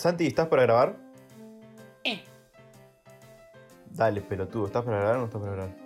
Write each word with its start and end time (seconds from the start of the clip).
Santi, 0.00 0.26
¿estás 0.26 0.48
para 0.48 0.62
grabar? 0.62 0.96
Eh. 2.04 2.24
Dale, 3.90 4.22
pelotudo, 4.22 4.64
¿estás 4.66 4.82
para 4.82 4.96
grabar 4.96 5.16
o 5.16 5.18
no 5.18 5.24
estás 5.26 5.40
para 5.42 5.52
grabar? 5.52 5.76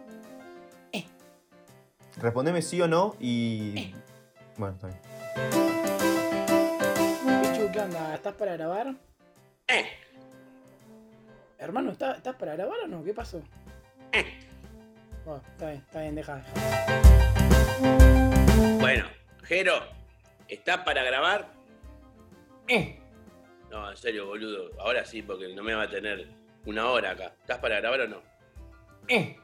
Eh. 0.93 1.05
Respondeme 2.19 2.63
sí 2.63 2.81
o 2.81 2.87
no 2.87 3.17
y. 3.19 3.77
Eh. 3.77 3.93
Bueno, 4.57 4.77
está 4.77 4.87
bien. 4.87 5.01
Pichu, 7.43 7.73
¿qué 7.73 7.81
onda? 7.81 8.15
¿Estás 8.15 8.35
para 8.35 8.53
grabar? 8.53 8.95
Eh. 9.67 9.85
Hermano, 11.59 11.91
¿estás, 11.91 12.19
¿estás 12.19 12.37
para 12.37 12.55
grabar 12.55 12.79
o 12.85 12.87
no? 12.87 13.03
¿Qué 13.03 13.15
pasó? 13.15 13.43
Eh. 14.13 14.27
Bueno, 15.25 15.43
está 15.51 15.71
bien, 15.71 15.83
está 15.85 16.01
bien, 16.03 16.15
deja, 16.15 16.37
deja. 16.37 16.53
Bueno, 18.79 19.07
Jero, 19.43 19.75
¿estás 20.47 20.85
para 20.85 21.03
grabar? 21.03 21.49
Eh. 22.69 23.01
No, 23.75 23.91
en 23.91 23.97
serio, 23.97 24.29
boludo. 24.29 24.71
Ahora 24.79 25.05
sí, 25.05 25.21
porque 25.21 25.53
no 25.53 25.65
me 25.65 25.75
va 25.75 25.83
a 25.83 25.91
tener 25.91 26.29
una 26.65 26.89
hora 26.91 27.11
acá. 27.11 27.35
¿Estás 27.41 27.59
para 27.59 27.81
grabar 27.81 28.03
o 28.03 28.09
no? 28.09 28.23
Eh. 29.09 29.37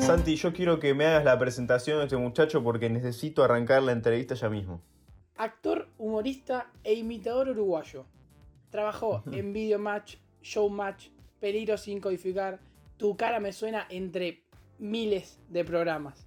Santi, 0.00 0.36
yo 0.36 0.54
quiero 0.54 0.80
que 0.80 0.94
me 0.94 1.04
hagas 1.04 1.26
la 1.26 1.38
presentación 1.38 1.98
de 1.98 2.04
este 2.04 2.16
muchacho 2.16 2.64
porque 2.64 2.88
necesito 2.88 3.44
arrancar 3.44 3.82
la 3.82 3.92
entrevista 3.92 4.34
ya 4.34 4.48
mismo. 4.48 4.80
Actor, 5.36 5.88
humorista 5.98 6.70
e 6.82 6.94
imitador 6.94 7.50
uruguayo. 7.50 8.06
Trabajó 8.70 9.24
en 9.32 9.52
Videomatch, 9.52 10.16
Showmatch, 10.40 11.08
Peligro 11.38 11.76
sin 11.76 12.00
codificar, 12.00 12.60
Tu 12.96 13.14
cara 13.14 13.40
me 13.40 13.52
suena 13.52 13.86
entre 13.90 14.42
miles 14.78 15.38
de 15.50 15.66
programas. 15.66 16.26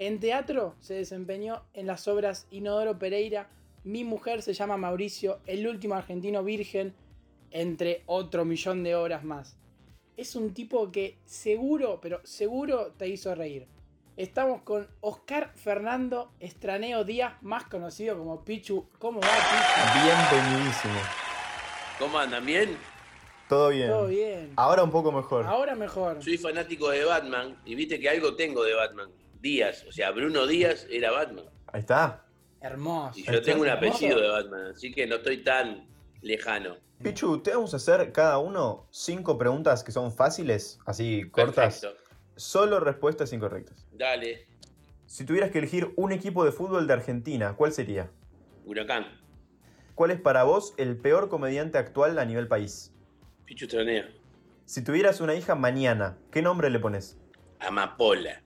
En 0.00 0.18
teatro 0.18 0.74
se 0.80 0.94
desempeñó 0.94 1.62
en 1.72 1.86
las 1.86 2.08
obras 2.08 2.48
Inodoro 2.50 2.98
Pereira, 2.98 3.48
Mi 3.82 4.04
mujer 4.04 4.42
se 4.42 4.52
llama 4.52 4.76
Mauricio, 4.76 5.40
El 5.46 5.66
último 5.66 5.94
argentino 5.94 6.44
virgen, 6.44 6.94
entre 7.50 8.02
otro 8.04 8.44
millón 8.44 8.84
de 8.84 8.94
obras 8.94 9.24
más. 9.24 9.56
Es 10.18 10.36
un 10.36 10.52
tipo 10.52 10.92
que 10.92 11.18
seguro, 11.24 11.98
pero 12.02 12.20
seguro 12.22 12.92
te 12.98 13.08
hizo 13.08 13.34
reír. 13.34 13.66
Estamos 14.18 14.60
con 14.62 14.86
Oscar 15.00 15.52
Fernando 15.54 16.30
Estraneo 16.40 17.04
Díaz, 17.04 17.42
más 17.42 17.64
conocido 17.64 18.18
como 18.18 18.44
Pichu. 18.44 18.86
¿Cómo 18.98 19.18
va, 19.20 19.28
Pichu? 19.28 20.04
Bienvenidísimo. 20.04 21.00
¿Cómo 21.98 22.18
andan? 22.18 22.44
¿Bien? 22.44 22.76
Todo 23.48 23.70
bien. 23.70 23.88
Todo 23.88 24.06
bien. 24.08 24.52
Ahora 24.56 24.82
un 24.82 24.90
poco 24.90 25.10
mejor. 25.10 25.46
Ahora 25.46 25.74
mejor. 25.74 26.22
Soy 26.22 26.36
fanático 26.36 26.90
de 26.90 27.06
Batman 27.06 27.56
y 27.64 27.74
viste 27.74 27.98
que 27.98 28.10
algo 28.10 28.36
tengo 28.36 28.62
de 28.62 28.74
Batman. 28.74 29.10
Díaz, 29.40 29.86
o 29.88 29.92
sea, 29.92 30.10
Bruno 30.10 30.46
Díaz 30.46 30.86
era 30.90 31.10
Batman. 31.10 31.46
Ahí 31.72 31.80
está. 31.80 32.26
Hermoso. 32.60 33.18
Y 33.18 33.24
yo 33.24 33.42
tengo 33.42 33.62
un 33.62 33.68
Hermoso. 33.68 33.88
apellido 33.96 34.20
de 34.20 34.28
Batman, 34.28 34.66
así 34.74 34.92
que 34.92 35.06
no 35.06 35.16
estoy 35.16 35.42
tan 35.42 35.86
lejano. 36.22 36.76
Pichu, 37.02 37.38
te 37.42 37.52
vamos 37.52 37.72
a 37.72 37.78
hacer 37.78 38.12
cada 38.12 38.38
uno 38.38 38.86
cinco 38.90 39.38
preguntas 39.38 39.82
que 39.82 39.90
son 39.92 40.12
fáciles, 40.12 40.78
así 40.84 41.28
cortas. 41.30 41.80
Perfecto. 41.80 42.04
Solo 42.36 42.80
respuestas 42.80 43.32
incorrectas. 43.32 43.86
Dale, 43.92 44.46
Si 45.06 45.24
tuvieras 45.24 45.50
que 45.50 45.58
elegir 45.58 45.92
un 45.96 46.12
equipo 46.12 46.44
de 46.44 46.52
fútbol 46.52 46.86
de 46.86 46.92
Argentina, 46.92 47.54
¿cuál 47.56 47.72
sería? 47.72 48.10
Huracán. 48.64 49.06
¿Cuál 49.94 50.12
es 50.12 50.20
para 50.20 50.44
vos 50.44 50.72
el 50.76 50.96
peor 50.96 51.28
comediante 51.28 51.78
actual 51.78 52.18
a 52.18 52.24
nivel 52.24 52.46
país? 52.48 52.92
Pichu 53.44 53.66
Tranea. 53.66 54.08
Si 54.66 54.84
tuvieras 54.84 55.20
una 55.20 55.34
hija 55.34 55.54
mañana, 55.56 56.16
¿qué 56.30 56.42
nombre 56.42 56.70
le 56.70 56.78
pones? 56.78 57.18
Amapola. 57.58 58.40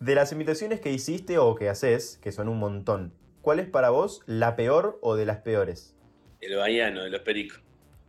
De 0.00 0.14
las 0.14 0.32
imitaciones 0.32 0.80
que 0.80 0.90
hiciste 0.90 1.38
o 1.38 1.54
que 1.54 1.68
haces, 1.68 2.18
que 2.22 2.32
son 2.32 2.48
un 2.48 2.58
montón, 2.58 3.12
¿cuál 3.42 3.58
es 3.58 3.68
para 3.68 3.90
vos 3.90 4.22
la 4.26 4.56
peor 4.56 4.98
o 5.02 5.16
de 5.16 5.26
las 5.26 5.38
peores? 5.38 5.94
El 6.40 6.56
bahiano 6.56 7.02
de 7.02 7.10
los 7.10 7.20
pericos. 7.20 7.60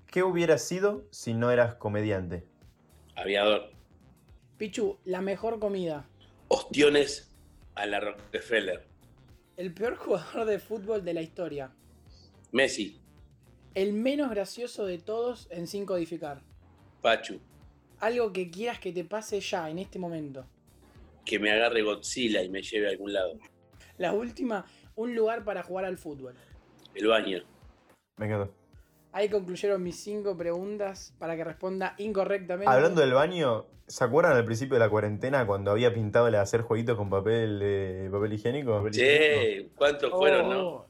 ¿Qué 0.07 0.23
hubieras 0.23 0.61
sido 0.61 1.07
si 1.09 1.33
no 1.33 1.51
eras 1.51 1.75
comediante? 1.75 2.45
Aviador. 3.15 3.71
Pichu, 4.57 4.99
la 5.05 5.21
mejor 5.21 5.59
comida. 5.59 6.07
Ostiones 6.47 7.31
a 7.75 7.85
la 7.87 7.99
Rockefeller. 7.99 8.87
El 9.57 9.73
peor 9.73 9.95
jugador 9.95 10.45
de 10.45 10.59
fútbol 10.59 11.03
de 11.03 11.13
la 11.13 11.21
historia. 11.21 11.71
Messi. 12.51 12.99
El 13.73 13.93
menos 13.93 14.29
gracioso 14.29 14.85
de 14.85 14.99
todos 14.99 15.47
en 15.49 15.65
sin 15.67 15.85
codificar. 15.85 16.41
Pachu. 17.01 17.39
Algo 17.99 18.31
que 18.31 18.51
quieras 18.51 18.79
que 18.79 18.91
te 18.91 19.03
pase 19.03 19.39
ya, 19.39 19.69
en 19.69 19.79
este 19.79 19.97
momento. 19.97 20.45
Que 21.25 21.39
me 21.39 21.51
agarre 21.51 21.81
Godzilla 21.81 22.43
y 22.43 22.49
me 22.49 22.61
lleve 22.61 22.87
a 22.87 22.91
algún 22.91 23.13
lado. 23.13 23.39
La 23.97 24.13
última, 24.13 24.65
un 24.95 25.15
lugar 25.15 25.43
para 25.43 25.63
jugar 25.63 25.85
al 25.85 25.97
fútbol. 25.97 26.35
El 26.93 27.07
baño. 27.07 27.39
Me 28.17 28.25
encantó. 28.27 28.53
Ahí 29.11 29.29
concluyeron 29.29 29.81
mis 29.83 29.99
cinco 30.03 30.35
preguntas 30.35 31.13
para 31.19 31.35
que 31.35 31.43
responda 31.43 31.93
incorrectamente. 31.99 32.67
Hablando 32.73 33.01
del 33.01 33.13
baño, 33.13 33.65
¿se 33.87 34.03
acuerdan 34.03 34.35
al 34.35 34.45
principio 34.45 34.73
de 34.75 34.79
la 34.79 34.89
cuarentena 34.89 35.45
cuando 35.45 35.69
había 35.71 35.93
pintado 35.93 36.27
el 36.27 36.35
hacer 36.35 36.61
jueguitos 36.61 36.97
con 36.97 37.09
papel, 37.09 37.59
eh, 37.61 38.09
papel 38.11 38.33
higiénico? 38.33 38.89
Che, 38.89 39.69
¿cuántos 39.75 40.09
fueron, 40.11 40.49
no? 40.49 40.67
Oh, 40.67 40.85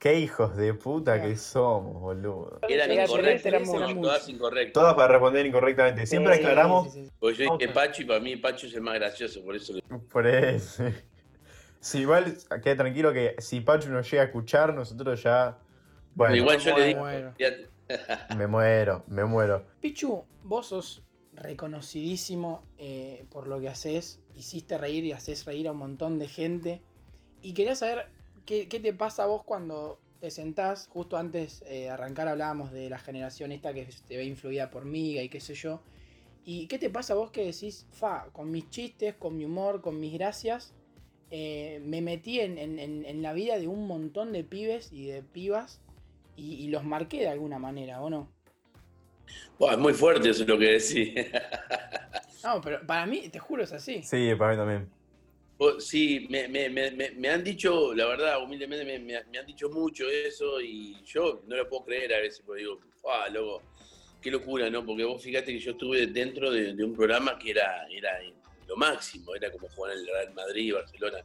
Qué 0.00 0.18
hijos 0.18 0.56
de 0.56 0.74
puta 0.74 1.22
que 1.22 1.36
somos, 1.36 2.00
boludo. 2.00 2.58
Eran 2.68 2.90
Era 2.90 3.04
incorrectas, 3.04 3.46
eran 3.46 4.00
todas 4.00 4.28
incorrectas. 4.28 4.72
Todas 4.72 4.94
para 4.94 5.08
responder 5.14 5.46
incorrectamente. 5.46 6.06
Siempre 6.06 6.34
sí, 6.34 6.40
aclaramos 6.40 6.92
sí, 6.92 7.04
sí. 7.04 7.10
Porque 7.18 7.36
yo 7.46 7.52
dije 7.56 7.68
Ok. 7.68 7.74
Pachu 7.74 8.02
y 8.02 8.04
para 8.04 8.20
mí 8.20 8.36
Pachu 8.36 8.66
es 8.66 8.74
el 8.74 8.80
más 8.82 8.94
gracioso, 8.94 9.42
por 9.44 9.56
eso 9.56 9.72
le- 9.72 9.82
por 10.12 10.26
eso. 10.26 10.84
Si 11.80 12.00
igual, 12.00 12.36
quede 12.62 12.76
tranquilo 12.76 13.12
que 13.12 13.36
si 13.38 13.60
Pachu 13.60 13.90
nos 13.90 14.10
llega 14.10 14.24
a 14.24 14.26
escuchar, 14.26 14.74
nosotros 14.74 15.22
ya. 15.22 15.58
Bueno, 16.14 16.36
igual 16.36 16.58
yo 16.58 16.76
le 16.76 16.86
digo, 16.86 17.06
fíjate, 17.36 17.68
me 18.36 18.46
muero, 18.46 19.04
me 19.06 19.24
muero. 19.24 19.64
Pichu, 19.80 20.24
vos 20.42 20.66
sos 20.66 21.02
reconocidísimo 21.34 22.64
eh, 22.78 23.26
por 23.30 23.46
lo 23.46 23.60
que 23.60 23.68
haces. 23.68 24.20
Hiciste 24.34 24.78
reír 24.78 25.04
y 25.04 25.12
haces 25.12 25.44
reír 25.44 25.68
a 25.68 25.72
un 25.72 25.78
montón 25.78 26.18
de 26.18 26.28
gente. 26.28 26.82
Y 27.42 27.54
quería 27.54 27.74
saber 27.74 28.08
qué, 28.44 28.68
qué 28.68 28.80
te 28.80 28.92
pasa 28.92 29.24
a 29.24 29.26
vos 29.26 29.44
cuando 29.44 30.00
te 30.20 30.30
sentás. 30.30 30.88
Justo 30.88 31.16
antes 31.16 31.62
eh, 31.62 31.82
de 31.82 31.90
arrancar 31.90 32.28
hablábamos 32.28 32.72
de 32.72 32.90
la 32.90 32.98
generación 32.98 33.52
esta 33.52 33.72
que 33.72 33.88
te 34.06 34.16
ve 34.16 34.24
influida 34.24 34.70
por 34.70 34.84
Miga 34.84 35.22
y 35.22 35.28
qué 35.28 35.40
sé 35.40 35.54
yo. 35.54 35.80
¿Y 36.44 36.66
qué 36.66 36.78
te 36.78 36.90
pasa 36.90 37.12
a 37.12 37.16
vos 37.16 37.30
que 37.30 37.44
decís, 37.44 37.86
fa, 37.92 38.28
con 38.32 38.50
mis 38.50 38.70
chistes, 38.70 39.14
con 39.14 39.36
mi 39.36 39.44
humor, 39.44 39.82
con 39.82 40.00
mis 40.00 40.14
gracias, 40.14 40.74
eh, 41.30 41.80
me 41.84 42.00
metí 42.00 42.40
en, 42.40 42.56
en- 42.58 42.78
en- 43.04 43.22
la 43.22 43.32
vida 43.32 43.58
de 43.58 43.68
un 43.68 43.86
montón 43.86 44.32
de 44.32 44.44
pibes 44.44 44.92
y 44.92 45.06
de 45.06 45.22
pibas 45.22 45.80
y, 46.36 46.54
y 46.54 46.68
los 46.68 46.84
marqué 46.84 47.18
de 47.20 47.28
alguna 47.28 47.58
manera, 47.58 48.00
¿o 48.00 48.08
no? 48.10 48.28
Buah, 49.58 49.72
es 49.72 49.78
muy 49.78 49.92
fuerte 49.92 50.30
eso 50.30 50.44
lo 50.44 50.58
que 50.58 50.78
decís. 50.78 51.12
No, 52.44 52.60
pero 52.60 52.86
para 52.86 53.04
mí, 53.04 53.28
te 53.30 53.40
juro, 53.40 53.64
es 53.64 53.72
así. 53.72 54.00
Sí, 54.04 54.30
para 54.38 54.52
mí 54.52 54.56
también. 54.56 54.88
Vos- 55.58 55.84
Sí, 55.84 56.28
me, 56.30 56.46
me- 56.46 56.70
me- 56.70 56.92
me- 56.92 57.10
me 57.10 57.28
han 57.28 57.42
dicho, 57.42 57.92
la 57.94 58.06
verdad, 58.06 58.40
humildemente, 58.42 58.84
me, 58.84 58.98
me- 59.00 59.24
me 59.24 59.38
han 59.38 59.44
dicho 59.44 59.68
mucho 59.68 60.08
eso 60.08 60.60
y 60.60 60.96
yo 61.04 61.42
no 61.48 61.56
lo 61.56 61.68
puedo 61.68 61.84
creer 61.86 62.14
a 62.14 62.20
veces, 62.20 62.40
porque 62.46 62.62
digo, 62.62 62.78
ah, 63.12 63.28
loco, 63.28 63.62
qué 64.22 64.30
locura, 64.30 64.70
¿no? 64.70 64.86
Porque 64.86 65.02
vos 65.04 65.20
fíjate 65.20 65.46
que 65.52 65.58
yo 65.58 65.72
estuve 65.72 66.06
dentro 66.06 66.52
de, 66.52 66.74
de 66.74 66.84
un 66.84 66.94
programa 66.94 67.36
que 67.36 67.50
era, 67.50 67.88
era 67.90 68.22
lo 68.68 68.76
máximo, 68.76 69.34
era 69.34 69.50
como 69.50 69.68
jugar 69.70 69.92
en 69.94 69.98
el 70.00 70.06
Real 70.06 70.34
Madrid, 70.34 70.74
Barcelona, 70.74 71.18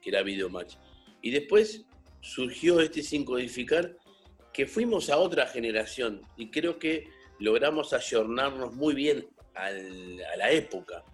que 0.00 0.08
era 0.10 0.22
Videomatch. 0.22 0.74
Y 1.22 1.30
después 1.30 1.84
surgió 2.20 2.80
este 2.80 3.02
sin 3.02 3.24
codificar, 3.24 3.96
que 4.52 4.66
fuimos 4.66 5.10
a 5.10 5.18
otra 5.18 5.46
generación 5.46 6.22
y 6.36 6.50
creo 6.50 6.78
que 6.78 7.08
logramos 7.38 7.92
ayornarnos 7.92 8.74
muy 8.74 8.94
bien 8.94 9.28
al- 9.54 10.20
a 10.32 10.36
la 10.36 10.50
época. 10.50 11.04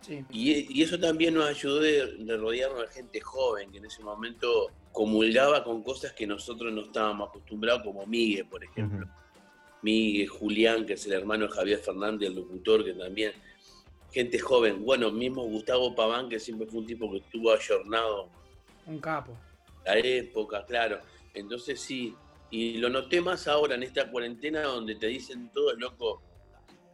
Sí. 0.00 0.24
Y, 0.30 0.78
y 0.78 0.82
eso 0.84 0.98
también 0.98 1.34
nos 1.34 1.46
ayudó 1.48 1.80
de, 1.80 2.16
de 2.18 2.36
rodearnos 2.36 2.82
de 2.82 2.88
gente 2.88 3.20
joven 3.20 3.72
que 3.72 3.78
en 3.78 3.86
ese 3.86 4.02
momento 4.02 4.68
comulgaba 4.92 5.64
con 5.64 5.82
cosas 5.82 6.12
que 6.12 6.26
nosotros 6.26 6.72
no 6.72 6.82
estábamos 6.82 7.30
acostumbrados, 7.30 7.82
como 7.82 8.06
Miguel, 8.06 8.46
por 8.46 8.62
ejemplo. 8.62 9.06
Ujú. 9.06 9.14
Miguel, 9.82 10.28
Julián, 10.28 10.86
que 10.86 10.94
es 10.94 11.06
el 11.06 11.12
hermano 11.12 11.46
de 11.46 11.52
Javier 11.52 11.78
Fernández, 11.80 12.28
el 12.28 12.36
locutor, 12.36 12.84
que 12.84 12.92
también. 12.92 13.32
Gente 14.12 14.38
joven. 14.38 14.84
Bueno, 14.84 15.10
mismo 15.10 15.42
Gustavo 15.44 15.94
Paván, 15.94 16.28
que 16.28 16.38
siempre 16.40 16.66
fue 16.66 16.80
un 16.80 16.86
tipo 16.86 17.10
que 17.10 17.18
estuvo 17.18 17.52
ayornado 17.52 18.28
Un 18.86 18.98
capo. 19.00 19.36
la 19.84 19.98
época, 19.98 20.64
claro. 20.64 21.00
Entonces 21.34 21.78
sí, 21.80 22.14
y 22.50 22.78
lo 22.78 22.88
noté 22.88 23.20
más 23.20 23.46
ahora 23.48 23.74
en 23.74 23.82
esta 23.82 24.10
cuarentena 24.10 24.62
donde 24.62 24.94
te 24.94 25.06
dicen 25.08 25.50
todos 25.52 25.78
loco 25.78 26.22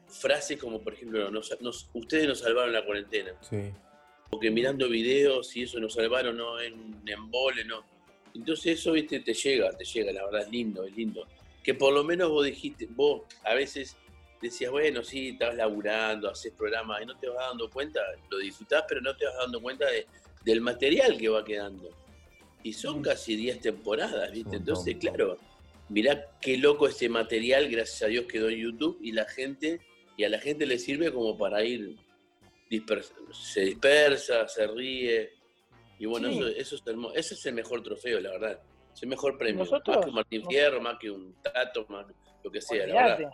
frases 0.09 0.59
como 0.61 0.81
por 0.81 0.95
ejemplo, 0.95 1.31
nos- 1.31 1.57
nos- 1.61 1.89
ustedes 1.95 2.27
nos 2.29 2.41
salvaron 2.41 2.73
la 2.73 2.85
cuarentena. 2.85 3.33
Sí. 3.43 3.73
porque 4.31 4.51
mirando 4.51 4.89
videos 4.89 5.55
y 5.57 5.63
eso 5.63 5.79
nos 5.79 5.95
salvaron, 5.95 6.37
no 6.37 6.61
en 6.61 6.73
un 6.75 7.03
embole, 7.09 7.65
no. 7.65 7.85
Entonces 8.35 8.81
eso, 8.81 8.91
viste, 8.91 9.21
te 9.21 9.33
llega, 9.33 9.71
te 9.77 9.85
llega, 9.85 10.11
la 10.13 10.25
verdad 10.25 10.41
es 10.43 10.51
lindo, 10.51 10.83
es 10.83 10.97
lindo. 10.97 11.25
Que 11.63 11.75
por 11.75 11.93
lo 11.93 12.03
menos 12.03 12.31
vos 12.31 12.45
dijiste, 12.45 12.89
vos 12.91 13.23
a 13.45 13.55
veces 13.55 13.97
decías, 14.49 14.71
bueno, 14.71 15.03
sí, 15.03 15.31
estabas 15.31 15.57
laburando, 15.57 16.29
haces 16.31 16.53
programas 16.53 17.03
y 17.03 17.07
no 17.07 17.17
te 17.19 17.29
vas 17.29 17.49
dando 17.49 17.69
cuenta, 17.71 18.01
lo 18.31 18.39
disfrutás, 18.39 18.85
pero 18.89 19.01
no 19.01 19.17
te 19.17 19.25
vas 19.27 19.37
dando 19.37 19.61
cuenta 19.61 19.87
de- 19.91 20.07
del 20.45 20.61
material 20.61 21.17
que 21.19 21.29
va 21.29 21.45
quedando. 21.45 21.91
Y 22.63 22.73
son 22.73 23.03
casi 23.03 23.37
10 23.37 23.61
temporadas, 23.61 24.31
¿viste? 24.33 24.57
Entonces, 24.57 24.97
claro, 24.97 25.39
mirá 25.89 26.27
qué 26.41 26.57
loco 26.57 26.89
ese 26.89 27.09
material, 27.09 27.69
gracias 27.69 28.03
a 28.03 28.07
Dios 28.07 28.25
quedó 28.27 28.49
en 28.49 28.59
YouTube 28.59 28.99
y 29.03 29.13
la 29.13 29.25
gente, 29.27 29.81
y 30.17 30.25
a 30.25 30.29
la 30.29 30.39
gente 30.39 30.65
le 30.67 30.79
sirve 30.79 31.13
como 31.13 31.37
para 31.37 31.63
ir 31.65 31.97
dispersa, 32.71 33.15
se 33.33 33.61
dispersa, 33.63 34.49
se 34.49 34.67
ríe. 34.67 35.31
Y 35.99 36.07
bueno, 36.07 36.29
Sí. 36.29 36.39
eso, 36.39 36.49
eso 36.49 36.75
es 36.77 36.83
hermoso. 36.87 37.15
Ese 37.15 37.35
es 37.35 37.47
el 37.47 37.55
mejor 37.55 37.83
trofeo, 37.83 38.19
la 38.21 38.31
verdad. 38.31 38.61
Es 38.95 39.03
el 39.03 39.09
mejor 39.09 39.39
premio. 39.39 39.65
Nosotros- 39.65 39.97
más 39.97 40.05
que 40.05 40.09
un 40.09 40.15
Martín 40.15 40.47
Fierro, 40.49 40.81
más 40.81 40.99
que 40.99 41.11
un 41.11 41.35
Tato, 41.43 41.87
más 41.89 42.07
que 42.07 42.13
lo 42.43 42.51
que 42.51 42.61
sea, 42.61 42.87
la 42.87 42.95
verdad. 42.95 43.31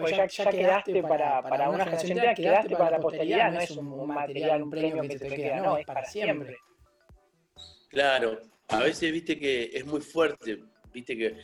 Pues 0.00 0.14
ya, 0.14 0.26
ya 0.26 0.50
quedaste 0.50 1.02
para, 1.02 1.40
para 1.40 1.70
una 1.70 1.84
generación 1.84 2.12
entera, 2.18 2.34
quedaste 2.34 2.76
para 2.76 2.90
la 2.90 2.98
posteridad, 2.98 3.50
no 3.50 3.60
es 3.60 3.70
un, 3.70 3.86
un 3.92 4.08
material, 4.08 4.62
un 4.62 4.70
premio 4.70 5.02
que 5.02 5.18
te 5.18 5.28
queda, 5.34 5.56
no, 5.60 5.78
es 5.78 5.86
para 5.86 6.04
siempre. 6.04 6.58
Claro, 7.88 8.38
a 8.68 8.80
veces 8.80 9.10
viste 9.10 9.38
que 9.38 9.70
es 9.72 9.86
muy 9.86 10.02
fuerte, 10.02 10.58
viste 10.92 11.16
que 11.16 11.38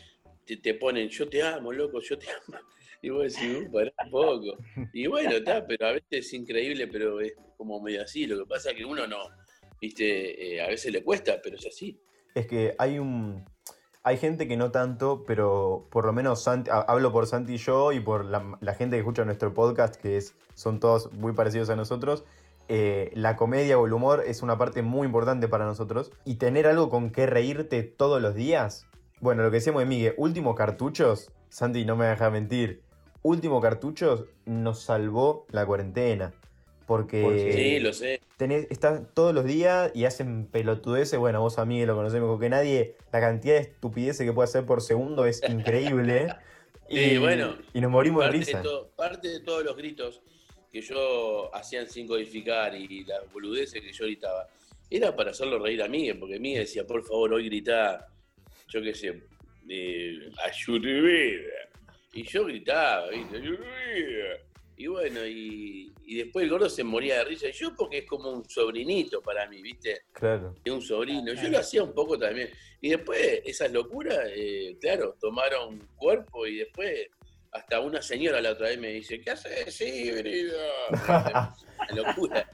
te, 0.44 0.58
te 0.58 0.74
ponen, 0.74 1.08
yo 1.08 1.26
te 1.30 1.42
amo, 1.42 1.72
loco, 1.72 1.98
yo 2.02 2.18
te 2.18 2.26
amo. 2.46 2.58
Y 3.00 3.08
vos 3.08 3.32
decís, 3.32 3.66
"Uh, 3.66 3.72
pará 3.72 3.90
un 4.04 4.10
poco. 4.10 4.58
Y 4.92 5.06
bueno, 5.06 5.30
está, 5.30 5.66
pero 5.66 5.86
a 5.86 5.92
veces 5.92 6.08
es 6.10 6.34
increíble, 6.34 6.88
pero 6.88 7.20
es 7.22 7.32
como 7.56 7.80
medio 7.80 8.02
así. 8.02 8.26
Lo 8.26 8.38
que 8.40 8.46
pasa 8.46 8.70
es 8.72 8.76
que 8.76 8.84
uno 8.84 9.06
no, 9.06 9.30
viste, 9.80 10.56
eh, 10.56 10.60
a 10.60 10.68
veces 10.68 10.92
le 10.92 11.02
cuesta, 11.02 11.40
pero 11.42 11.56
es 11.56 11.64
así. 11.66 11.98
Es 12.34 12.46
que 12.46 12.74
hay 12.78 12.98
un. 12.98 13.44
Hay 14.04 14.16
gente 14.16 14.48
que 14.48 14.56
no 14.56 14.72
tanto, 14.72 15.22
pero 15.26 15.86
por 15.90 16.04
lo 16.04 16.12
menos 16.12 16.48
hablo 16.48 17.12
por 17.12 17.28
Santi 17.28 17.54
y 17.54 17.56
yo 17.58 17.92
y 17.92 18.00
por 18.00 18.24
la, 18.24 18.74
gente 18.74 18.96
que 18.96 19.00
escucha 19.00 19.24
nuestro 19.24 19.54
podcast, 19.54 19.94
que 19.94 20.16
es, 20.16 20.34
son 20.54 20.80
todos 20.80 21.12
muy 21.12 21.34
parecidos 21.34 21.70
a 21.70 21.76
nosotros. 21.76 22.24
eh, 22.68 23.12
la 23.14 23.36
comedia 23.36 23.78
o 23.78 23.86
el 23.86 23.92
humor 23.92 24.24
es 24.26 24.42
una 24.42 24.58
parte 24.58 24.82
muy 24.82 25.06
importante 25.06 25.46
para 25.46 25.66
nosotros. 25.66 26.10
Y 26.24 26.34
tener 26.34 26.66
algo 26.66 26.90
con 26.90 27.10
que 27.10 27.26
reírte 27.26 27.84
todos 27.84 28.20
los 28.20 28.34
días. 28.34 28.86
Bueno, 29.20 29.44
lo 29.44 29.50
que 29.50 29.58
decíamos 29.58 29.82
de 29.82 29.86
Miguel, 29.86 30.14
últimos 30.16 30.56
cartuchos, 30.56 31.30
Santi 31.48 31.84
no 31.84 31.94
me 31.94 32.06
deja 32.06 32.28
mentir. 32.28 32.82
Último 33.22 33.60
cartuchos 33.60 34.24
nos 34.46 34.80
salvó 34.82 35.46
la 35.50 35.64
cuarentena. 35.64 36.32
Porque 36.86 37.22
Porque 37.22 37.52
sí, 37.52 37.80
lo 37.80 37.92
sé. 37.92 38.20
tenés, 38.36 38.66
están 38.70 39.08
todos 39.14 39.32
los 39.34 39.44
días 39.44 39.90
y 39.94 40.04
hacen 40.04 40.46
pelotudeces. 40.46 41.18
Bueno, 41.18 41.40
vos 41.40 41.58
a 41.58 41.64
mí 41.64 41.84
lo 41.86 41.94
conocés 41.94 42.20
mejor 42.20 42.40
que 42.40 42.48
nadie. 42.48 42.96
La 43.12 43.20
cantidad 43.20 43.54
de 43.54 43.60
estupideces 43.60 44.26
que 44.26 44.32
puede 44.32 44.48
hacer 44.48 44.64
por 44.66 44.80
segundo 44.82 45.24
es 45.26 45.42
increíble. 45.48 46.28
Sí, 46.90 47.16
bueno. 47.16 47.56
y 47.72 47.80
nos 47.80 47.90
morimos 47.90 48.22
de 48.26 48.30
risa. 48.32 48.60
to- 48.60 48.90
parte 48.94 49.26
de 49.28 49.40
todos 49.40 49.64
los 49.64 49.74
gritos 49.74 50.20
que 50.70 50.82
yo 50.82 51.54
hacían 51.54 51.88
sin 51.88 52.06
codificar 52.06 52.74
y 52.74 53.04
las 53.04 53.32
boludeces 53.32 53.80
que 53.80 53.92
yo 53.92 54.04
gritaba, 54.04 54.46
era 54.90 55.16
para 55.16 55.30
hacerlo 55.30 55.58
reír 55.58 55.82
a 55.82 55.88
Miguel, 55.88 56.18
porque 56.18 56.38
Miguel 56.38 56.64
decía, 56.64 56.86
por 56.86 57.02
favor, 57.02 57.32
hoy 57.32 57.46
grita, 57.46 58.08
yo 58.68 58.82
qué 58.82 58.94
sé, 58.94 59.22
eh, 59.70 60.18
ayúdame. 60.44 61.40
Y 62.12 62.24
yo 62.24 62.44
gritaba, 62.44 63.08
¿viste? 63.08 63.40
Y 64.76 64.86
bueno, 64.86 65.24
y, 65.26 65.92
y 66.06 66.16
después 66.16 66.44
el 66.44 66.50
gordo 66.50 66.68
se 66.68 66.82
moría 66.82 67.18
de 67.18 67.24
risa. 67.24 67.46
Y 67.48 67.52
yo 67.52 67.74
porque 67.76 67.98
es 67.98 68.06
como 68.06 68.30
un 68.30 68.48
sobrinito 68.48 69.20
para 69.22 69.48
mí, 69.48 69.60
¿viste? 69.62 70.02
Claro. 70.12 70.54
de 70.64 70.70
un 70.70 70.82
sobrino. 70.82 71.32
Yo 71.34 71.48
lo 71.48 71.58
hacía 71.58 71.82
un 71.82 71.92
poco 71.94 72.18
también. 72.18 72.50
Y 72.80 72.90
después 72.90 73.42
esas 73.44 73.70
locuras, 73.70 74.18
eh, 74.34 74.76
claro, 74.80 75.16
tomaron 75.20 75.78
cuerpo 75.96 76.46
y 76.46 76.56
después 76.58 77.08
hasta 77.52 77.80
una 77.80 78.00
señora 78.02 78.40
la 78.40 78.52
otra 78.52 78.68
vez 78.68 78.78
me 78.78 78.88
dice, 78.88 79.20
¿qué 79.20 79.30
haces? 79.30 79.74
Sí, 79.74 80.10
venido. 80.10 80.56
Una 80.90 81.54
locura. 81.94 82.48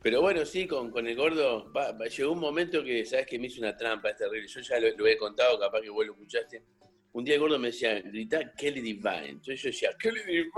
Pero 0.00 0.22
bueno, 0.22 0.44
sí, 0.46 0.66
con, 0.66 0.90
con 0.90 1.06
el 1.06 1.16
gordo, 1.16 1.70
va- 1.72 1.92
va- 1.92 2.06
llegó 2.06 2.32
un 2.32 2.38
momento 2.38 2.82
que, 2.84 3.04
¿sabes 3.04 3.26
que 3.26 3.38
Me 3.38 3.48
hizo 3.48 3.60
una 3.60 3.76
trampa, 3.76 4.10
es 4.10 4.16
terrible. 4.16 4.46
Yo 4.48 4.60
ya 4.60 4.80
lo, 4.80 4.96
lo 4.96 5.06
he 5.06 5.16
contado, 5.18 5.58
capaz 5.58 5.80
que 5.82 5.90
vos 5.90 6.06
lo 6.06 6.12
escuchaste. 6.12 6.62
Un 7.12 7.24
día 7.24 7.34
el 7.34 7.40
gordo 7.40 7.58
me 7.58 7.68
decía, 7.68 8.00
grita 8.00 8.52
Kelly 8.54 8.80
Divine. 8.80 9.28
Entonces 9.30 9.62
yo 9.62 9.68
decía, 9.70 9.90
Kelly 9.98 10.20
Divine. 10.26 10.50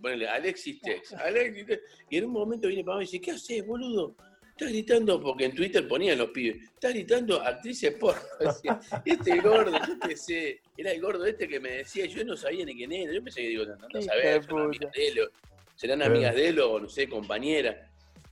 Ponele, 0.00 0.28
Alexis 0.28 0.80
Tex, 0.80 1.12
Alexis 1.14 1.66
Tex. 1.66 1.82
Y 2.10 2.18
en 2.18 2.24
un 2.26 2.32
momento 2.32 2.68
viene 2.68 2.84
para 2.84 2.98
mí 2.98 3.04
y 3.04 3.06
dice, 3.06 3.20
¿qué 3.20 3.30
haces, 3.32 3.66
boludo? 3.66 4.14
Estás 4.50 4.70
gritando, 4.70 5.20
porque 5.22 5.44
en 5.44 5.54
Twitter 5.54 5.86
ponían 5.86 6.16
los 6.16 6.30
pibes, 6.30 6.62
estás 6.72 6.94
gritando 6.94 7.42
actrices 7.42 7.92
porno. 7.94 8.22
Decía, 8.40 8.80
este 9.04 9.40
gordo, 9.40 9.70
yo 9.86 9.98
qué 10.08 10.16
sé, 10.16 10.60
era 10.78 10.92
el 10.92 11.00
gordo 11.02 11.26
este 11.26 11.46
que 11.46 11.60
me 11.60 11.70
decía, 11.72 12.06
yo 12.06 12.24
no 12.24 12.36
sabía 12.36 12.64
ni 12.64 12.74
quién 12.74 12.90
era. 12.90 13.12
Yo 13.12 13.22
pensé 13.22 13.42
que 13.42 13.48
digo, 13.48 13.66
no, 13.66 13.76
no 13.76 13.86
Hijo 14.00 14.02
sabés, 14.02 14.24
de 14.24 14.42
son 14.48 14.60
amigas 14.62 14.92
de 14.92 15.08
él, 15.08 15.20
o- 15.20 15.30
serán 15.74 16.02
amigas 16.02 16.34
de 16.34 16.48
él 16.48 16.60
o 16.60 16.80
no 16.80 16.88
sé, 16.88 17.06
compañeras. 17.06 17.76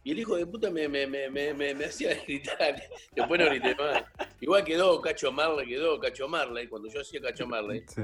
Y 0.05 0.13
el 0.13 0.19
hijo 0.19 0.37
de 0.37 0.47
puta 0.47 0.71
me, 0.71 0.87
me, 0.87 1.07
me, 1.07 1.31
me, 1.31 1.55
me, 1.55 1.75
me 1.75 1.85
hacía 1.87 2.15
gritar, 2.27 2.83
después 3.17 3.41
no 3.41 3.47
grité 3.47 3.75
más. 3.75 4.05
Igual 4.41 4.63
quedó 4.65 5.01
Cacho 5.01 5.33
Marley, 5.33 5.67
quedó 5.67 5.99
Cacho 5.99 6.29
Marley, 6.29 6.69
cuando 6.69 6.89
yo 6.91 7.01
hacía 7.01 7.21
Cacho 7.23 7.47
Marley, 7.47 7.83
Sí. 7.89 8.03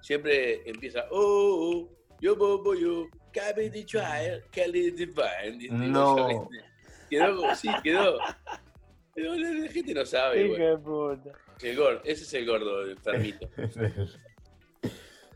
siempre 0.00 0.62
empieza, 0.68 1.04
oh, 1.10 1.86
oh, 1.90 1.96
yo, 2.20 2.36
bobo, 2.36 2.74
yo, 2.74 3.06
cabe 3.32 3.68
de 3.68 3.84
trial, 3.84 4.42
Kelly 4.50 4.92
Divine. 4.92 5.68
No. 5.70 6.48
Quedó 7.10 7.36
como, 7.36 7.54
sí, 7.54 7.68
quedó. 7.82 8.18
Pero 9.14 9.34
la, 9.34 9.50
la 9.50 9.68
gente 9.70 9.92
no 9.92 10.06
sabe, 10.06 10.46
Hijo 10.46 10.56
güey. 10.56 10.68
de 10.68 10.78
puta. 10.78 11.38
El 11.62 11.76
gordo, 11.76 12.00
ese 12.04 12.22
es 12.24 12.32
el 12.34 12.46
gordo, 12.46 12.82
el 12.84 12.90
enfermito. 12.92 13.46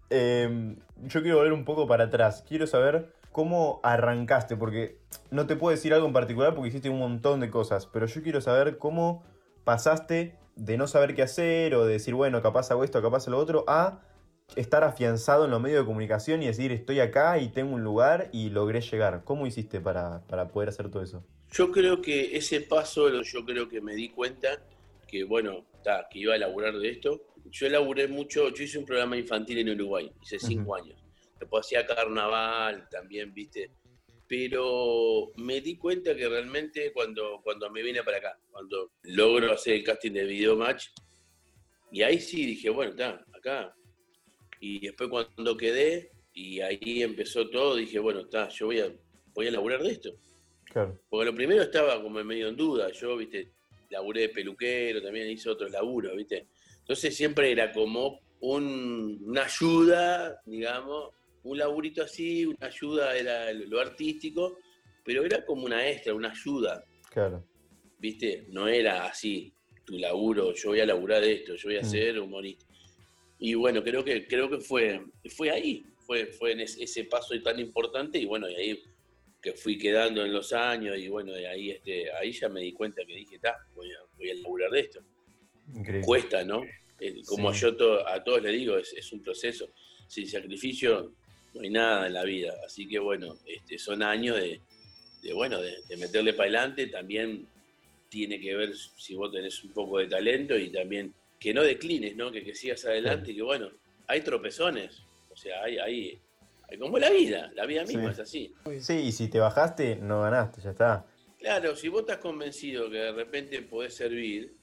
Em, 0.08 0.76
yo 1.02 1.20
quiero 1.22 1.36
volver 1.38 1.52
un 1.52 1.64
poco 1.64 1.86
para 1.86 2.04
atrás. 2.04 2.42
Quiero 2.48 2.66
saber 2.66 3.12
cómo 3.36 3.80
arrancaste, 3.82 4.56
porque 4.56 4.96
no 5.30 5.46
te 5.46 5.56
puedo 5.56 5.70
decir 5.76 5.92
algo 5.92 6.06
en 6.06 6.14
particular 6.14 6.54
porque 6.54 6.70
hiciste 6.70 6.88
un 6.88 6.98
montón 6.98 7.38
de 7.38 7.50
cosas, 7.50 7.86
pero 7.86 8.06
yo 8.06 8.22
quiero 8.22 8.40
saber 8.40 8.78
cómo 8.78 9.24
pasaste 9.62 10.38
de 10.54 10.78
no 10.78 10.86
saber 10.86 11.14
qué 11.14 11.20
hacer 11.20 11.74
o 11.74 11.84
de 11.84 11.92
decir, 11.92 12.14
bueno, 12.14 12.40
capaz 12.40 12.70
hago 12.70 12.82
esto, 12.82 13.02
capaz 13.02 13.28
lo 13.28 13.36
otro, 13.36 13.66
a 13.68 14.00
estar 14.54 14.84
afianzado 14.84 15.44
en 15.44 15.50
los 15.50 15.60
medios 15.60 15.80
de 15.80 15.84
comunicación 15.84 16.42
y 16.42 16.46
decir, 16.46 16.72
estoy 16.72 17.00
acá 17.00 17.38
y 17.38 17.48
tengo 17.48 17.74
un 17.74 17.84
lugar 17.84 18.30
y 18.32 18.48
logré 18.48 18.80
llegar. 18.80 19.22
¿Cómo 19.22 19.46
hiciste 19.46 19.82
para, 19.82 20.22
para 20.28 20.48
poder 20.48 20.70
hacer 20.70 20.90
todo 20.90 21.02
eso? 21.02 21.22
Yo 21.52 21.70
creo 21.70 22.00
que 22.00 22.38
ese 22.38 22.62
paso, 22.62 23.20
yo 23.20 23.44
creo 23.44 23.68
que 23.68 23.82
me 23.82 23.94
di 23.94 24.08
cuenta 24.08 24.48
que, 25.06 25.24
bueno, 25.24 25.66
ta, 25.84 26.08
que 26.10 26.20
iba 26.20 26.32
a 26.32 26.38
laburar 26.38 26.78
de 26.78 26.88
esto. 26.88 27.20
Yo 27.50 27.68
laburé 27.68 28.08
mucho, 28.08 28.48
yo 28.48 28.64
hice 28.64 28.78
un 28.78 28.86
programa 28.86 29.18
infantil 29.18 29.58
en 29.58 29.68
Uruguay, 29.68 30.10
hice 30.22 30.38
cinco 30.38 30.74
años. 30.74 31.05
Después 31.38 31.66
hacía 31.66 31.86
carnaval 31.86 32.88
también, 32.90 33.32
viste. 33.34 33.70
Pero 34.28 35.32
me 35.36 35.60
di 35.60 35.76
cuenta 35.76 36.14
que 36.16 36.28
realmente 36.28 36.92
cuando, 36.92 37.40
cuando 37.44 37.70
me 37.70 37.82
vine 37.82 38.02
para 38.02 38.18
acá, 38.18 38.38
cuando 38.50 38.92
logro 39.04 39.52
hacer 39.52 39.74
el 39.74 39.84
casting 39.84 40.12
de 40.12 40.24
Video 40.24 40.56
Match, 40.56 40.88
y 41.92 42.02
ahí 42.02 42.18
sí 42.20 42.44
dije, 42.44 42.68
bueno, 42.70 42.90
está, 42.90 43.24
acá. 43.32 43.74
Y 44.60 44.80
después 44.80 45.08
cuando 45.08 45.56
quedé, 45.56 46.10
y 46.32 46.60
ahí 46.60 47.02
empezó 47.02 47.48
todo, 47.48 47.76
dije, 47.76 47.98
bueno, 48.00 48.20
está, 48.20 48.48
yo 48.48 48.66
voy 48.66 48.80
a, 48.80 48.92
voy 49.32 49.46
a 49.46 49.50
laburar 49.52 49.82
de 49.82 49.90
esto. 49.92 50.10
Claro. 50.64 50.98
Porque 51.08 51.26
lo 51.26 51.34
primero 51.34 51.62
estaba 51.62 52.02
como 52.02 52.22
medio 52.24 52.48
en 52.48 52.56
duda. 52.56 52.90
Yo, 52.90 53.16
viste, 53.16 53.52
laburé 53.90 54.22
de 54.22 54.28
peluquero, 54.30 55.00
también 55.00 55.30
hice 55.30 55.48
otros 55.48 55.70
laburos, 55.70 56.16
viste. 56.16 56.48
Entonces 56.80 57.16
siempre 57.16 57.52
era 57.52 57.72
como 57.72 58.20
un- 58.40 59.20
una 59.24 59.44
ayuda, 59.44 60.40
digamos, 60.44 61.14
un 61.46 61.58
laburito 61.58 62.02
así, 62.02 62.44
una 62.44 62.66
ayuda 62.66 63.16
era 63.16 63.52
lo 63.52 63.80
artístico, 63.80 64.58
pero 65.04 65.24
era 65.24 65.44
como 65.44 65.64
una 65.64 65.88
extra, 65.88 66.14
una 66.14 66.30
ayuda, 66.30 66.84
Claro. 67.10 67.44
viste. 67.98 68.46
No 68.48 68.66
era 68.68 69.06
así, 69.06 69.52
tu 69.84 69.96
laburo, 69.98 70.52
yo 70.54 70.70
voy 70.70 70.80
a 70.80 70.86
laburar 70.86 71.22
de 71.22 71.32
esto, 71.34 71.54
yo 71.54 71.68
voy 71.68 71.76
a 71.78 71.82
Mm. 71.82 71.90
ser 71.90 72.18
humorista. 72.20 72.66
Y 73.38 73.54
bueno, 73.54 73.82
creo 73.84 74.02
que, 74.04 74.26
creo 74.26 74.50
que 74.50 74.58
fue, 74.58 75.00
fue 75.36 75.50
ahí, 75.50 75.84
fue, 76.06 76.26
fue 76.26 76.52
en 76.52 76.60
ese, 76.60 76.82
ese 76.82 77.04
paso 77.04 77.40
tan 77.42 77.60
importante, 77.60 78.18
y 78.18 78.24
bueno, 78.24 78.48
y 78.50 78.54
ahí 78.56 78.82
que 79.40 79.52
fui 79.52 79.78
quedando 79.78 80.24
en 80.24 80.32
los 80.32 80.52
años 80.52 80.98
y 80.98 81.06
bueno, 81.08 81.32
de 81.32 81.46
ahí, 81.46 81.70
este, 81.70 82.10
ahí 82.12 82.32
ya 82.32 82.48
me 82.48 82.62
di 82.62 82.72
cuenta 82.72 83.04
que 83.06 83.14
dije, 83.14 83.36
está, 83.36 83.56
voy 83.74 83.88
a, 83.92 83.98
voy 84.16 84.30
a 84.30 84.34
laburar 84.34 84.70
de 84.72 84.80
esto. 84.80 85.00
Increíble. 85.72 86.04
Cuesta, 86.04 86.44
¿no? 86.44 86.64
Como 87.26 87.52
Sí. 87.52 87.60
yo 87.60 87.76
to- 87.76 88.08
a 88.08 88.24
todos 88.24 88.42
les 88.42 88.52
digo, 88.54 88.76
es, 88.78 88.92
es 88.94 89.12
un 89.12 89.22
proceso. 89.22 89.68
Sin 90.08 90.26
sacrificio 90.28 91.14
no 91.56 91.62
hay 91.62 91.70
nada 91.70 92.06
en 92.06 92.12
la 92.14 92.24
vida. 92.24 92.54
Así 92.64 92.86
que 92.86 92.98
bueno, 92.98 93.36
este, 93.46 93.78
son 93.78 94.02
años 94.02 94.36
de, 94.36 94.60
de, 95.22 95.32
bueno, 95.32 95.60
de, 95.60 95.74
de 95.88 95.96
meterle 95.96 96.32
para 96.32 96.44
adelante. 96.48 96.86
También 96.86 97.46
tiene 98.08 98.40
que 98.40 98.54
ver 98.54 98.74
si 98.76 99.14
vos 99.14 99.32
tenés 99.32 99.62
un 99.64 99.72
poco 99.72 99.98
de 99.98 100.06
talento 100.06 100.56
y 100.56 100.70
también 100.70 101.12
que 101.40 101.52
no 101.52 101.62
declines, 101.62 102.16
¿no? 102.16 102.30
Que, 102.30 102.42
que 102.44 102.54
sigas 102.54 102.84
adelante 102.84 103.32
y 103.32 103.36
que 103.36 103.42
bueno, 103.42 103.70
hay 104.06 104.20
tropezones. 104.20 105.02
O 105.30 105.36
sea, 105.36 105.62
hay, 105.64 105.78
hay, 105.78 106.18
hay 106.68 106.78
como 106.78 106.98
la 106.98 107.10
vida, 107.10 107.50
la 107.54 107.66
vida 107.66 107.84
misma 107.84 108.04
Sí. 108.04 108.10
es 108.12 108.18
así. 108.20 108.54
Sí, 108.80 108.94
y 108.94 109.12
si 109.12 109.28
te 109.28 109.38
bajaste, 109.38 109.96
no 109.96 110.22
ganaste, 110.22 110.62
ya 110.62 110.70
está. 110.70 111.04
Claro, 111.38 111.76
si 111.76 111.88
vos 111.88 112.00
estás 112.00 112.18
convencido 112.18 112.90
que 112.90 112.96
de 112.96 113.12
repente 113.12 113.60
podés 113.62 113.94
servir, 113.94 114.54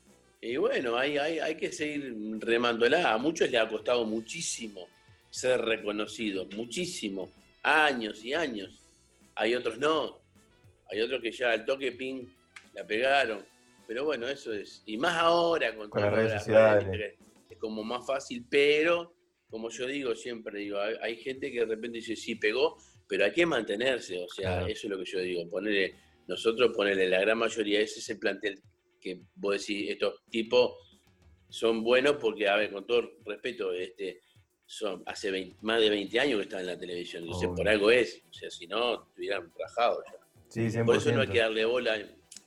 y 0.41 0.57
bueno, 0.57 0.97
hay, 0.97 1.17
hay, 1.17 1.39
hay 1.39 1.55
que 1.55 1.71
seguir 1.71 2.15
remándola. 2.39 3.13
A 3.13 3.17
muchos 3.17 3.49
les 3.49 3.61
ha 3.61 3.67
costado 3.69 4.03
muchísimo 4.03 4.87
ser 5.33 5.61
reconocidos, 5.61 6.47
muchísimo, 6.55 7.31
años 7.63 8.23
y 8.23 8.35
años. 8.35 8.79
Hay 9.33 9.55
otros 9.55 9.79
no. 9.79 10.21
Hay 10.91 11.01
otros 11.01 11.23
que 11.23 11.31
ya 11.31 11.53
al 11.53 11.65
toque 11.65 11.91
ping 11.91 12.27
la 12.75 12.85
pegaron. 12.85 13.43
pero 13.87 14.05
bueno, 14.05 14.27
eso 14.27 14.53
es. 14.53 14.83
Y 14.85 14.95
más 14.95 15.17
ahora 15.17 15.75
con, 15.75 15.89
las 15.99 16.13
redes 16.13 16.33
sociales. 16.43 17.15
Es 17.49 17.57
como 17.57 17.83
más 17.83 18.05
fácil, 18.05 18.45
pero 18.47 19.15
como 19.49 19.71
yo 19.71 19.87
digo, 19.87 20.13
siempre 20.13 20.59
digo, 20.59 20.77
hay, 20.79 21.15
gente 21.17 21.51
que 21.51 21.61
de 21.61 21.65
repente 21.65 21.97
dice, 21.97 22.15
sí, 22.15 22.35
pegó, 22.35 22.77
pero 23.07 23.25
hay 23.25 23.31
que 23.31 23.47
mantenerse. 23.47 24.19
O 24.19 24.29
sea, 24.29 24.67
eso 24.67 24.85
es 24.85 24.91
lo 24.91 24.99
que 24.99 25.05
yo 25.05 25.19
digo. 25.19 25.49
Ponerle, 25.49 25.95
nosotros 26.27 26.71
ponerle 26.75 27.09
la 27.09 27.21
gran 27.21 27.39
mayoría, 27.39 27.81
ese 27.81 28.01
es 28.01 28.09
el 28.11 28.19
plantel 28.19 28.61
que 29.01 29.19
vos 29.33 29.59
decís, 29.59 29.89
estos 29.89 30.23
tipos 30.29 30.75
son 31.49 31.83
buenos 31.83 32.17
porque, 32.21 32.47
a 32.47 32.55
ver, 32.55 32.71
con 32.71 32.85
todo 32.85 33.13
respeto, 33.25 33.73
este, 33.73 34.21
son 34.65 35.03
hace 35.05 35.55
más 35.61 35.79
de 35.79 35.89
20 35.89 36.19
años 36.19 36.37
que 36.37 36.43
están 36.43 36.61
en 36.61 36.67
la 36.67 36.77
televisión, 36.77 37.23
entonces 37.23 37.49
por 37.55 37.67
algo 37.67 37.91
es, 37.91 38.21
o 38.29 38.33
sea, 38.33 38.49
si 38.49 38.67
no, 38.67 39.03
estuvieran 39.03 39.51
rajados 39.57 40.03
ya. 40.53 40.85
por 40.85 40.95
eso 40.95 41.11
no 41.11 41.21
hay 41.21 41.27
que 41.27 41.39
darle 41.39 41.65
bola. 41.65 41.97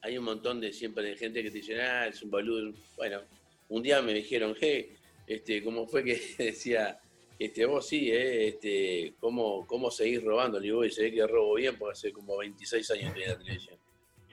Hay 0.02 0.18
un 0.18 0.24
montón 0.24 0.60
de 0.60 0.72
siempre 0.72 1.04
de 1.04 1.16
gente 1.16 1.42
que 1.42 1.50
te 1.50 1.58
dice, 1.58 1.80
ah, 1.80 2.06
es 2.06 2.22
un 2.22 2.30
boludo. 2.30 2.72
Bueno, 2.96 3.22
un 3.68 3.82
día 3.82 4.00
me 4.02 4.14
dijeron, 4.14 4.54
hey, 4.58 4.94
este, 5.26 5.62
¿cómo 5.62 5.86
fue 5.86 6.04
que 6.04 6.20
decía, 6.38 7.00
este, 7.38 7.66
vos 7.66 7.86
sí, 7.86 8.10
eh, 8.10 8.48
este, 8.48 9.14
¿cómo, 9.20 9.66
¿cómo 9.66 9.90
seguís 9.90 10.22
robando? 10.22 10.58
Le 10.58 10.66
digo, 10.66 10.84
y 10.84 10.90
se 10.90 11.02
ve 11.02 11.12
que 11.12 11.26
robo 11.26 11.54
bien 11.54 11.76
porque 11.76 11.92
hace 11.92 12.12
como 12.12 12.36
26 12.38 12.90
años 12.92 13.14
que 13.14 13.24
en 13.24 13.30
la 13.30 13.38
televisión. 13.38 13.78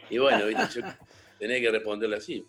Y 0.09 0.17
bueno, 0.19 0.45
¿viste? 0.45 0.81
Yo 0.81 0.87
tenés 1.39 1.61
que 1.61 1.71
responderle 1.71 2.17
así. 2.17 2.45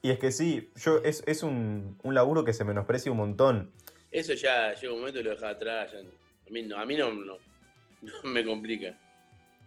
Y 0.00 0.10
es 0.10 0.18
que 0.18 0.30
sí, 0.30 0.70
yo 0.76 0.98
es, 0.98 1.24
es 1.26 1.42
un, 1.42 1.98
un 2.02 2.14
laburo 2.14 2.44
que 2.44 2.52
se 2.52 2.64
menosprecia 2.64 3.10
un 3.10 3.18
montón 3.18 3.72
eso 4.10 4.34
ya 4.34 4.74
llega 4.74 4.92
un 4.92 5.00
momento 5.00 5.20
y 5.20 5.22
lo 5.22 5.30
deja 5.30 5.50
atrás. 5.50 5.92
a 5.94 6.50
mí, 6.50 6.62
no, 6.62 6.78
a 6.78 6.84
mí 6.84 6.96
no, 6.96 7.12
no, 7.12 7.38
me 8.24 8.44
complica. 8.44 8.98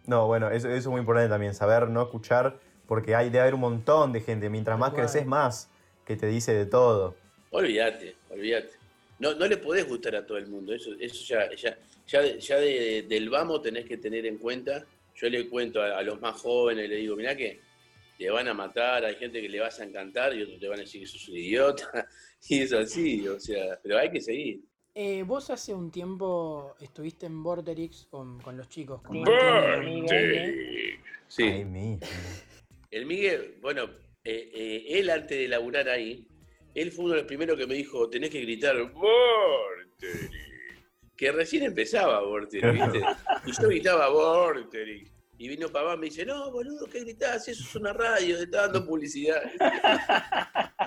No, 0.06 0.26
bueno, 0.26 0.50
eso, 0.50 0.68
es 0.68 0.86
muy 0.86 1.00
importante 1.00 1.28
también, 1.28 1.54
saber 1.54 1.88
no 1.88 2.02
escuchar, 2.02 2.58
porque 2.86 3.14
hay 3.14 3.30
de 3.30 3.40
haber 3.40 3.54
un 3.54 3.60
montón 3.60 4.12
de 4.12 4.20
gente. 4.20 4.50
Mientras 4.50 4.78
más 4.78 4.92
creces, 4.92 5.24
más 5.26 5.70
que 6.04 6.16
te 6.16 6.26
dice 6.26 6.52
de 6.52 6.66
todo. 6.66 7.16
Olvídate, 7.50 8.16
olvídate. 8.30 8.70
No, 9.18 9.34
no 9.34 9.46
le 9.46 9.56
podés 9.56 9.86
gustar 9.86 10.16
a 10.16 10.26
todo 10.26 10.38
el 10.38 10.48
mundo. 10.48 10.74
Eso, 10.74 10.90
eso 10.98 11.24
ya, 11.24 11.54
ya, 11.54 11.78
ya, 12.06 12.38
ya 12.38 12.56
del 12.56 13.30
vamos 13.30 13.62
tenés 13.62 13.84
que 13.84 13.96
tener 13.96 14.26
en 14.26 14.38
cuenta. 14.38 14.84
Yo 15.14 15.28
le 15.28 15.48
cuento 15.48 15.80
a, 15.80 16.02
los 16.02 16.20
más 16.20 16.40
jóvenes, 16.40 16.88
le 16.88 16.96
digo, 16.96 17.14
mirá 17.14 17.36
que 17.36 17.60
te 18.22 18.30
van 18.30 18.46
a 18.46 18.54
matar, 18.54 19.04
hay 19.04 19.16
gente 19.16 19.42
que 19.42 19.48
le 19.48 19.58
vas 19.58 19.80
a 19.80 19.84
encantar 19.84 20.32
y 20.32 20.42
otros 20.42 20.60
te 20.60 20.68
van 20.68 20.78
a 20.78 20.82
decir 20.82 21.00
que 21.00 21.08
sos 21.08 21.28
un 21.28 21.36
idiota. 21.36 22.08
Y 22.48 22.62
es 22.62 22.72
así, 22.72 23.28
o 23.28 23.38
sea, 23.38 23.78
pero 23.80 23.98
hay 23.98 24.10
que 24.10 24.20
seguir. 24.20 24.62
Eh, 24.96 25.22
vos 25.22 25.48
hace 25.48 25.72
un 25.72 25.92
tiempo 25.92 26.74
estuviste 26.80 27.26
en 27.26 27.40
Vorterix 27.40 28.08
con, 28.10 28.40
con 28.40 28.56
los 28.56 28.68
chicos. 28.68 29.00
Con 29.02 29.22
Vorterix. 29.22 31.00
Sí. 31.28 31.44
El 32.90 33.06
Miguel, 33.06 33.58
bueno, 33.60 33.84
eh, 34.24 34.50
eh, 34.52 34.84
él 34.88 35.10
antes 35.10 35.38
de 35.38 35.46
laburar 35.46 35.88
ahí, 35.88 36.26
él 36.74 36.90
fue 36.90 37.04
uno 37.04 37.14
de 37.14 37.20
los 37.20 37.28
primeros 37.28 37.56
que 37.56 37.66
me 37.68 37.74
dijo, 37.74 38.10
tenés 38.10 38.30
que 38.30 38.40
gritar 38.40 38.76
Vorterix. 38.92 40.30
Que 41.16 41.30
recién 41.30 41.62
empezaba 41.62 42.22
Vorterix, 42.22 42.72
¿viste? 42.92 43.04
Y 43.46 43.52
yo 43.52 43.68
gritaba 43.68 44.08
Vorterix. 44.08 45.11
Y 45.42 45.48
vino 45.48 45.68
papá 45.68 45.94
y 45.94 45.98
me 45.98 46.04
dice, 46.06 46.24
no, 46.24 46.52
boludo, 46.52 46.86
¿qué 46.86 47.00
gritás? 47.00 47.48
Eso 47.48 47.64
es 47.64 47.74
una 47.74 47.92
radio, 47.92 48.36
te 48.36 48.44
está 48.44 48.60
dando 48.68 48.86
publicidad. 48.86 49.42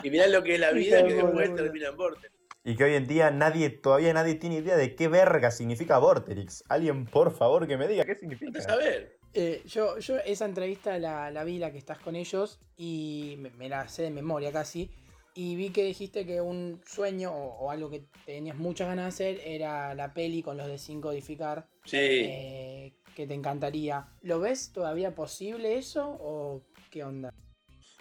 y 0.01 0.09
mirá 0.09 0.27
lo 0.27 0.41
que 0.41 0.53
es 0.53 0.61
la 0.61 0.71
vida, 0.71 1.05
que 1.05 1.13
después 1.13 1.53
termina 1.55 1.89
en 1.89 1.97
Vorterix. 1.97 2.33
Y 2.63 2.77
que 2.77 2.85
hoy 2.85 2.93
en 2.93 3.05
día 3.05 3.31
nadie, 3.31 3.69
todavía 3.69 4.13
nadie 4.13 4.35
tiene 4.35 4.59
idea 4.59 4.77
de 4.77 4.95
qué 4.95 5.09
verga 5.09 5.51
significa 5.51 5.97
Vorterix. 5.97 6.63
Alguien, 6.69 7.05
por 7.05 7.35
favor, 7.35 7.67
que 7.67 7.75
me 7.75 7.85
diga 7.85 8.05
qué 8.05 8.15
significa. 8.15 8.61
saber. 8.61 9.17
Eh, 9.33 9.61
yo, 9.65 9.99
yo 9.99 10.19
esa 10.19 10.45
entrevista 10.45 10.97
la, 10.99 11.31
la, 11.31 11.43
vi, 11.43 11.59
la 11.59 11.73
que 11.73 11.77
estás 11.77 11.99
con 11.99 12.15
ellos, 12.15 12.61
y 12.77 13.37
me, 13.57 13.67
la 13.67 13.89
sé 13.89 14.03
de 14.03 14.09
memoria 14.09 14.53
casi. 14.53 14.89
Y 15.33 15.57
vi 15.57 15.71
que 15.71 15.83
dijiste 15.83 16.25
que 16.25 16.39
un 16.39 16.79
sueño 16.85 17.29
o, 17.33 17.71
algo 17.71 17.89
que 17.89 18.05
tenías 18.25 18.55
muchas 18.55 18.87
ganas 18.87 19.03
de 19.03 19.09
hacer 19.09 19.41
era 19.45 19.93
la 19.95 20.13
peli 20.13 20.41
con 20.41 20.55
los 20.55 20.67
de 20.67 20.77
5 20.77 21.09
codificar. 21.09 21.67
Sí. 21.83 21.97
Eh, 21.99 22.93
que 23.15 23.25
te 23.25 23.33
encantaría. 23.33 24.05
¿Lo 24.21 24.39
ves 24.39 24.71
todavía 24.71 25.15
posible 25.15 25.77
eso 25.77 26.05
o 26.19 26.61
qué 26.91 27.03
onda? 27.03 27.33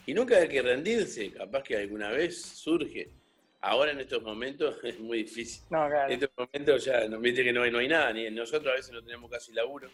Y 0.06 0.12
nunca 0.12 0.36
hay 0.36 0.48
que 0.48 0.60
rendirse, 0.60 1.32
capaz 1.32 1.62
que 1.62 1.76
alguna 1.76 2.10
vez 2.10 2.42
surge. 2.42 3.08
Ahora 3.60 3.92
en 3.92 4.00
estos 4.00 4.22
momentos 4.22 4.76
es 4.84 4.98
muy 4.98 5.18
difícil. 5.22 5.64
En 5.70 6.12
estos 6.12 6.30
momentos 6.36 6.84
ya 6.84 7.08
no 7.08 7.18
viste 7.20 7.42
que 7.42 7.52
no 7.52 7.62
hay, 7.62 7.70
no 7.70 7.78
hay 7.78 7.88
nada, 7.88 8.12
ni 8.12 8.30
nosotros 8.30 8.72
a 8.72 8.76
veces 8.76 8.92
no 8.92 9.02
tenemos 9.02 9.30
casi 9.30 9.52
laburo. 9.52 9.88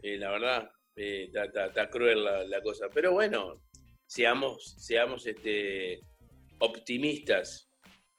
Eh, 0.00 0.16
la 0.16 0.30
verdad, 0.30 0.70
está 0.94 1.82
eh, 1.82 1.88
cruel 1.90 2.24
la, 2.24 2.62
cosa. 2.62 2.88
Pero 2.92 3.12
bueno, 3.12 3.60
seamos, 4.06 4.76
seamos 4.78 5.26
este, 5.26 6.00
optimistas. 6.58 7.68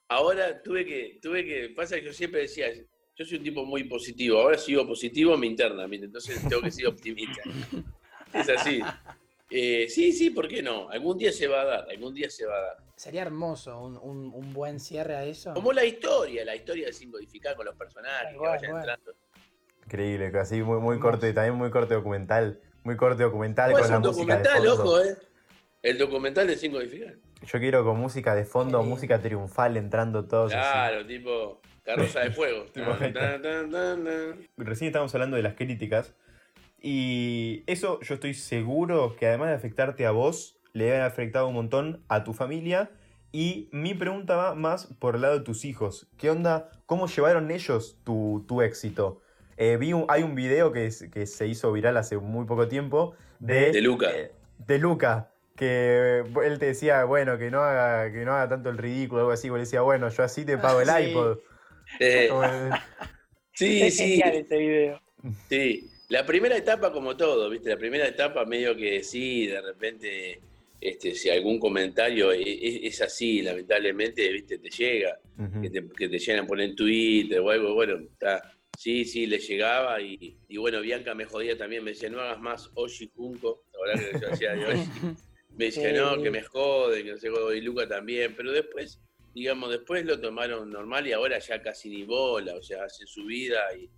Ahora 0.08 0.62
tuve 0.62 0.86
que, 0.86 1.20
tuve 1.22 1.46
que, 1.46 1.70
pasa 1.70 1.96
que 1.96 2.06
yo 2.06 2.14
siempre 2.14 2.42
decía, 2.42 2.68
yo 3.16 3.26
soy 3.26 3.38
un 3.38 3.44
tipo 3.44 3.66
muy 3.66 3.86
positivo. 3.86 4.40
Ahora 4.40 4.58
sigo 4.58 4.86
positivo 4.86 5.38
mi 5.38 5.48
interna, 5.48 5.86
entonces 5.90 6.42
tengo 6.48 6.62
que 6.62 6.72
ser 6.72 6.88
optimista. 6.88 7.42
es 8.34 8.50
así. 8.50 8.82
Eh, 9.50 9.88
sí, 9.90 10.12
sí, 10.12 10.32
¿por 10.32 10.48
qué 10.48 10.62
no? 10.62 10.90
Algún 10.90 11.18
día 11.18 11.32
se 11.32 11.48
va 11.48 11.62
a 11.62 11.66
dar, 11.66 11.90
algún 11.90 12.14
día 12.14 12.30
se 12.30 12.46
va 12.46 12.58
a 12.58 12.62
dar. 12.62 12.78
Sería 12.96 13.22
hermoso 13.22 13.80
un, 13.80 14.54
buen 14.54 14.80
cierre 14.80 15.16
a 15.16 15.24
eso. 15.24 15.54
Como 15.54 15.72
la 15.72 15.86
historia, 15.86 16.44
la 16.44 16.56
historia 16.56 16.88
de 16.88 16.94
sin 16.94 17.12
modificar 17.12 17.56
con 17.56 17.66
los 17.66 17.76
personajes 17.76 18.34
que 18.34 18.38
vayan 18.38 18.76
entrando. 18.76 19.14
Increíble, 19.86 20.32
casi 20.32 20.62
muy, 20.62 20.80
muy 20.80 21.00
corte, 21.00 21.32
también 21.32 21.56
muy 21.56 21.70
corte 21.70 21.94
documental. 21.94 22.60
Muy 22.84 22.98
corte 22.98 23.24
documental 23.24 23.72
con 23.72 23.82
la 23.82 24.00
música. 24.00 24.12
documental, 24.12 24.68
ojo, 24.68 25.02
eh. 25.02 25.16
El 25.82 25.98
documental 25.98 26.48
de 26.48 26.58
sin 26.58 26.72
modificar. 26.72 27.16
Yo 27.46 27.60
quiero 27.60 27.84
con 27.84 28.00
música 28.00 28.34
de 28.34 28.46
fondo, 28.46 28.82
música 28.84 29.22
triunfal 29.22 29.78
entrando 29.78 30.26
todos. 30.26 30.52
Claro, 30.52 31.06
tipo. 31.06 31.62
Carroza 31.86 32.22
de 32.22 32.32
fuego. 32.32 32.66
Recién 34.58 34.88
estábamos 34.88 35.14
hablando 35.14 35.38
de 35.38 35.44
las 35.44 35.54
críticas. 35.54 36.16
Y 36.82 37.64
eso 37.68 38.00
yo 38.02 38.16
estoy 38.16 38.34
seguro 38.34 39.16
que 39.18 39.28
además 39.28 39.50
de 39.50 39.56
afectarte 39.56 40.06
a 40.06 40.12
vos, 40.12 40.60
le 40.74 40.98
ha 40.98 41.06
afectado 41.06 41.48
un 41.48 41.54
montón 41.54 42.04
a 42.10 42.24
tu 42.24 42.34
familia. 42.34 42.90
Y 43.32 43.70
mi 43.72 43.94
pregunta 43.94 44.36
va 44.36 44.56
más 44.56 44.88
por 45.00 45.16
el 45.16 45.22
lado 45.22 45.38
de 45.38 45.44
tus 45.44 45.66
hijos. 45.66 46.08
¿Qué 46.18 46.30
onda? 46.30 46.72
¿Cómo 46.86 47.08
llevaron 47.08 47.52
ellos 47.52 48.00
tu, 48.04 48.62
éxito? 48.62 49.22
Eh, 49.58 49.78
vi 49.78 49.94
hay 50.08 50.24
un 50.24 50.36
video 50.36 50.72
que, 50.72 50.90
que, 51.12 51.26
se 51.26 51.48
hizo 51.48 51.72
viral 51.72 51.98
hace 51.98 52.18
muy 52.18 52.46
poco 52.46 52.68
tiempo 52.68 53.16
de, 53.40 53.72
de 53.72 53.82
Luca. 53.82 54.12
Eh, 54.12 54.32
de 54.58 54.80
Luca, 54.80 55.32
que 55.56 56.24
él 56.44 56.60
te 56.60 56.68
decía, 56.68 57.04
bueno, 57.06 57.38
que 57.38 57.52
no 57.52 57.62
haga, 57.62 58.12
que 58.12 58.26
no 58.26 58.34
haga 58.34 58.50
tanto 58.50 58.70
el 58.70 58.78
ridículo, 58.78 59.22
algo 59.22 59.32
así. 59.34 59.50
Vos 59.50 59.58
le 59.58 59.66
decía, 59.66 59.82
bueno, 59.82 60.10
yo 60.10 60.24
así 60.24 60.46
te 60.46 60.58
pago 60.58 60.82
el 60.82 60.90
iPod. 61.10 61.38
Eh, 62.00 62.30
sí, 63.54 63.92
sí. 63.92 64.22
este 64.24 64.58
video. 64.58 65.02
Sí, 65.50 65.90
la 66.10 66.26
primera 66.26 66.56
etapa 66.56 66.92
como 66.92 67.18
todo, 67.18 67.50
¿viste? 67.50 67.70
La 67.70 67.78
primera 67.78 68.08
etapa 68.08 68.46
medio 68.46 68.76
que 68.76 69.04
sí, 69.04 69.48
de 69.48 69.62
repente, 69.62 70.40
este, 70.80 71.16
si 71.16 71.30
algún 71.30 71.60
comentario 71.60 72.32
e, 72.32 72.42
e, 72.42 72.88
es, 72.88 73.02
así, 73.02 73.42
lamentablemente, 73.42 74.32
¿viste? 74.32 74.60
Te 74.60 74.70
llega, 74.70 75.20
que, 75.62 75.70
te, 75.70 75.88
que, 75.98 76.10
te, 76.10 76.20
llegan 76.20 76.46
a 76.46 76.48
poner 76.48 76.70
en 76.70 76.76
Twitter 76.76 77.40
o 77.40 77.50
algo, 77.50 77.74
bueno, 77.74 77.98
está. 77.98 78.52
Sí, 78.78 79.06
sí, 79.06 79.26
le 79.26 79.40
llegaba 79.40 80.02
y, 80.02 80.38
bueno, 80.58 80.82
Bianca 80.82 81.16
me 81.16 81.24
jodía 81.24 81.58
también, 81.58 81.82
me 81.82 81.92
decía, 81.92 82.10
no 82.10 82.20
hagas 82.20 82.42
más 82.42 82.70
Oshi 82.74 83.10
Junco, 83.16 83.64
la 83.72 83.80
verdad 83.80 84.12
que 84.12 84.20
yo 84.20 84.34
hacía 84.34 84.54
de 84.54 84.66
Oshi. 84.66 84.90
Me 85.58 85.66
decía, 85.66 85.94
no, 85.94 86.22
que 86.22 86.30
me 86.30 86.42
jode, 86.42 87.02
que 87.02 87.12
no 87.12 87.18
sé, 87.18 87.30
y 87.56 87.62
Luca 87.62 87.88
también, 87.88 88.34
pero 88.36 88.52
después 88.52 89.00
digamos, 89.36 89.70
después 89.70 90.06
lo 90.06 90.20
tomaron 90.20 90.72
normal 90.72 91.06
y 91.06 91.12
ahora 91.12 91.38
ya 91.40 91.62
casi 91.62 91.90
ni 91.90 92.04
bola, 92.04 92.56
o 92.56 92.64
sea, 92.64 92.86
hacen 92.86 93.06
su 93.06 93.26
vida 93.26 93.62
y 93.78 93.90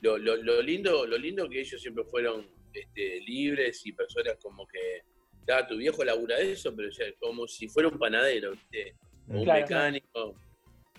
lo, 0.00 0.18
lindo, 0.60 1.06
lo 1.06 1.16
lindo 1.16 1.48
que 1.48 1.60
ellos 1.60 1.80
siempre 1.80 2.02
fueron 2.02 2.44
este, 2.74 3.20
libres 3.20 3.86
y 3.86 3.92
personas 3.92 4.36
como 4.42 4.66
que, 4.66 5.02
ya 5.46 5.64
tu 5.66 5.76
viejo 5.76 6.04
labura 6.04 6.36
eso, 6.40 6.74
pero 6.74 6.90
como 7.20 7.46
si 7.46 7.68
fuera 7.68 7.88
un 7.88 7.98
panadero, 7.98 8.50
¿viste? 8.50 8.96
O 9.28 9.40
un 9.40 9.46
mecánico, 9.46 10.34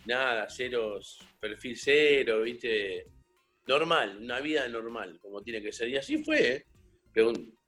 nada, 0.06 0.50
ceros, 0.50 1.20
perfil 1.42 1.78
cero, 1.78 2.42
¿viste? 2.44 3.08
Normal, 3.68 4.18
una 4.22 4.40
vida 4.40 4.66
normal, 4.70 5.20
como 5.22 5.42
tiene 5.42 5.62
que 5.62 5.74
ser. 5.74 5.90
Y 5.90 5.98
así 5.98 6.24
fue, 6.24 6.56
¿eh? 6.56 6.66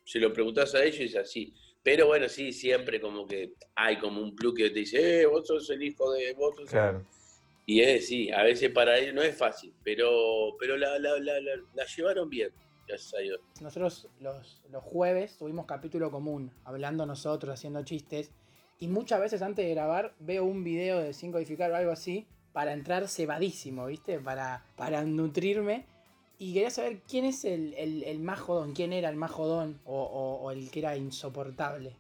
Si 0.06 0.20
lo 0.20 0.32
preguntás 0.32 0.76
a 0.76 0.84
ellos, 0.84 1.02
es 1.02 1.16
así. 1.16 1.54
Pero 1.86 2.08
bueno, 2.08 2.27
sí, 2.27 2.51
siempre 2.51 3.00
como 3.00 3.27
que 3.27 3.54
hay 3.75 4.00
como 4.00 4.20
un 4.20 4.36
plus 4.36 4.56
que 4.56 4.72
te 4.72 4.80
dice, 4.80 5.22
eh, 5.22 5.25
vos 5.27 5.46
sos 5.46 5.70
el 5.70 5.84
hijo 5.84 6.12
de 6.13 6.34
vos. 6.34 6.56
Claro. 6.68 7.06
Y 7.68 7.82
es, 7.82 8.08
sí, 8.08 8.32
a 8.32 8.42
veces 8.42 8.72
para 8.72 8.98
ellos 8.98 9.13
no 9.13 9.22
es 9.22 9.38
fácil, 9.38 9.72
pero, 9.84 10.10
pero 10.60 10.77
la, 10.77 10.98
la, 10.98 11.20
la, 11.20 11.39
la 11.39 11.86
llevaron 11.86 12.27
bien, 12.27 12.50
gracias 12.88 13.13
a 13.13 13.20
Dios. 13.20 13.39
Nosotros 13.62 14.10
los, 14.20 14.63
los 14.72 14.84
jueves 14.84 15.38
tuvimos 15.38 15.68
capítulo 15.68 16.10
común, 16.10 16.51
hablando 16.63 17.06
nosotros, 17.06 17.54
haciendo 17.54 17.84
chistes, 17.84 18.32
y 18.80 18.88
muchas 18.88 19.22
veces 19.22 19.44
antes 19.44 19.63
de 19.63 19.72
grabar 19.72 20.15
veo 20.20 20.44
un 20.44 20.63
video 20.63 21.00
de 21.00 21.13
sin 21.13 21.32
codificar 21.32 21.72
o 21.72 21.75
algo 21.75 21.92
así, 21.92 22.25
para 22.51 22.74
entrar 22.74 23.08
cebadísimo, 23.08 23.86
¿viste? 23.86 24.18
Para, 24.20 24.65
para 24.75 25.04
nutrirme. 25.04 25.86
Y 26.38 26.54
quería 26.54 26.70
saber 26.70 27.00
quién 27.08 27.25
es 27.25 27.46
el, 27.46 28.20
más 28.20 28.39
jodón, 28.39 28.74
quién 28.74 28.94
era 28.94 29.10
el 29.10 29.15
más 29.15 29.32
jodón 29.32 29.80
o, 29.86 30.51
el 30.51 30.70
que 30.70 30.80
era 30.80 30.98
insoportable. 30.98 31.94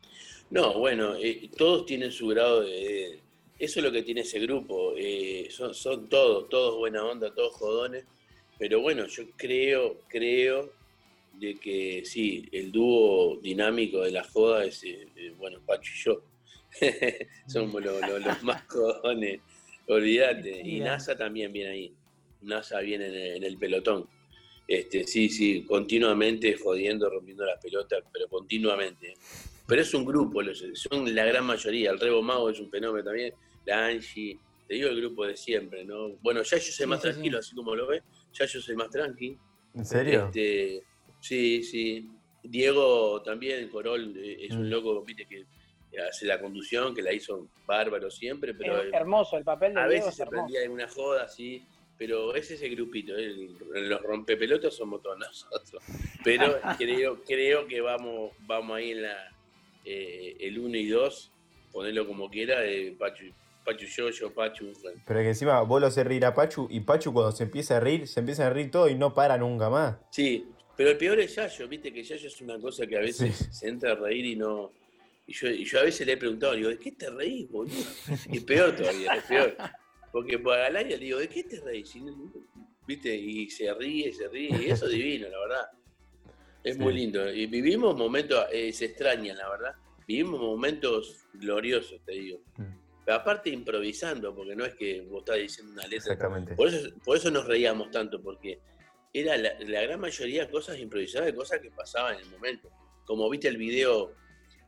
No, 0.49 0.77
bueno, 0.77 1.15
eh, 1.15 1.49
todos 1.57 1.85
tienen 1.85 2.11
su 2.11 2.27
grado 2.27 2.61
de... 2.61 3.19
Eso 3.57 3.79
es 3.79 3.85
lo 3.85 3.91
que 3.91 4.03
tiene 4.03 4.21
ese 4.21 4.39
grupo. 4.39 4.93
Eh, 4.97 5.47
son, 5.49 5.73
son 5.73 6.09
todos, 6.09 6.49
todos 6.49 6.77
buena 6.77 7.05
onda, 7.05 7.33
todos 7.33 7.53
jodones. 7.53 8.03
Pero 8.57 8.81
bueno, 8.81 9.05
yo 9.07 9.23
creo, 9.37 9.97
creo 10.07 10.71
de 11.39 11.55
que 11.55 12.03
sí, 12.05 12.47
el 12.51 12.71
dúo 12.71 13.37
dinámico 13.41 14.01
de 14.01 14.11
la 14.11 14.23
joda 14.23 14.65
es, 14.65 14.83
eh, 14.83 15.07
bueno, 15.37 15.59
Pacho 15.65 15.91
y 15.93 16.03
yo. 16.03 16.21
Somos 17.47 17.83
los 17.83 18.43
más 18.43 18.63
jodones, 18.67 19.39
olvídate. 19.87 20.61
Y 20.61 20.79
NASA 20.79 21.17
también 21.17 21.51
viene 21.51 21.69
ahí. 21.69 21.93
NASA 22.41 22.79
viene 22.79 23.35
en 23.35 23.43
el 23.43 23.57
pelotón. 23.57 24.07
Este, 24.67 25.05
sí, 25.05 25.29
sí, 25.29 25.63
continuamente 25.63 26.57
jodiendo, 26.57 27.09
rompiendo 27.09 27.45
las 27.45 27.61
pelotas, 27.61 28.03
pero 28.11 28.27
continuamente. 28.27 29.13
Pero 29.67 29.81
es 29.81 29.93
un 29.93 30.05
grupo, 30.05 30.41
son 30.73 31.13
la 31.13 31.25
gran 31.25 31.45
mayoría. 31.45 31.91
El 31.91 31.99
Rebo 31.99 32.21
Mago 32.21 32.49
es 32.49 32.59
un 32.59 32.69
fenómeno 32.69 33.03
también, 33.03 33.33
la 33.65 33.87
Angie, 33.87 34.39
te 34.67 34.75
digo 34.75 34.89
el 34.89 34.99
grupo 34.99 35.25
de 35.25 35.35
siempre, 35.35 35.83
¿no? 35.83 36.09
Bueno, 36.21 36.41
ya 36.41 36.57
yo 36.57 36.71
soy 36.71 36.85
más 36.87 37.01
tranquilo, 37.01 37.39
así 37.39 37.55
como 37.55 37.75
lo 37.75 37.87
ves, 37.87 38.03
ya 38.33 38.45
yo 38.45 38.59
soy 38.59 38.75
más 38.75 38.89
tranquilo. 38.89 39.39
¿En 39.73 39.85
serio? 39.85 40.25
Este, 40.25 40.83
sí, 41.19 41.63
sí. 41.63 42.09
Diego 42.43 43.21
también, 43.23 43.69
Corol, 43.69 44.15
eh, 44.17 44.45
es 44.45 44.51
un 44.51 44.67
mm. 44.67 44.71
loco, 44.71 45.03
viste, 45.03 45.25
que 45.25 45.45
hace 45.99 46.25
la 46.25 46.39
conducción, 46.39 46.93
que 46.93 47.01
la 47.01 47.13
hizo 47.13 47.47
bárbaro 47.65 48.09
siempre, 48.11 48.53
pero... 48.53 48.81
Es 48.81 48.93
hermoso, 48.93 49.37
el 49.37 49.43
papel 49.43 49.73
de 49.73 49.79
A 49.79 49.87
Diego 49.87 50.05
veces 50.05 50.17
se 50.17 50.25
prendía 50.25 50.63
en 50.63 50.71
una 50.71 50.87
joda, 50.87 51.27
sí 51.27 51.65
pero 51.97 52.35
es 52.35 52.51
ese 52.51 52.67
grupito, 52.69 53.17
¿eh? 53.17 53.33
los 53.73 54.01
rompepelotas 54.01 54.73
somos 54.75 55.01
todos 55.01 55.17
nosotros. 55.17 55.81
Pero 56.23 56.59
creo, 56.77 57.23
creo 57.23 57.67
que 57.67 57.81
vamos, 57.81 58.33
vamos 58.41 58.77
ahí 58.77 58.91
en 58.91 59.03
la 59.03 59.31
eh, 59.85 60.35
el 60.39 60.59
1 60.59 60.77
y 60.77 60.87
2, 60.87 61.31
ponerlo 61.71 62.07
como 62.07 62.29
quiera, 62.29 62.65
eh, 62.65 62.95
Pachu, 62.97 63.25
Pachu 63.63 63.85
yo, 63.85 64.09
yo, 64.09 64.33
Pachu. 64.33 64.73
Pero 65.05 65.19
que 65.19 65.27
encima 65.27 65.61
vos 65.61 65.79
lo 65.79 65.87
haces 65.87 66.05
reír 66.05 66.25
a 66.25 66.33
Pachu 66.33 66.67
y 66.69 66.81
Pachu 66.81 67.13
cuando 67.13 67.31
se 67.31 67.43
empieza 67.43 67.77
a 67.77 67.79
reír, 67.79 68.07
se 68.07 68.19
empieza 68.19 68.47
a 68.47 68.49
reír 68.49 68.71
todo 68.71 68.89
y 68.89 68.95
no 68.95 69.13
para 69.13 69.37
nunca 69.37 69.69
más. 69.69 69.97
Sí, 70.09 70.47
pero 70.75 70.89
el 70.89 70.97
peor 70.97 71.19
es 71.19 71.35
Yayo, 71.35 71.67
viste 71.67 71.93
que 71.93 72.03
Yayo 72.03 72.27
es 72.27 72.41
una 72.41 72.59
cosa 72.59 72.85
que 72.85 72.97
a 72.97 73.01
veces 73.01 73.47
se 73.51 73.67
entra 73.67 73.93
a 73.93 73.95
reír 73.95 74.25
y 74.25 74.35
no. 74.35 74.71
Y 75.27 75.33
yo, 75.33 75.49
y 75.49 75.65
yo 75.65 75.79
a 75.79 75.83
veces 75.83 76.05
le 76.05 76.13
he 76.13 76.17
preguntado, 76.17 76.53
digo, 76.53 76.69
¿de 76.69 76.77
qué 76.77 76.91
te 76.91 77.09
reís, 77.09 77.49
boludo? 77.49 77.73
Y 78.31 78.39
peor 78.41 78.75
todavía, 78.75 79.13
es 79.15 79.23
peor. 79.23 79.57
Porque 80.15 80.39
por 80.39 80.57
al 80.57 80.73
aire 80.77 80.91
le 80.91 81.03
digo, 81.03 81.19
¿de 81.19 81.27
qué 81.27 81.43
te 81.43 81.59
reís? 81.59 81.93
¿Viste? 82.87 83.13
Y 83.13 83.49
se 83.49 83.73
ríe, 83.73 84.13
se 84.13 84.29
ríe, 84.29 84.49
y 84.61 84.69
eso 84.71 84.85
es 84.85 84.93
divino, 84.93 85.27
la 85.27 85.39
verdad. 85.39 85.69
Es 86.63 86.77
muy 86.77 86.93
lindo. 86.93 87.29
Y 87.33 87.47
vivimos 87.47 87.97
momentos, 87.97 88.45
eh, 88.49 88.71
se 88.71 88.85
extrañan, 88.85 89.35
la 89.35 89.49
verdad. 89.49 89.75
Vivimos 90.07 90.39
momentos 90.39 91.27
gloriosos, 91.33 91.99
te 92.05 92.13
digo. 92.13 92.39
Mm. 92.55 92.63
Pero 93.03 93.17
aparte 93.17 93.49
improvisando, 93.49 94.33
porque 94.33 94.55
no 94.55 94.63
es 94.63 94.73
que 94.75 95.01
vos 95.01 95.19
estás 95.19 95.35
diciendo 95.35 95.73
una 95.73 95.83
letra. 95.83 95.97
Exactamente. 95.97 96.55
Por 96.55 96.69
eso, 96.69 96.95
por 97.03 97.17
eso 97.17 97.29
nos 97.29 97.45
reíamos 97.45 97.91
tanto, 97.91 98.21
porque 98.21 98.61
era 99.11 99.35
la, 99.35 99.81
gran 99.81 99.99
mayoría 99.99 100.45
de 100.45 100.49
cosas 100.49 100.79
improvisadas, 100.79 101.25
de 101.25 101.35
cosas 101.35 101.59
que 101.59 101.71
pasaban 101.71 102.15
en 102.15 102.21
el 102.21 102.29
momento. 102.29 102.69
Como 103.03 103.29
viste 103.29 103.49
el 103.49 103.57
video 103.57 104.13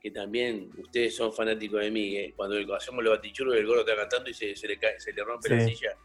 que 0.02 0.12
también 0.12 0.70
ustedes 0.78 1.16
son 1.16 1.34
fanáticos 1.34 1.82
de 1.82 1.92
mí, 1.92 2.16
¿eh? 2.16 2.34
cuando 2.36 2.76
hacemos 2.76 3.04
los 3.04 3.16
batichurros 3.16 3.56
el 3.56 3.66
gordo 3.66 3.82
está 3.82 3.96
cantando 3.96 4.30
y 4.30 4.34
se, 4.34 4.56
le, 4.68 4.78
cae, 4.78 5.00
se 5.00 5.14
le 5.14 5.24
rompe 5.24 5.50
la 5.50 5.62
silla. 5.62 5.96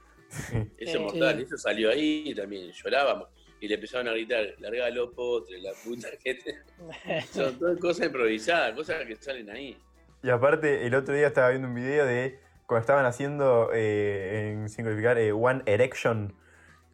Eso 0.79 0.99
es 0.99 1.01
mortal, 1.01 1.41
eso 1.41 1.59
salió 1.59 1.91
ahí 1.91 2.25
y 2.27 2.35
también 2.35 2.71
llorábamos. 2.73 3.29
Y 3.61 3.69
le 3.69 3.75
empezaron 3.75 4.09
a 4.09 4.13
gritar, 4.13 4.55
larga 4.59 4.91
los 4.91 5.15
potres, 5.15 5.63
la 5.63 5.73
puta 5.85 6.09
que 6.23 6.39
Son 7.33 7.59
todas 7.59 7.79
cosas 7.79 8.07
improvisadas, 8.07 8.75
cosas 8.75 9.05
que 9.07 9.15
salen 9.17 9.51
ahí. 9.51 9.79
Y 10.23 10.31
aparte, 10.31 10.87
el 10.87 10.95
otro 10.95 11.15
día 11.15 11.29
estaba 11.29 11.51
viendo 11.51 11.69
un 11.69 11.75
video 11.75 12.07
de 12.07 12.41
cuando 12.67 12.81
estaban 12.81 13.05
haciendo, 13.05 13.71
eh, 13.75 14.52
en 14.52 14.69
simplificar, 14.69 15.19
eh, 15.19 15.33
One 15.33 15.63
Erection. 15.67 16.35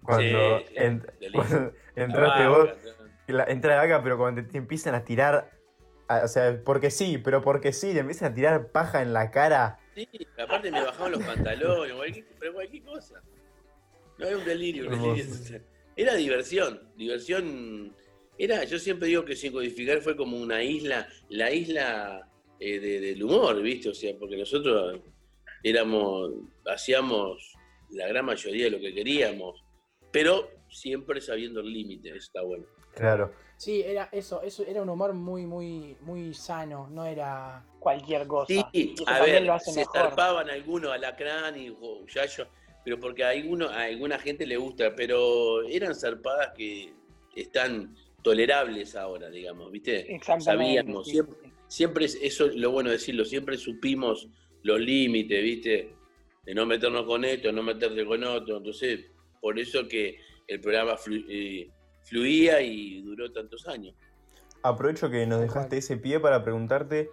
Cuando, 0.03 0.63
entraste 1.95 2.49
vos, 2.49 2.71
entra 3.27 3.81
acá, 3.81 4.03
pero 4.03 4.19
cuando 4.19 4.45
te 4.45 4.59
empiezan 4.59 4.95
a 4.95 5.05
tirar 5.05 5.51
Ah, 5.51 5.58
o 6.09 6.29
sea, 6.29 6.61
porque 6.65 6.91
sí, 6.91 7.19
pero 7.19 7.43
porque 7.43 7.73
sí, 7.73 7.93
le 7.93 8.01
empiezan 8.01 8.33
a 8.33 8.35
tirar 8.35 8.73
paja 8.73 9.03
en 9.03 9.13
la 9.13 9.31
cara. 9.31 9.79
Sí, 9.95 10.09
aparte 10.39 10.71
me 10.71 10.83
bajaban 10.83 11.13
los 11.13 11.23
pantalones, 11.23 11.95
cualquier, 11.95 12.27
pero 12.39 12.55
cualquier 12.55 12.83
cosa. 12.85 13.23
No 14.19 14.27
era 14.27 14.39
un 14.39 14.45
delirio, 14.45 14.89
un 14.89 15.15
delirio. 15.15 15.61
Era 15.97 16.15
diversión, 16.15 16.81
diversión. 16.97 17.93
Era, 18.39 18.63
yo 18.65 18.79
siempre 18.79 19.09
digo 19.09 19.25
que 19.25 19.35
sin 19.35 19.53
codificar 19.53 20.01
fue 20.01 20.17
como 20.17 20.37
una 20.37 20.63
isla, 20.63 21.09
la 21.29 21.51
isla 21.51 22.29
eh, 22.61 22.79
del 22.79 23.23
humor, 23.23 23.61
¿viste? 23.61 23.89
O 23.89 23.95
sea, 23.95 24.15
porque 24.17 24.37
nosotros 24.37 25.01
éramos, 25.63 26.31
hacíamos 26.67 27.53
la 27.91 28.07
gran 28.07 28.25
mayoría 28.25 28.65
de 28.67 28.71
lo 28.71 28.81
que 28.81 28.95
queríamos, 28.95 29.65
pero 30.13 30.51
siempre 30.71 31.21
sabiendo 31.21 31.61
el 31.61 31.73
límite, 31.73 32.17
está 32.17 32.43
bueno. 32.43 32.65
Claro. 32.99 33.33
Sí, 33.57 33.83
era 33.85 34.09
eso, 34.13 34.41
eso 34.43 34.65
era 34.65 34.83
un 34.83 34.89
humor 34.89 35.13
muy, 35.15 35.45
muy, 35.45 35.97
muy 36.03 36.33
sano, 36.33 36.89
no 36.93 37.05
era 37.05 37.65
cualquier 37.81 38.27
cosa. 38.29 38.47
Sí, 38.73 38.95
a 39.07 39.21
ver, 39.21 39.51
se 39.61 39.85
zarpaban 39.93 40.49
algunos 40.49 40.93
alacrán 40.93 41.59
y 41.59 41.77
yayo, 42.07 42.47
pero 42.85 43.01
porque 43.01 43.25
a, 43.25 43.31
alguno, 43.31 43.69
a 43.69 43.83
alguna 43.83 44.17
gente 44.19 44.47
le 44.47 44.57
gusta, 44.57 44.95
pero 44.95 45.63
eran 45.65 45.93
zarpadas 45.95 46.53
que 46.57 46.93
están 47.35 47.97
tolerables 48.23 48.95
ahora, 48.95 49.29
digamos, 49.29 49.73
¿viste? 49.73 50.15
Exactamente. 50.15 50.45
Sabíamos, 50.45 51.09
siempre, 51.09 51.53
siempre, 51.67 52.05
eso 52.05 52.47
es 52.47 52.55
lo 52.55 52.71
bueno 52.71 52.91
decirlo, 52.91 53.25
siempre 53.25 53.57
supimos 53.57 54.29
los 54.63 54.79
límites, 54.79 55.43
¿viste? 55.43 55.95
De 56.45 56.55
no 56.55 56.65
meternos 56.65 57.05
con 57.07 57.25
esto, 57.25 57.51
no 57.51 57.65
meterte 57.65 58.07
con 58.07 58.23
otro, 58.23 58.59
entonces, 58.59 59.07
por 59.41 59.59
eso 59.59 59.89
que 59.89 60.21
el 60.47 60.61
programa 60.61 60.95
eh, 61.29 61.69
fluía 62.09 62.61
y 62.61 63.03
duró 63.03 63.31
tantos 63.33 63.69
años. 63.69 63.95
Aprovecho 64.63 65.11
que 65.11 65.27
nos 65.27 65.41
dejaste 65.41 65.79
ese 65.79 65.97
pie 65.97 66.19
para 66.19 66.43
preguntarte 66.43 67.11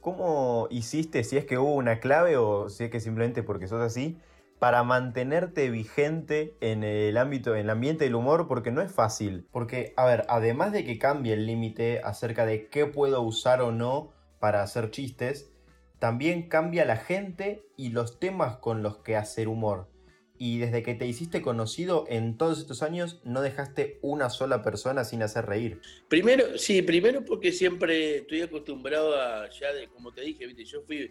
cómo 0.00 0.68
hiciste, 0.70 1.24
si 1.24 1.36
es 1.36 1.46
que 1.46 1.56
hubo 1.56 1.74
una 1.74 2.00
clave 2.00 2.36
o 2.36 2.68
si 2.68 2.84
es 2.84 2.90
que 2.90 3.00
simplemente 3.00 3.42
porque 3.42 3.68
sos 3.68 3.80
así, 3.80 4.18
para 4.58 4.82
mantenerte 4.82 5.70
vigente 5.70 6.56
en 6.60 6.84
el 6.84 7.16
ámbito, 7.16 7.54
en 7.54 7.62
el 7.62 7.70
ambiente 7.70 8.04
del 8.04 8.14
humor, 8.14 8.46
porque 8.46 8.70
no 8.70 8.82
es 8.82 8.92
fácil. 8.92 9.46
Porque, 9.50 9.94
a 9.96 10.04
ver, 10.04 10.24
además 10.28 10.72
de 10.72 10.84
que 10.84 10.98
cambie 10.98 11.32
el 11.34 11.46
límite 11.46 12.00
acerca 12.04 12.46
de 12.46 12.68
qué 12.68 12.86
puedo 12.86 13.22
usar 13.22 13.62
o 13.62 13.72
no 13.72 14.12
para 14.40 14.62
hacer 14.62 14.90
chistes, 14.90 15.50
también 15.98 16.48
cambia 16.48 16.84
la 16.84 16.96
gente 16.96 17.66
y 17.76 17.88
los 17.90 18.20
temas 18.20 18.56
con 18.56 18.82
los 18.82 18.98
que 18.98 19.16
hacer 19.16 19.48
humor 19.48 19.88
y 20.36 20.58
desde 20.58 20.82
que 20.82 20.94
te 20.94 21.06
hiciste 21.06 21.42
conocido 21.42 22.06
en 22.08 22.36
todos 22.36 22.58
estos 22.58 22.82
años 22.82 23.20
no 23.24 23.40
dejaste 23.40 23.98
una 24.02 24.30
sola 24.30 24.62
persona 24.62 25.04
sin 25.04 25.22
hacer 25.22 25.46
reír. 25.46 25.80
Primero, 26.08 26.58
sí, 26.58 26.82
primero 26.82 27.24
porque 27.24 27.52
siempre 27.52 28.18
estoy 28.18 28.42
acostumbrado 28.42 29.14
a, 29.14 29.48
ya 29.50 29.72
de, 29.72 29.88
como 29.88 30.12
te 30.12 30.22
dije, 30.22 30.46
¿viste? 30.46 30.64
yo 30.64 30.82
fui, 30.82 31.10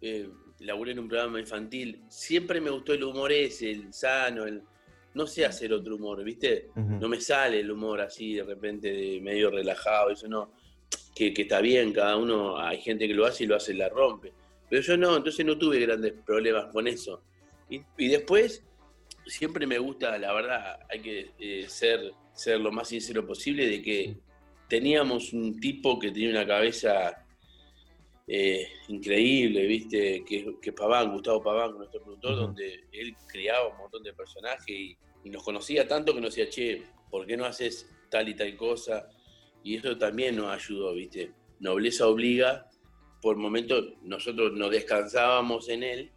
eh, 0.00 0.28
laburé 0.60 0.92
en 0.92 1.00
un 1.00 1.08
programa 1.08 1.40
infantil, 1.40 2.04
siempre 2.08 2.60
me 2.60 2.70
gustó 2.70 2.92
el 2.92 3.02
humor 3.02 3.32
ese, 3.32 3.70
el 3.70 3.92
sano, 3.92 4.44
el, 4.44 4.62
no 5.14 5.26
sé 5.26 5.44
hacer 5.44 5.72
otro 5.72 5.96
humor, 5.96 6.22
¿viste? 6.22 6.70
No 6.74 7.08
me 7.08 7.20
sale 7.20 7.60
el 7.60 7.70
humor 7.70 8.00
así 8.00 8.34
de 8.34 8.44
repente 8.44 8.92
de 8.92 9.20
medio 9.20 9.50
relajado, 9.50 10.10
eso 10.10 10.28
no, 10.28 10.52
que, 11.14 11.34
que 11.34 11.42
está 11.42 11.60
bien, 11.60 11.92
cada 11.92 12.16
uno, 12.16 12.58
hay 12.58 12.80
gente 12.80 13.06
que 13.08 13.12
lo 13.12 13.26
hace 13.26 13.44
y 13.44 13.46
lo 13.48 13.56
hace 13.56 13.72
y 13.72 13.76
la 13.76 13.88
rompe, 13.88 14.32
pero 14.70 14.80
yo 14.80 14.96
no, 14.96 15.16
entonces 15.16 15.44
no 15.44 15.58
tuve 15.58 15.80
grandes 15.80 16.14
problemas 16.24 16.72
con 16.72 16.86
eso 16.86 17.24
y, 17.96 18.08
después, 18.08 18.64
siempre 19.26 19.66
me 19.66 19.78
gusta, 19.78 20.18
la 20.18 20.32
verdad, 20.32 20.80
hay 20.90 21.00
que 21.00 21.30
eh, 21.38 21.64
ser, 21.68 22.12
ser 22.34 22.60
lo 22.60 22.70
más 22.70 22.88
sincero 22.88 23.26
posible 23.26 23.66
de 23.66 23.80
que 23.80 24.16
teníamos 24.68 25.32
un 25.32 25.58
tipo 25.60 25.98
que 25.98 26.10
tenía 26.10 26.30
una 26.30 26.46
cabeza 26.46 27.26
eh, 28.26 28.68
increíble, 28.88 29.66
¿viste? 29.66 30.24
Que, 30.24 30.56
que 30.60 30.72
Paván, 30.72 31.12
Gustavo 31.12 31.42
Paván, 31.42 31.76
nuestro 31.76 32.02
productor, 32.02 32.36
donde 32.36 32.84
él 32.92 33.16
criaba 33.26 33.68
un 33.68 33.78
montón 33.78 34.02
de 34.02 34.12
personajes 34.12 34.68
y, 34.68 34.96
nos 35.24 35.44
conocía 35.44 35.86
tanto 35.86 36.12
que 36.12 36.20
nos 36.20 36.34
decía, 36.34 36.50
che, 36.50 36.82
¿por 37.08 37.26
qué 37.26 37.36
no 37.36 37.44
haces 37.44 37.88
tal 38.10 38.28
y 38.28 38.34
tal 38.34 38.56
cosa? 38.56 39.08
Y 39.62 39.76
eso 39.76 39.96
también 39.96 40.34
nos 40.34 40.48
ayudó, 40.48 40.94
¿viste? 40.94 41.32
Nobleza 41.60 42.08
obliga, 42.08 42.68
por 43.20 43.36
momentos 43.36 43.94
nosotros 44.02 44.52
nos 44.54 44.72
descansábamos 44.72 45.68
en 45.68 45.84
él 45.84 46.11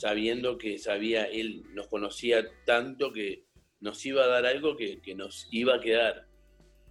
sabiendo 0.00 0.56
que 0.56 0.78
sabía, 0.78 1.24
él 1.24 1.62
nos 1.74 1.88
conocía 1.88 2.42
tanto 2.64 3.12
que 3.12 3.44
nos 3.80 4.04
iba 4.06 4.24
a 4.24 4.28
dar 4.28 4.46
algo 4.46 4.76
que, 4.76 5.00
nos 5.14 5.46
iba 5.50 5.74
a 5.74 5.80
quedar 5.80 6.26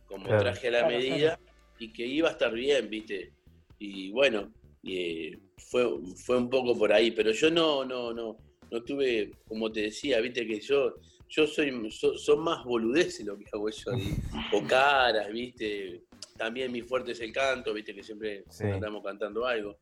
como 0.05 0.27
traje 0.27 0.67
a 0.67 0.71
la 0.71 0.87
medida 0.87 1.39
y 1.79 1.91
que 1.91 2.05
iba 2.05 2.29
a 2.29 2.33
estar 2.33 2.53
bien, 2.53 2.87
¿viste? 2.87 3.33
Y 3.79 4.11
bueno, 4.11 4.53
eh, 4.83 5.39
fue, 5.57 5.87
fue 6.23 6.37
un 6.37 6.49
poco 6.49 6.77
por 6.77 6.93
ahí, 6.93 7.09
pero 7.09 7.31
yo 7.31 7.49
no, 7.49 7.83
no, 7.83 8.13
no, 8.13 8.37
no 8.69 8.83
tuve, 8.83 9.31
como 9.47 9.71
te 9.71 9.81
decía, 9.81 10.19
¿viste? 10.19 10.45
Que 10.45 10.59
yo 10.59 10.93
yo 11.29 11.47
soy, 11.47 11.89
son 11.91 12.39
más 12.43 12.63
boludeces 12.63 13.25
lo 13.25 13.37
que 13.37 13.45
hago 13.53 13.69
yo, 13.69 13.91
o 14.53 14.67
caras, 14.67 15.31
viste, 15.31 16.03
también 16.37 16.71
mi 16.71 16.81
fuerte 16.81 17.11
es 17.13 17.19
el 17.21 17.31
canto, 17.31 17.73
viste, 17.73 17.93
que 17.93 18.03
siempre 18.03 18.43
andamos 18.61 19.03
cantando 19.03 19.45
algo. 19.45 19.79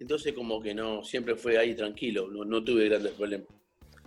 Entonces 0.00 0.32
como 0.32 0.60
que 0.60 0.74
no, 0.74 1.04
siempre 1.04 1.34
fue 1.36 1.58
ahí 1.58 1.74
tranquilo, 1.74 2.28
no, 2.28 2.62
tuve 2.62 2.88
grandes 2.88 3.12
problemas. 3.12 3.48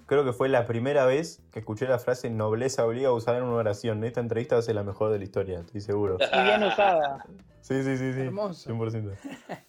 Creo 0.05 0.25
que 0.25 0.33
fue 0.33 0.49
la 0.49 0.65
primera 0.65 1.05
vez 1.05 1.41
que 1.53 1.59
escuché 1.59 1.87
la 1.87 1.99
frase 1.99 2.29
nobleza 2.29 2.85
obliga 2.85 3.09
a 3.09 3.13
usar 3.13 3.37
en 3.37 3.43
una 3.43 3.55
oración. 3.55 4.03
Esta 4.03 4.19
entrevista 4.19 4.55
va 4.55 4.59
a 4.59 4.63
ser 4.63 4.75
la 4.75 4.83
mejor 4.83 5.11
de 5.11 5.19
la 5.19 5.23
historia, 5.23 5.59
estoy 5.59 5.79
seguro. 5.79 6.17
Y 6.19 6.43
bien 6.43 6.63
usada. 6.63 7.25
Sí, 7.61 7.83
sí, 7.83 7.95
sí, 7.95 8.11
sí. 8.13 8.21
Hermoso. 8.21 8.71
100%. 8.71 9.15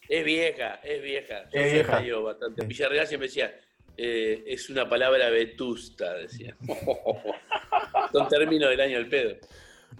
Es 0.09 0.25
vieja, 0.25 0.77
es 0.77 1.03
vieja. 1.03 1.43
es 1.53 1.73
vieja. 1.75 2.19
bastante. 2.21 2.65
Villarreal 2.65 3.07
siempre 3.07 3.29
decía, 3.29 3.55
eh, 3.99 4.45
es 4.47 4.71
una 4.71 4.89
palabra 4.89 5.29
vetusta, 5.29 6.15
decía. 6.15 6.57
Son 8.13 8.29
términos 8.29 8.71
del 8.71 8.81
año 8.81 8.97
del 8.97 9.09
pedo. 9.09 9.37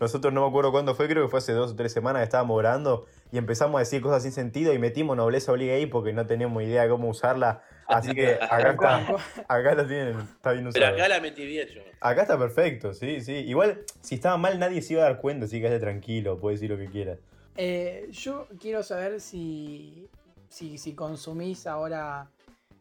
Nosotros 0.01 0.33
no 0.33 0.43
me 0.43 0.49
acuerdo 0.49 0.73
cuándo 0.73 0.95
fue, 0.95 1.07
creo 1.07 1.25
que 1.25 1.31
fue 1.31 1.39
hace 1.39 1.53
dos 1.53 1.73
o 1.73 1.77
tres 1.77 1.93
semanas 1.93 2.21
que 2.21 2.25
estábamos 2.25 2.59
grabando 2.59 3.07
y 3.33 3.39
empezamos 3.39 3.77
a 3.77 3.79
decir 3.81 4.03
cosas 4.03 4.23
sin 4.23 4.31
sentido 4.31 4.75
y 4.75 4.79
metimos 4.79 5.17
nobleza 5.17 5.53
obliga 5.53 5.73
ahí 5.73 5.87
porque 5.87 6.13
no 6.13 6.27
teníamos 6.27 6.63
idea 6.63 6.83
de 6.83 6.91
cómo 6.91 7.09
usarla. 7.09 7.63
Así 7.87 8.15
que 8.15 8.35
acá 8.41 8.73
está, 8.73 9.17
acá 9.49 9.75
la 9.75 9.87
tienen, 9.87 10.19
está 10.19 10.53
bien 10.53 10.67
usada. 10.67 10.91
Pero 10.91 11.03
acá 11.03 11.09
la 11.09 11.21
metí 11.21 11.47
bien 11.47 11.67
yo. 11.69 11.81
Acá 12.01 12.23
está 12.23 12.39
perfecto, 12.39 12.93
sí, 12.93 13.23
sí. 13.23 13.33
Igual, 13.33 13.85
si 14.03 14.17
estaba 14.17 14.37
mal 14.37 14.59
nadie 14.59 14.83
se 14.83 14.93
iba 14.93 15.03
a 15.03 15.07
dar 15.07 15.19
cuenta, 15.19 15.47
así 15.47 15.61
que 15.61 15.67
esté 15.67 15.81
tranquilo, 15.81 16.39
puede 16.39 16.57
decir 16.57 16.71
lo 16.71 16.77
que 16.77 16.91
quiera. 16.91 17.17
Eh, 17.57 18.09
yo 18.11 18.49
quiero 18.61 18.83
saber 18.83 19.19
si, 19.21 20.11
si, 20.51 20.77
si 20.77 20.95
consumís 20.95 21.67
ahora 21.67 22.29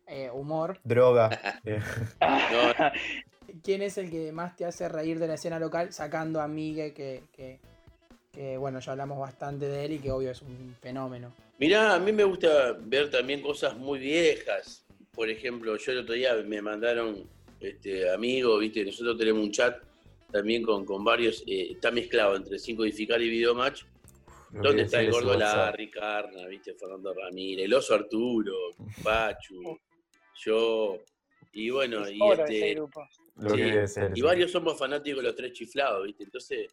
eh, 0.06 0.30
humor. 0.34 0.80
Droga. 0.84 1.30
¿Quién 3.64 3.82
es 3.82 3.98
el 3.98 4.10
que 4.10 4.34
más 4.34 4.58
te 4.58 4.66
hace 4.66 4.90
reír 4.90 5.18
de 5.18 5.28
la 5.28 5.36
escena 5.36 5.60
local? 5.60 5.94
Sacando 5.94 6.42
a 6.42 6.48
Miguel, 6.50 6.94
que, 6.94 7.24
que, 7.32 7.62
bueno, 8.60 8.80
ya 8.80 8.92
hablamos 8.92 9.20
bastante 9.20 9.68
de 9.68 9.86
él 9.86 9.94
y 9.94 10.00
que 10.00 10.12
obvio 10.12 10.32
es 10.32 10.42
un 10.42 10.76
fenómeno. 10.82 11.34
Mirá, 11.60 11.96
a 11.96 12.00
mí 12.00 12.12
me 12.12 12.24
gusta 12.24 12.78
ver 12.80 13.10
también 13.10 13.42
cosas 13.42 13.78
muy 13.78 14.00
viejas. 14.00 14.86
Por 15.12 15.30
ejemplo, 15.30 15.76
yo 15.78 15.92
el 15.92 16.00
otro 16.00 16.16
día 16.16 16.34
me 16.46 16.62
mandaron 16.62 17.28
este, 17.60 18.10
amigos, 18.10 18.60
¿viste? 18.60 18.84
Nosotros 18.84 19.18
tenemos 19.18 19.44
un 19.44 19.52
chat 19.52 19.82
también 20.32 20.64
con, 20.64 20.86
con 20.86 21.04
varios, 21.04 21.44
eh, 21.46 21.74
está 21.74 21.92
mezclado 21.92 22.36
entre 22.36 22.58
5 22.58 22.86
Edificar 22.86 23.22
y 23.22 23.30
Videomatch. 23.30 23.84
¿Dónde 24.52 24.84
está 24.84 25.00
el 25.00 25.12
gordo 25.12 25.38
Larry, 25.38 25.90
Carna, 25.90 26.46
¿viste? 26.48 26.74
Fernando 26.74 27.14
Ramírez, 27.14 27.66
el 27.66 27.74
oso 27.74 27.94
Arturo, 27.94 28.54
Pachu, 29.04 29.80
yo. 30.44 30.98
Y 31.54 31.70
bueno, 31.70 32.10
y 32.10 32.20
este. 32.32 32.78
y 34.16 34.22
varios 34.22 34.52
somos 34.52 34.78
fanáticos 34.78 35.22
de 35.22 35.28
los 35.28 35.36
tres 35.36 35.54
chiflados, 35.54 36.06
¿viste? 36.06 36.24
Entonces, 36.24 36.68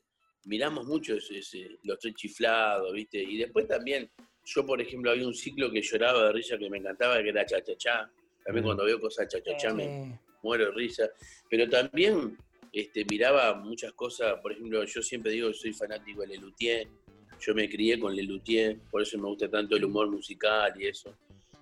miramos 0.49 0.87
mucho 0.87 1.15
ese, 1.15 1.79
los 1.85 1.99
tres 1.99 2.15
chiflados, 2.15 2.93
¿viste? 2.93 3.23
Y 3.23 3.37
después 3.37 3.69
también, 3.69 4.11
yo 4.45 4.65
por 4.65 4.81
ejemplo, 4.81 5.11
había 5.11 5.27
un 5.27 5.35
ciclo 5.35 5.71
que 5.71 5.83
lloraba 5.83 6.25
de 6.25 6.33
risa 6.33 6.59
que 6.59 6.71
me 6.71 6.79
encantaba, 6.79 7.23
que 7.23 7.29
era 7.29 7.45
cha-cha-cha. 7.45 8.11
También 8.45 8.65
mm. 8.65 8.67
cuando 8.67 8.85
veo 8.85 8.99
cosas 8.99 9.29
cha-cha-cha 9.29 9.75
me 9.75 10.19
muero 10.43 10.67
de 10.67 10.73
risa. 10.73 11.11
Pero 11.51 11.69
también 11.69 12.37
este, 12.73 13.05
miraba 13.11 13.55
muchas 13.55 13.93
cosas, 13.93 14.41
por 14.41 14.53
ejemplo, 14.53 14.83
yo 14.85 15.03
siempre 15.03 15.33
digo 15.33 15.49
que 15.49 15.55
soy 15.55 15.75
fanático 15.75 16.23
de 16.23 16.29
Lelutier. 16.29 16.89
Yo 17.41 17.55
me 17.55 17.69
crié 17.69 18.01
con 18.01 18.17
Lelutier, 18.17 18.79
por 18.91 19.03
eso 19.03 19.19
me 19.19 19.29
gusta 19.29 19.49
tanto 19.51 19.77
el 19.77 19.85
humor 19.85 20.11
musical 20.11 20.73
y 20.81 20.87
eso. 20.87 21.15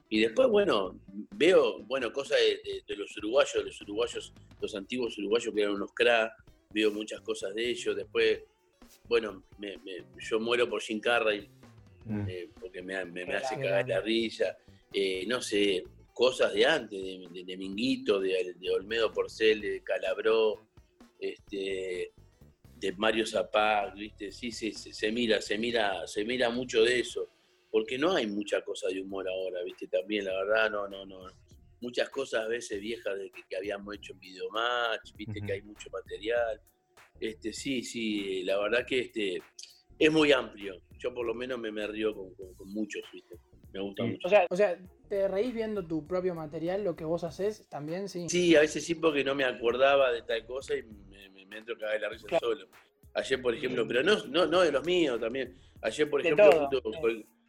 Y 0.08 0.20
después, 0.20 0.48
bueno, 0.48 0.96
veo, 1.32 1.80
bueno, 1.80 2.12
cosas 2.12 2.38
de, 2.38 2.96
los 2.96 3.16
uruguayos, 3.16 3.64
los 3.64 3.80
uruguayos, 3.80 4.32
los 4.60 4.74
antiguos 4.76 5.18
uruguayos 5.18 5.52
que 5.52 5.60
eran 5.60 5.74
unos 5.74 5.92
cra, 5.92 6.32
veo 6.70 6.92
muchas 6.92 7.20
cosas 7.22 7.52
de 7.52 7.68
ellos. 7.68 7.96
Después, 7.96 8.42
bueno, 9.08 9.44
yo 10.18 10.40
muero 10.40 10.68
por 10.68 10.82
Jim 10.82 11.00
Carrey, 11.00 11.48
mm. 12.04 12.28
eh, 12.28 12.50
porque 12.60 12.82
me, 12.82 12.96
hace 12.96 13.56
cagar 13.56 13.88
la 13.88 14.00
risa. 14.00 14.56
Eh, 14.92 15.24
no 15.26 15.42
sé, 15.42 15.84
cosas 16.12 16.52
de 16.52 16.64
antes, 16.64 17.00
de, 17.00 17.56
Minguito, 17.56 18.20
de, 18.20 18.54
Olmedo 18.74 19.12
Porcel, 19.12 19.60
de 19.60 19.82
Calabró, 19.82 20.68
este, 21.18 22.12
de 22.76 22.92
Mario 22.92 23.26
Zapag, 23.26 23.94
¿viste? 23.94 24.30
Sí, 24.30 24.50
sí, 24.52 24.72
se 24.72 25.12
mira, 25.12 25.40
se 25.40 25.58
mira, 25.58 26.06
se 26.06 26.24
mira 26.24 26.50
mucho 26.50 26.82
de 26.82 27.00
eso 27.00 27.28
porque 27.76 27.98
no 27.98 28.14
hay 28.14 28.26
mucha 28.26 28.62
cosa 28.62 28.88
de 28.88 29.02
humor 29.02 29.28
ahora, 29.28 29.62
¿viste? 29.62 29.86
También, 29.86 30.24
la 30.24 30.32
verdad, 30.32 30.70
no, 30.70 30.88
no, 30.88 31.04
no. 31.04 31.30
Muchas 31.82 32.08
cosas 32.08 32.46
a 32.46 32.48
veces 32.48 32.80
viejas 32.80 33.18
de 33.18 33.30
que, 33.30 33.54
habíamos 33.54 33.94
hecho 33.94 34.14
en 34.14 34.20
Videomatch, 34.20 35.12
¿viste? 35.14 35.42
Que 35.42 35.52
hay 35.52 35.60
mucho 35.60 35.90
material. 35.90 36.58
Este, 37.20 37.52
sí, 37.52 37.82
sí, 37.82 38.42
la 38.44 38.58
verdad 38.58 38.86
que 38.86 39.00
este, 39.00 39.42
es 39.98 40.12
muy 40.12 40.32
amplio. 40.32 40.80
Yo 40.98 41.12
por 41.12 41.26
lo 41.26 41.34
menos 41.34 41.58
me, 41.58 41.70
me 41.70 41.86
río 41.86 42.14
con, 42.14 42.32
muchos, 42.72 43.02
¿viste? 43.12 43.36
Me 43.72 43.80
gusta 43.80 44.04
mucho. 44.04 44.28
O 44.50 44.56
sea, 44.56 44.78
¿te 45.08 45.28
reís 45.28 45.54
viendo 45.54 45.86
tu 45.86 46.06
propio 46.06 46.34
material, 46.34 46.84
lo 46.84 46.96
que 46.96 47.04
vos 47.04 47.24
haces 47.24 47.68
también? 47.68 48.08
Sí, 48.08 48.28
sí 48.28 48.56
a 48.56 48.60
veces 48.60 48.84
sí 48.84 48.94
porque 48.94 49.24
no 49.24 49.34
me 49.34 49.44
acordaba 49.44 50.12
de 50.12 50.22
tal 50.22 50.46
cosa 50.46 50.74
y 50.74 50.82
me, 50.82 51.28
me, 51.30 51.58
entro 51.58 51.74
a 51.76 51.78
cagar 51.78 52.00
la 52.00 52.08
risa 52.08 52.26
solo. 52.38 52.66
Ayer, 53.14 53.40
por 53.40 53.54
ejemplo, 53.54 53.86
pero 53.88 54.02
no, 54.02 54.24
no, 54.26 54.46
no 54.46 54.60
de 54.60 54.72
los 54.72 54.84
míos 54.84 55.18
también. 55.18 55.56
Ayer, 55.82 56.08
por 56.08 56.20
ejemplo, 56.20 56.68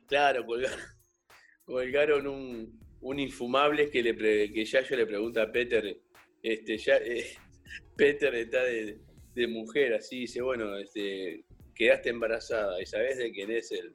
Claro, 0.08 0.46
colgaron, 1.66 2.28
un, 2.28 2.80
un 3.02 3.20
infumable 3.20 3.90
que, 3.90 4.02
le 4.02 4.16
que 4.52 4.66
ya 4.66 4.82
yo 4.82 4.96
le 4.96 5.06
pregunta 5.06 5.44
a 5.44 5.52
Peter, 5.52 6.00
este, 6.42 6.78
ya, 6.78 6.96
eh, 6.98 7.26
Peter 7.98 8.34
está 8.36 8.64
de, 8.64 9.02
mujer, 9.46 9.94
así 9.94 10.22
dice, 10.22 10.42
bueno, 10.42 10.78
este, 10.78 11.44
quedaste 11.76 12.10
embarazada 12.10 12.82
y 12.82 12.86
sabes 12.86 13.18
de 13.18 13.32
quién 13.32 13.52
es 13.52 13.72
el, 13.72 13.94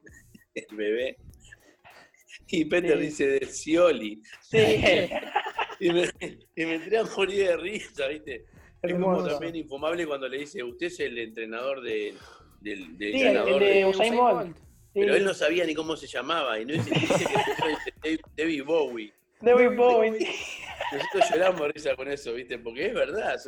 bebé. 0.77 1.17
Y 2.47 2.65
Peter 2.65 2.97
dice 2.97 3.27
de 3.27 3.45
Scioli. 3.45 4.21
Sí. 4.41 4.57
y, 5.79 5.91
me, 5.91 6.03
y 6.55 6.65
me 6.65 6.75
entré 6.75 6.97
a 6.97 7.03
morir 7.03 7.47
de 7.47 7.57
risa, 7.57 8.07
¿viste? 8.07 8.45
Es 8.81 8.93
como 8.93 9.25
también 9.25 9.55
infumable 9.55 10.05
cuando 10.05 10.27
le 10.27 10.39
dice, 10.39 10.61
usted 10.61 10.87
es 10.87 10.99
el 10.99 11.17
entrenador 11.17 11.81
de, 11.81 12.13
del, 12.59 12.97
del 12.97 13.13
sí, 13.13 13.23
ganador 13.23 13.61
de, 13.61 13.69
de 13.69 13.85
Usain 13.85 14.15
Bolt. 14.15 14.57
Pero 14.93 15.15
él 15.15 15.23
no 15.23 15.33
sabía 15.33 15.65
ni 15.65 15.73
cómo 15.73 15.95
se 15.95 16.05
llamaba 16.05 16.59
y 16.59 16.65
no 16.65 16.73
dice, 16.73 16.91
que 18.01 18.19
David 18.37 18.63
Bowie. 18.63 19.13
David 19.41 19.75
Bowie. 19.75 20.27
Nosotros 20.91 21.29
lloramos 21.31 21.73
risa 21.73 21.95
con 21.95 22.07
eso, 22.07 22.33
¿viste? 22.33 22.59
Porque 22.59 22.87
es 22.87 22.93
verdad, 22.93 23.39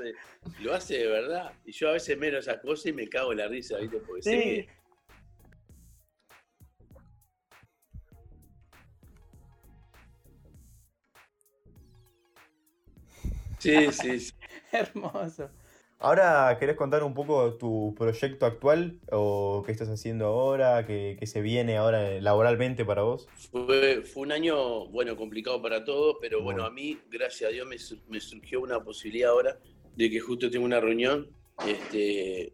lo 0.60 0.74
hace 0.74 0.98
de 0.98 1.08
verdad. 1.08 1.54
Y 1.66 1.72
yo 1.72 1.90
a 1.90 1.94
veces 1.94 2.18
menos 2.18 2.48
esas 2.48 2.62
cosas 2.62 2.88
y 2.88 2.94
me 2.94 3.08
cago 3.08 3.32
en 3.32 3.38
la 3.40 3.48
risa, 3.48 3.78
¿viste? 3.78 3.98
Porque 4.00 4.22
sí. 4.22 4.68
Sí, 13.60 13.92
sí, 13.92 14.20
sí. 14.20 14.34
Hermoso. 14.72 15.50
Ahora, 16.06 16.56
¿querés 16.60 16.76
contar 16.76 17.04
un 17.04 17.16
poco 17.16 17.56
tu 17.56 17.96
proyecto 17.98 18.46
actual 18.46 19.00
o 19.12 19.64
qué 19.66 19.72
estás 19.72 19.90
haciendo 19.90 20.28
ahora, 20.28 20.86
qué, 20.86 21.18
se 21.26 21.42
viene 21.42 21.78
ahora 21.78 22.22
laboralmente 22.22 22.86
para 22.86 23.02
vos? 23.02 23.28
Fue, 23.50 24.04
fue, 24.04 24.22
un 24.22 24.32
año, 24.32 24.86
bueno, 24.90 25.18
complicado 25.18 25.60
para 25.64 25.84
todos, 25.84 26.18
pero 26.22 26.44
bueno, 26.44 26.64
a 26.64 26.70
mí, 26.70 26.96
gracias 27.10 27.50
a 27.50 27.52
Dios, 27.52 27.68
me, 27.68 28.20
surgió 28.20 28.62
una 28.62 28.84
posibilidad 28.84 29.32
ahora 29.32 29.58
de 29.96 30.12
que 30.12 30.20
justo 30.20 30.52
tengo 30.52 30.64
una 30.64 30.80
reunión. 30.80 31.28
Este, 31.68 32.54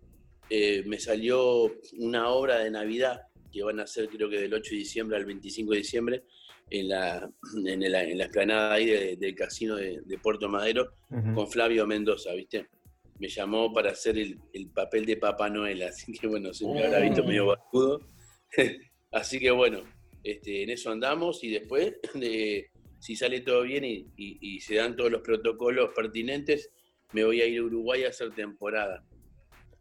eh, 0.49 0.83
me 0.85 0.97
salió 0.97 1.73
una 1.97 2.29
obra 2.29 2.59
de 2.59 2.71
Navidad 2.71 3.23
que 3.51 3.63
van 3.63 3.81
a 3.81 3.83
hacer 3.83 4.07
creo 4.07 4.29
que 4.29 4.39
del 4.39 4.53
8 4.53 4.69
de 4.71 4.77
diciembre 4.77 5.17
al 5.17 5.25
25 5.25 5.71
de 5.71 5.77
diciembre 5.77 6.23
en 6.69 6.87
la, 6.87 7.29
en 7.65 7.91
la, 7.91 8.03
explanada 8.05 8.75
ahí 8.75 9.17
del 9.17 9.35
casino 9.35 9.75
de, 9.75 10.01
Puerto 10.23 10.47
Madero 10.47 10.93
con 11.35 11.49
Flavio 11.49 11.85
Mendoza, 11.85 12.31
¿viste? 12.31 12.69
Me 13.21 13.27
llamó 13.27 13.71
para 13.71 13.91
hacer 13.91 14.17
el, 14.17 14.69
papel 14.73 15.05
de 15.05 15.15
Papá 15.15 15.47
Noel, 15.47 15.83
así 15.83 16.11
que 16.11 16.25
bueno, 16.25 16.51
se 16.53 16.65
me 16.65 16.83
habrá 16.83 16.99
visto 16.99 17.23
medio 17.23 17.45
barbudo. 17.45 18.01
así 19.11 19.39
que 19.39 19.51
bueno, 19.51 19.83
este, 20.23 20.63
en 20.63 20.71
eso 20.71 20.89
andamos 20.89 21.43
y 21.43 21.51
después, 21.51 21.93
si 22.99 23.15
sale 23.15 23.41
todo 23.41 23.61
bien 23.61 23.85
y, 23.85 24.59
se 24.61 24.75
dan 24.75 24.95
todos 24.95 25.11
los 25.11 25.21
protocolos 25.21 25.91
pertinentes, 25.95 26.71
me 27.13 27.23
voy 27.23 27.41
a 27.41 27.45
ir 27.45 27.59
a 27.59 27.63
Uruguay 27.63 28.05
a 28.05 28.09
hacer 28.09 28.33
temporada, 28.33 29.05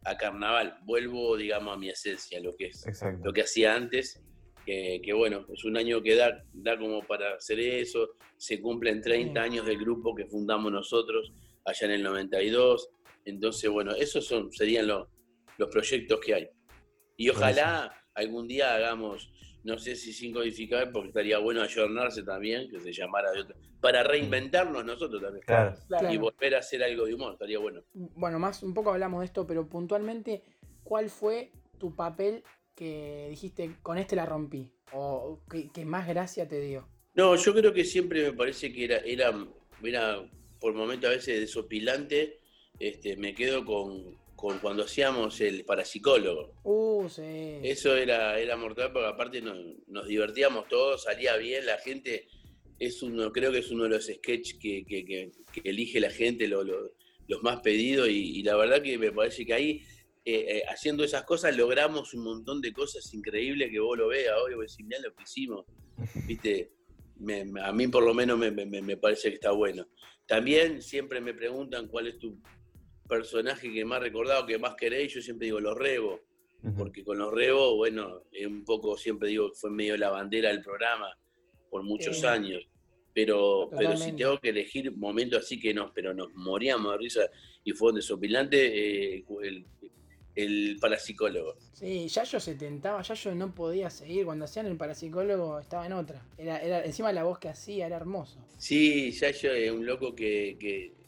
a 0.05 0.17
carnaval. 0.17 0.77
Vuelvo, 0.83 1.35
digamos, 1.35 1.73
a 1.73 1.77
mi 1.77 1.89
esencia, 1.89 2.39
lo 2.41 2.55
que 2.55 2.67
es, 2.67 2.85
lo 3.23 3.33
que 3.33 3.41
hacía 3.41 3.73
antes. 3.73 4.21
Que, 4.65 5.01
bueno, 5.13 5.45
es 5.51 5.65
un 5.65 5.75
año 5.75 6.01
que 6.01 6.15
da, 6.15 6.45
da 6.53 6.77
como 6.77 7.01
para 7.03 7.33
hacer 7.33 7.59
eso, 7.59 8.11
se 8.37 8.61
cumplen 8.61 9.01
30 9.01 9.41
años 9.41 9.65
del 9.65 9.79
grupo 9.79 10.15
que 10.15 10.27
fundamos 10.27 10.71
nosotros 10.71 11.33
allá 11.65 11.87
en 11.87 11.91
el 11.91 12.03
92, 12.03 12.89
entonces, 13.25 13.69
bueno, 13.69 13.93
esos 13.93 14.25
son, 14.25 14.51
serían 14.51 14.87
los, 14.87 15.07
proyectos 15.71 16.19
que 16.19 16.33
hay. 16.33 16.49
Y 17.17 17.29
ojalá 17.29 17.93
algún 18.15 18.47
día 18.47 18.73
hagamos 18.73 19.31
no 19.63 19.77
sé 19.77 19.95
si 19.95 20.11
sin 20.11 20.33
codificar, 20.33 20.91
porque 20.91 21.09
estaría 21.09 21.37
bueno 21.37 21.61
ayornarse 21.61 22.23
también, 22.23 22.69
que 22.69 22.79
se 22.79 22.91
llamara 22.91 23.31
de 23.31 23.41
otra, 23.41 23.55
para 23.79 24.03
reinventarnos 24.03 24.83
nosotros 24.83 25.21
también. 25.21 25.43
Claro. 25.45 25.75
Y 26.11 26.17
volver 26.17 26.55
a 26.55 26.59
hacer 26.59 26.83
algo 26.83 27.05
de 27.05 27.13
humor, 27.13 27.33
estaría 27.33 27.59
bueno. 27.59 27.83
Bueno, 27.93 28.39
más 28.39 28.63
un 28.63 28.73
poco 28.73 28.91
hablamos 28.91 29.19
de 29.21 29.27
esto, 29.27 29.45
pero 29.45 29.67
puntualmente, 29.67 30.43
¿cuál 30.83 31.09
fue 31.09 31.51
tu 31.77 31.95
papel 31.95 32.43
que 32.75 33.27
dijiste, 33.29 33.75
con 33.83 33.97
este 33.97 34.15
la 34.15 34.25
rompí? 34.25 34.73
¿O 34.93 35.43
que, 35.49 35.85
más 35.85 36.07
gracia 36.07 36.47
te 36.47 36.59
dio? 36.59 36.87
No, 37.13 37.35
yo 37.35 37.53
creo 37.53 37.73
que 37.73 37.83
siempre 37.83 38.23
me 38.23 38.33
parece 38.33 38.73
que 38.73 38.85
era, 38.85 38.97
era, 38.97 39.33
era 39.83 40.29
por 40.59 40.73
momentos 40.73 41.09
a 41.09 41.13
veces 41.13 41.39
desopilante, 41.39 42.39
este, 42.79 43.15
me 43.17 43.33
quedo 43.35 43.63
con, 43.65 44.17
cuando 44.35 44.83
hacíamos 44.83 45.39
el 45.41 45.63
parapsicólogo. 45.65 46.55
Uh, 46.63 47.07
sí. 47.09 47.59
Eso 47.63 47.95
era, 47.95 48.39
era 48.39 48.57
mortal 48.57 48.91
porque 48.91 49.07
aparte 49.07 49.41
nos, 49.41 50.07
divertíamos 50.07 50.67
todos, 50.67 51.03
salía 51.03 51.37
bien, 51.37 51.65
la 51.65 51.77
gente 51.77 52.27
es 52.79 53.03
uno, 53.03 53.31
creo 53.31 53.51
que 53.51 53.59
es 53.59 53.69
uno 53.69 53.83
de 53.83 53.89
los 53.89 54.05
sketches 54.05 54.57
que, 54.59 55.31
elige 55.63 55.99
la 55.99 56.09
gente, 56.09 56.47
los 56.47 57.43
más 57.43 57.61
pedidos, 57.61 58.09
y, 58.09 58.41
la 58.41 58.55
verdad 58.55 58.81
que 58.81 58.97
me 58.97 59.11
parece 59.11 59.45
que 59.45 59.53
ahí, 59.53 59.83
eh, 60.25 60.45
eh, 60.47 60.63
haciendo 60.67 61.03
esas 61.03 61.23
cosas, 61.23 61.55
logramos 61.55 62.13
un 62.15 62.23
montón 62.23 62.61
de 62.61 62.73
cosas 62.73 63.13
increíbles 63.13 63.69
que 63.69 63.79
vos 63.79 63.97
lo 63.97 64.07
veas 64.07 64.35
hoy, 64.43 64.55
vos 64.55 64.75
decís, 64.75 64.87
lo 65.03 65.13
que 65.13 65.23
hicimos, 65.23 65.65
viste, 66.27 66.71
a 67.61 67.71
mí 67.71 67.87
por 67.87 68.03
lo 68.03 68.15
menos 68.15 68.39
me, 68.39 68.49
me 68.51 68.97
parece 68.97 69.29
que 69.29 69.35
está 69.35 69.51
bueno. 69.51 69.87
También 70.25 70.81
siempre 70.81 71.21
me 71.21 71.35
preguntan 71.35 71.87
cuál 71.87 72.07
es 72.07 72.17
tu 72.17 72.41
personaje 73.11 73.73
que 73.73 73.83
más 73.83 73.99
recordado, 73.99 74.45
que 74.45 74.57
más 74.57 74.75
queréis, 74.75 75.13
yo 75.13 75.21
siempre 75.21 75.47
digo 75.47 75.59
los 75.59 75.77
Rebo, 75.77 76.21
porque 76.77 77.03
con 77.03 77.17
los 77.17 77.33
Rebo, 77.33 77.75
bueno, 77.75 78.23
un 78.47 78.63
poco 78.63 78.97
siempre 78.97 79.27
digo 79.27 79.49
que 79.49 79.57
fue 79.59 79.69
medio 79.69 79.97
la 79.97 80.09
bandera 80.09 80.47
del 80.47 80.61
programa 80.61 81.09
por 81.69 81.83
muchos 81.83 82.23
años. 82.23 82.65
Pero, 83.13 83.69
pero 83.77 83.97
si 83.97 84.13
tengo 84.13 84.39
que 84.39 84.49
elegir 84.49 84.95
momentos 84.95 85.43
así 85.43 85.59
que 85.59 85.73
nos, 85.73 85.91
pero 85.91 86.13
nos 86.13 86.29
moríamos 86.35 86.93
de 86.93 86.97
risa 86.97 87.29
y 87.65 87.73
fue 87.73 87.89
un 87.89 87.95
desopilante, 87.95 89.17
eh, 89.17 89.25
el, 89.43 89.65
el 90.33 90.77
parapsicólogo. 90.79 91.57
Sí, 91.73 92.07
Yayo 92.07 92.39
se 92.39 92.55
tentaba, 92.55 93.01
Yayo 93.01 93.35
no 93.35 93.53
podía 93.53 93.89
seguir. 93.89 94.23
Cuando 94.23 94.45
hacían 94.45 94.67
el 94.67 94.77
parapsicólogo 94.77 95.59
estaba 95.59 95.85
en 95.85 95.91
otra. 95.91 96.25
Era, 96.37 96.59
era, 96.59 96.85
encima 96.85 97.11
la 97.11 97.25
voz 97.25 97.39
que 97.39 97.49
hacía 97.49 97.87
era 97.87 97.97
hermoso. 97.97 98.39
Sí, 98.57 99.11
Yayo 99.11 99.51
es 99.51 99.69
un 99.69 99.85
loco 99.85 100.15
que 100.15 101.00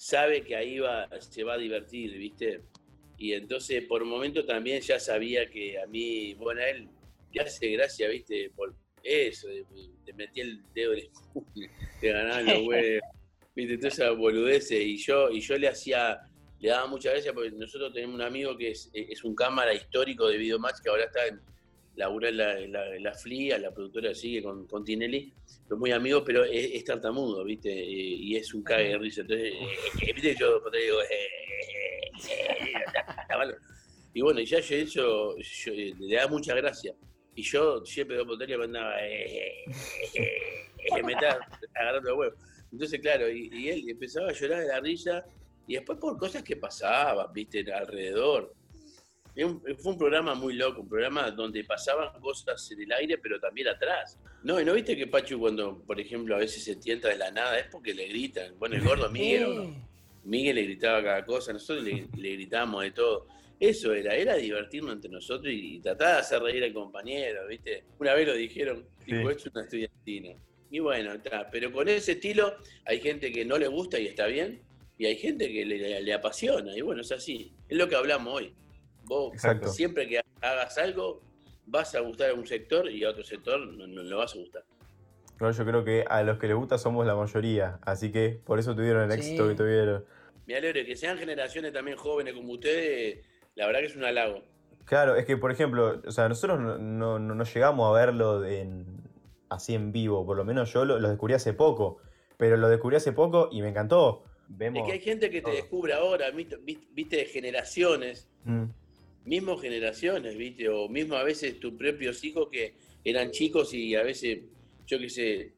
sabe 0.00 0.42
que 0.42 0.56
ahí 0.56 0.78
va, 0.78 1.06
se 1.20 1.44
va 1.44 1.54
a 1.54 1.58
divertir, 1.58 2.16
¿viste? 2.16 2.62
Y 3.18 3.34
entonces 3.34 3.84
por 3.84 4.02
un 4.02 4.08
momento 4.08 4.46
también 4.46 4.80
ya 4.80 4.98
sabía 4.98 5.50
que 5.50 5.78
a 5.78 5.86
mí, 5.86 6.32
bueno, 6.34 6.62
a 6.62 6.70
él 6.70 6.88
le 7.34 7.42
hace 7.42 7.68
gracia, 7.68 8.08
¿viste? 8.08 8.50
Por 8.56 8.74
eso, 9.02 9.48
te 10.06 10.12
metí 10.14 10.40
el 10.40 10.62
dedo 10.72 10.94
en 10.94 11.00
el 11.00 11.10
te 12.00 12.12
ganaban 12.12 12.46
los 12.46 12.66
huevos, 12.66 13.02
¿viste? 13.54 13.76
Toda 13.76 13.88
esa 13.88 14.10
boludece. 14.12 14.82
Y 14.82 14.96
yo, 14.96 15.30
y 15.30 15.40
yo 15.42 15.58
le 15.58 15.68
hacía, 15.68 16.18
le 16.60 16.70
daba 16.70 16.86
mucha 16.86 17.10
gracia 17.10 17.34
porque 17.34 17.50
nosotros 17.50 17.92
tenemos 17.92 18.14
un 18.14 18.22
amigo 18.22 18.56
que 18.56 18.70
es, 18.70 18.90
es 18.94 19.22
un 19.22 19.34
cámara 19.34 19.74
histórico 19.74 20.28
de 20.28 20.38
Videomatch 20.38 20.80
que 20.82 20.88
ahora 20.88 21.04
está 21.04 21.26
en, 21.26 21.42
labura 22.00 22.30
en 22.30 22.36
la, 22.38 22.58
la, 22.66 22.98
la, 22.98 23.14
FLIA, 23.14 23.58
la 23.58 23.72
productora 23.72 24.14
sigue 24.14 24.42
con, 24.42 24.66
con 24.66 24.84
Tinelli, 24.84 25.32
es 25.70 25.76
muy 25.76 25.92
amigo, 25.92 26.24
pero 26.24 26.44
es, 26.44 26.82
tartamudo, 26.84 27.44
¿viste? 27.44 27.70
Y, 27.70 28.34
es 28.36 28.54
un 28.54 28.62
cague 28.62 28.88
de 28.88 28.98
risa. 28.98 29.20
Entonces, 29.20 29.52
eh, 30.02 30.12
¿viste? 30.14 30.34
Yo 30.38 30.60
te 30.70 30.78
digo, 30.78 30.98
y 34.12 34.20
bueno, 34.22 34.40
ya 34.40 34.60
yo 34.60 34.76
eso 34.76 35.36
yo, 35.36 35.72
le 35.72 36.16
da 36.16 36.26
mucha 36.26 36.54
gracia. 36.54 36.94
Y 37.34 37.42
yo 37.42 37.84
siempre 37.84 38.16
de 38.16 38.24
Poteria 38.24 38.58
me 38.58 38.64
andaba, 38.64 38.96
me 41.04 41.12
estaba 41.12 41.46
agarrando 41.74 42.10
el 42.10 42.16
huevo. 42.16 42.36
Entonces, 42.72 43.00
claro, 43.00 43.30
y, 43.30 43.68
él 43.68 43.88
empezaba 43.88 44.30
a 44.30 44.32
llorar 44.32 44.60
de 44.60 44.68
la 44.68 44.80
risa, 44.80 45.24
y 45.66 45.74
después 45.74 45.98
por 45.98 46.16
cosas 46.18 46.42
que 46.42 46.56
pasaban, 46.56 47.32
¿viste? 47.32 47.64
Alrededor 47.72 48.54
fue 49.34 49.92
un 49.92 49.98
programa 49.98 50.34
muy 50.34 50.54
loco, 50.54 50.82
un 50.82 50.88
programa 50.88 51.30
donde 51.30 51.64
pasaban 51.64 52.20
cosas 52.20 52.70
en 52.72 52.82
el 52.82 52.92
aire, 52.92 53.18
pero 53.18 53.38
también 53.38 53.68
atrás. 53.68 54.18
No, 54.42 54.60
¿y 54.60 54.64
no 54.64 54.72
viste 54.72 54.96
que 54.96 55.06
Pachu 55.06 55.38
cuando, 55.38 55.78
por 55.82 56.00
ejemplo, 56.00 56.34
a 56.34 56.38
veces 56.38 56.64
se 56.64 56.76
tienta 56.76 57.08
de 57.08 57.16
la 57.16 57.30
nada, 57.30 57.58
es 57.58 57.66
porque 57.66 57.94
le 57.94 58.08
gritan? 58.08 58.58
Bueno, 58.58 58.76
el 58.76 58.82
gordo 58.82 59.10
Miguel, 59.10 59.74
Miguel 60.24 60.56
le 60.56 60.62
gritaba 60.64 61.02
cada 61.02 61.24
cosa, 61.24 61.52
nosotros 61.52 61.84
le, 61.84 62.06
gritábamos 62.16 62.82
de 62.82 62.90
todo. 62.92 63.26
Eso 63.58 63.92
era, 63.92 64.14
era 64.14 64.36
divertirnos 64.36 64.94
entre 64.94 65.10
nosotros 65.10 65.52
y, 65.52 65.78
tratar 65.80 66.14
de 66.14 66.20
hacer 66.20 66.42
reír 66.42 66.64
al 66.64 66.72
compañero, 66.72 67.46
¿viste? 67.46 67.84
Una 67.98 68.14
vez 68.14 68.26
lo 68.26 68.34
dijeron, 68.34 68.86
tipo, 69.04 69.30
es 69.30 69.44
una 69.46 69.62
estudiantina. 69.62 70.30
Y 70.70 70.78
bueno, 70.78 71.12
está, 71.12 71.50
pero 71.50 71.70
con 71.72 71.88
ese 71.88 72.12
estilo 72.12 72.54
hay 72.86 73.00
gente 73.00 73.30
que 73.30 73.44
no 73.44 73.58
le 73.58 73.68
gusta 73.68 73.98
y 73.98 74.06
está 74.06 74.26
bien, 74.26 74.62
y 74.96 75.06
hay 75.06 75.16
gente 75.16 75.52
que 75.52 75.64
le 75.64 76.12
apasiona, 76.12 76.76
y 76.76 76.80
bueno, 76.80 77.02
es 77.02 77.12
así. 77.12 77.52
Es 77.68 77.76
lo 77.76 77.88
que 77.88 77.96
hablamos 77.96 78.34
hoy. 78.34 78.54
Vos 79.10 79.32
siempre 79.74 80.06
que 80.06 80.20
hagas 80.40 80.78
algo, 80.78 81.20
vas 81.66 81.96
a 81.96 82.00
gustar 82.00 82.30
a 82.30 82.34
un 82.34 82.46
sector 82.46 82.88
y 82.88 83.02
a 83.02 83.10
otro 83.10 83.24
sector 83.24 83.58
no, 83.58 83.86
lo 83.88 84.18
vas 84.18 84.36
a 84.36 84.38
gustar. 84.38 84.62
yo 85.40 85.64
creo 85.66 85.84
que 85.84 86.04
a 86.08 86.22
los 86.22 86.38
que 86.38 86.46
les 86.46 86.54
gusta 86.54 86.78
somos 86.78 87.04
la 87.04 87.16
mayoría, 87.16 87.80
así 87.82 88.12
que 88.12 88.40
por 88.44 88.60
eso 88.60 88.76
tuvieron 88.76 89.10
el 89.10 89.18
éxito 89.18 89.48
que 89.48 89.56
tuvieron. 89.56 90.04
Me 90.46 90.54
alegro 90.54 90.84
que 90.86 90.94
sean 90.94 91.18
generaciones 91.18 91.72
también 91.72 91.96
jóvenes 91.96 92.34
como 92.34 92.52
ustedes, 92.52 93.26
la 93.56 93.66
verdad 93.66 93.80
que 93.80 93.86
es 93.86 93.96
un 93.96 94.04
halago. 94.04 94.44
Claro, 94.84 95.16
es 95.16 95.26
que 95.26 95.36
por 95.36 95.50
ejemplo, 95.50 96.00
o 96.06 96.12
sea, 96.12 96.28
nosotros 96.28 96.60
no, 96.60 97.18
no, 97.18 97.44
llegamos 97.44 97.90
a 97.90 98.00
verlo 98.00 98.44
así 99.48 99.74
en 99.74 99.90
vivo, 99.90 100.24
por 100.24 100.36
lo 100.36 100.44
menos 100.44 100.72
yo 100.72 100.84
lo, 100.84 101.00
descubrí 101.00 101.34
hace 101.34 101.52
poco, 101.52 101.98
pero 102.36 102.56
lo 102.56 102.68
descubrí 102.68 102.94
hace 102.94 103.10
poco 103.10 103.48
y 103.50 103.60
me 103.60 103.70
encantó. 103.70 104.22
Vemos 104.46 104.82
es 104.82 104.86
que 104.86 104.92
hay 104.92 105.00
gente 105.00 105.30
que 105.30 105.42
te 105.42 105.50
descubre 105.50 105.94
ahora, 105.94 106.30
viste, 106.30 107.16
de 107.16 107.24
generaciones. 107.24 108.28
Mm 108.44 108.66
mismo 109.24 109.56
generaciones, 109.56 110.36
¿viste? 110.36 110.68
O 110.68 110.88
mismo 110.88 111.16
a 111.16 111.22
veces 111.22 111.60
tus 111.60 111.74
propios 111.74 112.22
hijos 112.24 112.48
que 112.50 112.74
eran 113.04 113.30
chicos 113.30 113.72
y 113.74 113.94
a 113.94 114.02
veces, 114.02 114.40
yo 114.86 114.98
qué 114.98 115.08
sé, 115.08 115.52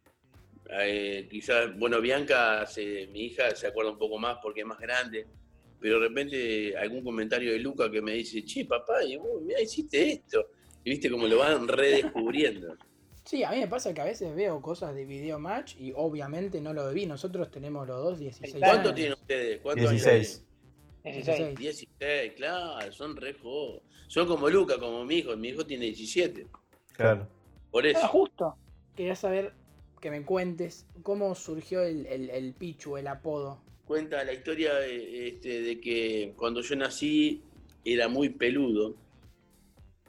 eh, 0.70 1.28
quizás, 1.30 1.76
bueno, 1.78 2.00
Bianca, 2.00 2.66
mi 3.12 3.24
hija 3.24 3.54
se 3.54 3.66
acuerda 3.66 3.92
un 3.92 3.98
poco 3.98 4.18
más 4.18 4.38
porque 4.42 4.60
es 4.60 4.66
más 4.66 4.78
grande, 4.78 5.26
pero 5.80 6.00
de 6.00 6.08
repente 6.08 6.76
algún 6.76 7.02
comentario 7.02 7.52
de 7.52 7.58
Luca 7.58 7.90
que 7.90 8.00
me 8.00 8.12
dice, 8.12 8.44
che, 8.44 8.64
papá, 8.64 9.02
y 9.04 9.16
vos, 9.16 9.42
mira, 9.42 9.60
hiciste 9.60 10.12
esto. 10.12 10.46
Y 10.84 10.90
viste 10.90 11.10
como 11.10 11.26
lo 11.26 11.38
van 11.38 11.68
redescubriendo. 11.68 12.76
Sí, 13.24 13.44
a 13.44 13.50
mí 13.50 13.58
me 13.58 13.68
pasa 13.68 13.94
que 13.94 14.00
a 14.00 14.04
veces 14.04 14.34
veo 14.34 14.60
cosas 14.60 14.94
de 14.94 15.04
video 15.04 15.38
match 15.38 15.76
y 15.78 15.92
obviamente 15.94 16.60
no 16.60 16.72
lo 16.72 16.92
vi. 16.92 17.06
Nosotros 17.06 17.50
tenemos 17.50 17.86
los 17.86 18.02
dos 18.02 18.18
16 18.18 18.56
¿Cuánto 18.58 18.92
tienen 18.92 19.12
ustedes? 19.12 19.60
¿Cuántos 19.60 19.90
16. 19.90 20.44
16. 21.04 21.58
16, 21.58 22.32
claro, 22.36 22.92
son 22.92 23.16
re 23.16 23.36
Son 24.06 24.26
como 24.26 24.48
Luca, 24.48 24.78
como 24.78 25.04
mi 25.04 25.16
hijo. 25.16 25.36
Mi 25.36 25.48
hijo 25.48 25.66
tiene 25.66 25.86
17. 25.86 26.46
Claro. 26.92 27.28
Por 27.70 27.86
eso. 27.86 28.00
Ah, 28.02 28.08
justo. 28.08 28.56
Quería 28.94 29.16
saber 29.16 29.52
que 30.00 30.10
me 30.10 30.22
cuentes 30.24 30.86
cómo 31.02 31.34
surgió 31.34 31.82
el, 31.82 32.06
el, 32.06 32.54
Pichu, 32.54 32.96
el 32.96 33.06
apodo. 33.06 33.62
Cuenta 33.84 34.22
la 34.24 34.32
historia 34.32 34.74
de, 34.74 35.28
este, 35.28 35.62
de 35.62 35.80
que 35.80 36.34
cuando 36.36 36.60
yo 36.60 36.76
nací 36.76 37.42
era 37.84 38.08
muy 38.08 38.28
peludo. 38.28 38.94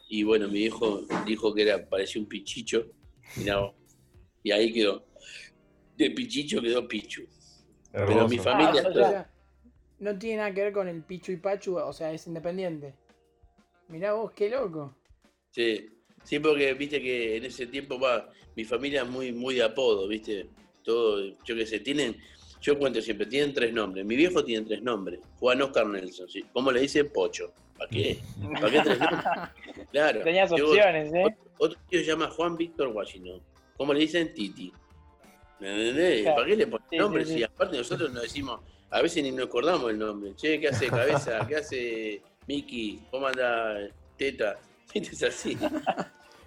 Y 0.09 0.23
bueno, 0.23 0.47
mi 0.47 0.59
hijo 0.59 1.01
dijo 1.25 1.53
que 1.55 1.63
era, 1.63 1.89
parecía 1.89 2.21
un 2.21 2.27
pichicho. 2.27 2.85
y 4.43 4.51
ahí 4.51 4.71
quedó. 4.71 5.05
De 5.97 6.11
pichicho 6.11 6.61
quedó 6.61 6.87
Pichu. 6.87 7.23
Pero 7.91 8.27
mi 8.27 8.37
familia. 8.37 8.83
Ah, 8.95 9.32
no 10.03 10.19
tiene 10.19 10.37
nada 10.37 10.53
que 10.53 10.63
ver 10.63 10.73
con 10.73 10.87
el 10.87 11.01
Pichu 11.01 11.31
y 11.31 11.37
Pachu, 11.37 11.77
o 11.77 11.93
sea, 11.93 12.11
es 12.11 12.27
independiente. 12.27 12.93
Mirá 13.87 14.13
vos, 14.13 14.31
qué 14.33 14.49
loco. 14.49 14.95
Sí, 15.51 15.89
sí, 16.23 16.39
porque 16.39 16.73
viste 16.73 17.01
que 17.01 17.37
en 17.37 17.45
ese 17.45 17.67
tiempo 17.67 17.97
va, 17.97 18.29
mi 18.55 18.65
familia 18.65 19.03
es 19.03 19.07
muy, 19.07 19.31
muy 19.31 19.55
de 19.55 19.63
apodo, 19.63 20.07
viste. 20.07 20.49
Todo, 20.83 21.23
yo 21.45 21.55
qué 21.55 21.65
sé, 21.65 21.79
tienen, 21.79 22.17
yo 22.59 22.77
cuento 22.77 23.01
siempre, 23.01 23.25
tienen 23.27 23.53
tres 23.53 23.71
nombres. 23.71 24.05
Mi 24.05 24.17
viejo 24.17 24.43
tiene 24.43 24.65
tres 24.65 24.81
nombres. 24.81 25.21
Juan 25.39 25.61
Oscar 25.61 25.87
Nelson, 25.87 26.27
¿sí? 26.27 26.43
¿Cómo 26.51 26.71
le 26.71 26.81
dice? 26.81 27.05
Pocho. 27.05 27.53
¿Para 27.77 27.89
qué? 27.89 28.19
¿Para 28.59 28.71
qué 28.71 28.81
tres 28.81 28.99
nombres? 28.99 29.23
Claro. 29.91 30.21
Tenías 30.21 30.51
opciones, 30.51 31.13
¿eh? 31.13 31.37
Otro, 31.59 31.79
tío 31.87 31.99
se 31.99 32.05
llama 32.07 32.27
Juan 32.29 32.57
Víctor 32.57 32.87
Washington. 32.87 33.41
¿Cómo 33.77 33.93
le 33.93 33.99
dicen? 34.01 34.33
Titi. 34.33 34.73
¿Me 35.59 35.69
entendés? 35.69 36.25
¿Para 36.25 36.45
qué 36.45 36.55
le 36.57 36.67
ponen 36.67 36.87
nombres? 36.91 37.29
Si 37.29 37.43
aparte 37.43 37.77
nosotros 37.77 38.11
nos 38.11 38.23
decimos, 38.23 38.59
a 38.93 39.01
veces 39.01 39.23
ni 39.23 39.31
nos 39.31 39.47
acordamos 39.47 39.89
el 39.89 39.97
nombre. 39.97 40.35
Che, 40.35 40.59
¿qué 40.59 40.67
hace 40.67 40.87
cabeza? 40.87 41.45
¿Qué 41.47 41.55
hace 41.55 42.21
Mickey? 42.47 43.01
¿Cómo 43.09 43.27
anda 43.27 43.75
Teta? 44.17 44.57
Es 44.93 45.23
así. 45.23 45.57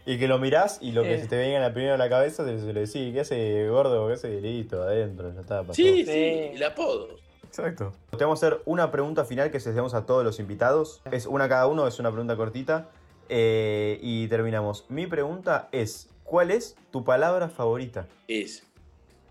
Y 0.05 0.19
que 0.21 0.29
lo 0.29 0.39
mirás 0.39 0.79
y 0.81 0.93
lo 0.93 1.03
que 1.03 1.21
se 1.21 1.27
te 1.27 1.37
venga 1.37 1.57
en 1.57 1.63
la 1.63 1.73
primera 1.73 1.95
a 1.95 1.99
la 1.99 2.09
cabeza 2.09 2.45
te 2.45 2.53
lo 2.53 2.81
decís, 2.81 3.13
¿qué 3.13 3.21
hace 3.21 3.69
gordo? 3.69 4.07
¿Qué 4.07 4.15
hace 4.15 4.41
listo 4.41 4.81
adentro? 4.85 5.35
Ya 5.35 5.41
está, 5.41 5.63
pasó. 5.63 5.75
Sí, 5.75 6.05
sí, 6.05 6.51
el 6.55 6.63
apodo. 6.63 7.09
Exacto. 7.43 7.93
Te 8.17 8.23
vamos 8.23 8.41
a 8.41 8.47
hacer 8.47 8.63
una 8.67 8.93
pregunta 8.93 9.25
final 9.25 9.51
que 9.51 9.59
se 9.59 9.71
hacemos 9.71 9.95
a 9.95 10.07
todos 10.07 10.23
los 10.23 10.39
invitados. 10.39 11.03
Es 11.11 11.27
una 11.27 11.49
cada 11.49 11.67
uno, 11.67 11.89
es 11.89 11.99
una 11.99 12.13
pregunta 12.13 12.37
cortita. 12.37 12.89
Eh, 13.29 13.99
y 14.01 14.29
terminamos. 14.29 14.85
Mi 14.89 15.09
pregunta 15.09 15.69
es, 15.73 16.09
¿cuál 16.23 16.53
es 16.53 16.77
tu 16.93 17.03
palabra 17.03 17.49
favorita? 17.49 18.07
Es. 18.29 18.65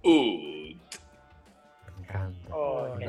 Uh. 0.03 0.64
Oh. 2.51 2.87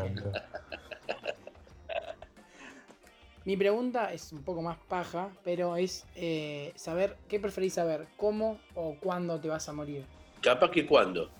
Mi 3.44 3.56
pregunta 3.56 4.12
es 4.12 4.32
un 4.32 4.42
poco 4.42 4.60
más 4.60 4.76
paja, 4.88 5.28
pero 5.44 5.76
es 5.76 6.04
eh, 6.16 6.72
saber, 6.74 7.16
¿qué 7.28 7.38
preferís 7.38 7.74
saber? 7.74 8.06
¿Cómo 8.16 8.58
o 8.74 8.96
cuándo 9.00 9.38
te 9.38 9.46
vas 9.48 9.68
a 9.68 9.72
morir? 9.72 10.04
Capaz 10.42 10.70
que 10.70 10.86
cuando. 10.86 11.30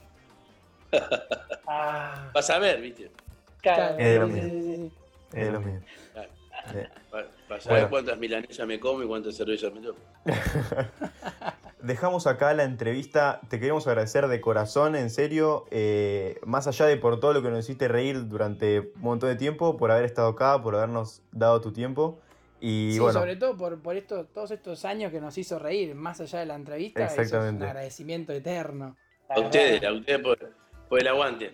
Ah, 1.69 2.31
Vas 2.33 2.49
a 2.49 2.61
ver, 2.61 2.81
¿viste? 2.81 3.11
claro. 3.61 3.99
Es 3.99 4.07
de 4.07 4.19
lo 4.21 4.27
sí, 4.29 4.33
mío. 4.35 4.43
sí, 4.45 4.51
sí, 4.51 4.77
sí. 4.77 4.93
Es 5.37 5.53
lo 5.53 5.61
mío. 5.61 5.81
Claro. 6.13 6.31
Sí. 6.71 6.79
Va- 7.13 7.25
Vas 7.49 7.67
a 7.67 7.71
ver 7.71 7.81
Bueno. 7.81 7.91
cuántas 7.91 8.19
milanesas 8.19 8.67
me 8.69 8.79
como 8.79 9.03
y 9.03 9.07
cuántas 9.09 9.35
cervezas 9.37 9.73
me 9.75 9.81
tomo. 9.81 9.99
Dejamos 11.83 12.27
acá 12.27 12.55
la 12.55 12.65
entrevista. 12.65 13.41
Te 13.49 13.61
queremos 13.61 13.87
agradecer 13.87 14.29
de 14.29 14.41
corazón, 14.41 14.97
en 14.97 15.11
serio. 15.11 15.67
eh, 15.71 16.39
más 16.45 16.67
allá 16.67 16.87
de 16.87 16.97
por 16.97 17.21
todo 17.21 17.33
lo 17.35 17.43
que 17.43 17.51
nos 17.51 17.61
hiciste 17.61 17.87
reír 17.89 18.29
durante 18.29 18.81
un 18.81 19.01
montón 19.03 19.29
de 19.29 19.37
tiempo, 19.37 19.77
por 19.77 19.91
haber 19.91 20.05
estado 20.05 20.29
acá, 20.29 20.61
por 20.63 20.75
habernos 20.75 21.23
dado 21.33 21.61
tu 21.61 21.73
tiempo. 21.73 22.19
Y 22.61 22.93
Sí, 22.95 22.99
bueno, 22.99 23.21
sobre 23.21 23.37
todo 23.37 23.55
por, 23.57 23.79
por 23.83 23.97
esto, 23.97 24.25
todos 24.25 24.51
estos 24.51 24.87
años 24.87 25.13
que 25.13 25.21
nos 25.21 25.37
hizo 25.37 25.59
reír, 25.59 25.95
más 25.95 26.19
allá 26.23 26.39
de 26.39 26.47
la 26.47 26.55
entrevista, 26.55 27.05
eso 27.05 27.13
es 27.15 27.19
Exactamente. 27.27 27.65
un 27.65 27.69
agradecimiento 27.69 28.33
eterno. 28.33 28.97
A 29.29 29.39
ustedes, 29.41 29.85
a 29.85 29.93
ustedes 29.93 30.21
por, 30.21 30.39
por 30.89 30.99
el 31.01 31.09
aguante. 31.09 31.53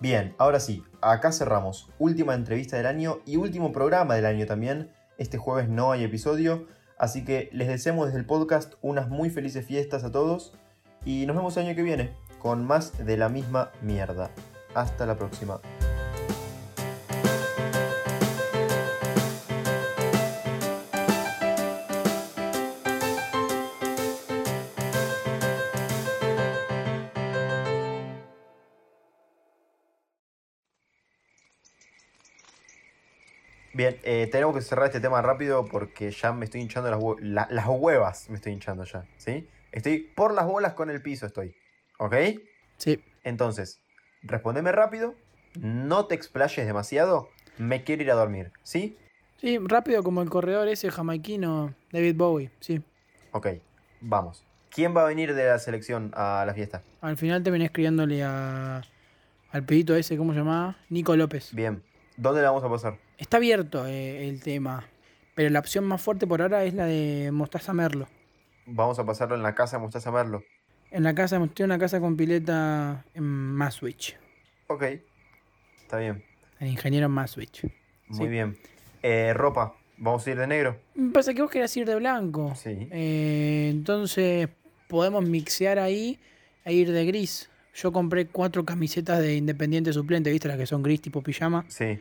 bien, 0.00 0.34
ahora 0.36 0.60
sí, 0.60 0.84
acá 1.00 1.32
cerramos. 1.32 1.88
Última 1.98 2.34
entrevista 2.34 2.76
del 2.76 2.84
año 2.84 3.20
y 3.24 3.36
último 3.36 3.72
programa 3.72 4.14
del 4.14 4.26
año 4.26 4.44
también. 4.44 4.90
Este 5.16 5.38
jueves 5.38 5.70
no 5.70 5.92
hay 5.92 6.04
episodio, 6.04 6.66
así 6.98 7.24
que 7.24 7.48
les 7.52 7.68
deseamos 7.68 8.06
desde 8.06 8.18
el 8.18 8.26
podcast 8.26 8.74
unas 8.82 9.08
muy 9.08 9.30
felices 9.30 9.64
fiestas 9.66 10.04
a 10.04 10.12
todos. 10.12 10.54
Y 11.04 11.26
nos 11.26 11.36
vemos 11.36 11.56
el 11.56 11.66
año 11.66 11.76
que 11.76 11.82
viene 11.82 12.14
con 12.38 12.64
más 12.64 13.04
de 13.04 13.16
la 13.16 13.28
misma 13.28 13.70
mierda. 13.82 14.30
Hasta 14.74 15.06
la 15.06 15.16
próxima. 15.16 15.60
Bien, 33.76 33.98
eh, 34.04 34.26
tenemos 34.32 34.54
que 34.54 34.62
cerrar 34.62 34.86
este 34.86 35.00
tema 35.00 35.20
rápido 35.20 35.66
porque 35.66 36.10
ya 36.10 36.32
me 36.32 36.46
estoy 36.46 36.62
hinchando 36.62 36.90
las, 36.90 36.98
hue- 36.98 37.18
la- 37.20 37.46
las 37.50 37.66
huevas, 37.68 38.30
me 38.30 38.36
estoy 38.36 38.52
hinchando 38.54 38.84
ya, 38.84 39.04
¿sí? 39.18 39.46
Estoy 39.70 39.98
por 40.16 40.32
las 40.32 40.46
bolas 40.46 40.72
con 40.72 40.88
el 40.88 41.02
piso, 41.02 41.26
estoy, 41.26 41.54
¿ok? 41.98 42.14
Sí. 42.78 43.04
Entonces, 43.22 43.82
respondeme 44.22 44.72
rápido, 44.72 45.14
no 45.60 46.06
te 46.06 46.14
explayes 46.14 46.66
demasiado, 46.66 47.28
me 47.58 47.84
quiero 47.84 48.02
ir 48.02 48.10
a 48.10 48.14
dormir, 48.14 48.50
¿sí? 48.62 48.96
Sí, 49.36 49.58
rápido 49.62 50.02
como 50.02 50.22
el 50.22 50.30
corredor 50.30 50.68
ese 50.68 50.90
jamaiquino 50.90 51.74
David 51.92 52.16
Bowie, 52.16 52.50
sí. 52.60 52.80
Ok, 53.32 53.48
vamos. 54.00 54.42
¿Quién 54.70 54.96
va 54.96 55.02
a 55.02 55.06
venir 55.06 55.34
de 55.34 55.48
la 55.48 55.58
selección 55.58 56.12
a 56.14 56.44
la 56.46 56.54
fiesta? 56.54 56.80
Al 57.02 57.18
final 57.18 57.42
terminé 57.42 57.66
escribiéndole 57.66 58.22
a, 58.24 58.80
al 59.50 59.64
pedito 59.66 59.94
ese, 59.94 60.16
¿cómo 60.16 60.32
se 60.32 60.38
llamaba? 60.38 60.78
Nico 60.88 61.14
López. 61.14 61.54
Bien, 61.54 61.82
¿dónde 62.16 62.42
la 62.42 62.48
vamos 62.50 62.64
a 62.64 62.68
pasar? 62.70 62.98
Está 63.18 63.36
abierto 63.38 63.86
eh, 63.86 64.28
el 64.28 64.40
tema, 64.42 64.84
pero 65.34 65.50
la 65.50 65.58
opción 65.60 65.84
más 65.84 66.00
fuerte 66.02 66.26
por 66.26 66.42
ahora 66.42 66.64
es 66.64 66.74
la 66.74 66.86
de 66.86 67.30
Mostaza 67.32 67.72
Merlo. 67.72 68.08
Vamos 68.66 68.98
a 68.98 69.04
pasarlo 69.06 69.34
en 69.36 69.42
la 69.42 69.54
casa 69.54 69.76
de 69.76 69.82
Mostaza 69.82 70.10
Merlo. 70.10 70.42
En 70.90 71.02
la 71.02 71.14
casa, 71.14 71.36
estoy 71.42 71.64
en 71.64 71.70
una 71.70 71.78
casa 71.78 72.00
con 72.00 72.16
pileta 72.16 73.04
en 73.14 73.24
Maswich. 73.24 74.16
Ok, 74.68 74.84
está 75.82 75.98
bien, 75.98 76.24
El 76.60 76.68
ingeniero 76.68 77.08
Maswich. 77.08 77.64
muy 78.08 78.18
Sí. 78.18 78.26
bien. 78.28 78.56
Eh, 79.02 79.32
ropa, 79.34 79.74
¿vamos 79.98 80.26
a 80.26 80.30
ir 80.30 80.38
de 80.38 80.46
negro? 80.46 80.76
Me 80.94 81.12
pasa 81.12 81.34
que 81.34 81.42
vos 81.42 81.50
querés 81.50 81.76
ir 81.76 81.86
de 81.86 81.94
blanco. 81.96 82.54
Sí. 82.56 82.88
Eh, 82.90 83.68
entonces 83.70 84.48
podemos 84.88 85.24
mixear 85.28 85.78
ahí 85.78 86.18
e 86.64 86.72
ir 86.72 86.90
de 86.92 87.04
gris. 87.04 87.50
Yo 87.76 87.92
compré 87.92 88.26
cuatro 88.26 88.64
camisetas 88.64 89.20
de 89.20 89.36
Independiente 89.36 89.92
Suplente, 89.92 90.30
¿viste? 90.32 90.48
Las 90.48 90.56
que 90.56 90.66
son 90.66 90.82
gris 90.82 91.00
tipo 91.02 91.22
pijama. 91.22 91.64
Sí, 91.68 91.98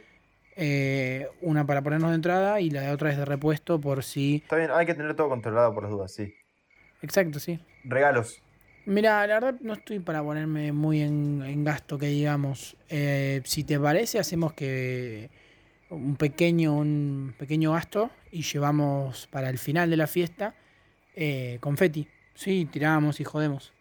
Eh, 0.56 1.28
una 1.42 1.66
para 1.66 1.82
ponernos 1.82 2.12
de 2.12 2.16
entrada 2.16 2.62
y 2.62 2.70
la 2.70 2.94
otra 2.94 3.12
es 3.12 3.18
de 3.18 3.26
repuesto 3.26 3.82
por 3.82 4.04
si... 4.06 4.38
está 4.38 4.56
bien, 4.56 4.72
hay 4.74 4.86
que 4.86 4.94
tener 4.94 5.14
todo 5.14 5.28
controlado 5.28 5.74
por 5.74 5.84
las 5.84 5.92
dudas, 5.92 6.14
sí. 6.14 6.34
Exacto, 7.02 7.40
sí. 7.40 7.60
Regalos, 7.84 8.42
Mira, 8.86 9.26
la 9.28 9.34
verdad 9.34 9.56
no 9.62 9.74
estoy 9.74 10.00
para 10.00 10.24
ponerme 10.24 10.72
muy 10.72 11.02
en, 11.02 11.42
en 11.44 11.64
gasto, 11.66 11.98
que 11.98 12.06
digamos. 12.06 12.78
Eh, 12.88 13.42
si 13.44 13.64
te 13.66 13.78
parece, 13.80 14.20
hacemos 14.20 14.54
que 14.54 15.30
un 15.90 16.16
pequeño, 16.16 16.78
un 16.78 17.34
pequeño 17.38 17.74
gasto 17.74 18.12
y 18.32 18.44
llevamos 18.44 19.28
para 19.28 19.50
el 19.50 19.58
final 19.58 19.90
de 19.90 19.98
la 19.98 20.08
fiesta 20.08 20.54
eh, 21.16 21.58
confeti. 21.62 22.08
Sí, 22.36 22.66
tiramos 22.72 23.20
y 23.20 23.24
jodemos. 23.24 23.74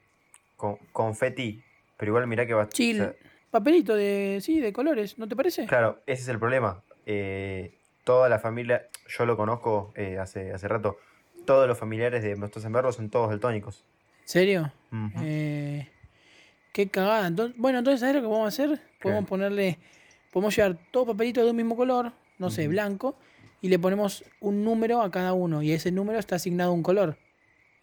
con, 0.57 0.77
confeti, 0.93 1.63
pero 2.05 2.11
igual 2.11 2.27
mirá 2.27 2.47
que 2.47 2.53
va 2.53 2.69
Chill. 2.69 3.01
o 3.01 3.05
sea, 3.05 3.15
Papelito 3.51 3.97
de, 3.97 4.41
sí, 4.43 4.61
de 4.61 4.75
colores, 4.75 5.17
¿no 5.17 5.27
te 5.27 5.35
parece? 5.35 5.65
Claro, 5.65 6.03
ese 6.05 6.21
es 6.21 6.29
el 6.29 6.39
problema. 6.39 6.83
Eh, 7.07 7.79
toda 8.03 8.29
la 8.29 8.39
familia, 8.39 8.89
yo 9.09 9.25
lo 9.25 9.39
conozco 9.39 9.91
eh, 9.97 10.19
hace, 10.19 10.53
hace 10.53 10.69
rato, 10.69 10.99
todos 11.47 11.67
los 11.67 11.79
familiares 11.79 12.23
de 12.23 12.37
Mostaza 12.37 12.69
Merlo 12.69 12.93
son 12.93 13.09
todos 13.09 13.31
daltónicos. 13.31 13.83
¿Serio? 14.25 14.71
Eh, 15.23 15.89
qué 16.75 16.89
cagada. 16.89 17.27
Entonces, 17.27 17.57
bueno, 17.57 17.79
entonces, 17.79 18.01
¿sabes 18.01 18.17
lo 18.17 18.21
que 18.21 18.29
podemos 18.29 18.49
hacer? 18.49 18.83
Podemos 19.01 19.27
ponerle, 19.27 19.79
podemos 20.31 20.55
llevar 20.55 20.77
todo 20.91 21.07
papelito 21.07 21.43
de 21.43 21.51
un 21.53 21.57
mismo 21.57 21.75
color, 21.75 22.13
no 22.39 22.51
sé, 22.51 22.69
blanco, 22.69 23.17
y 23.63 23.69
le 23.69 23.79
ponemos 23.79 24.25
un 24.41 24.63
número 24.63 25.01
a 25.01 25.11
cada 25.11 25.33
uno, 25.33 25.63
y 25.63 25.73
ese 25.73 25.91
número 25.91 26.19
está 26.19 26.37
asignado 26.37 26.73
a 26.73 26.75
un 26.75 26.83
color. 26.83 27.17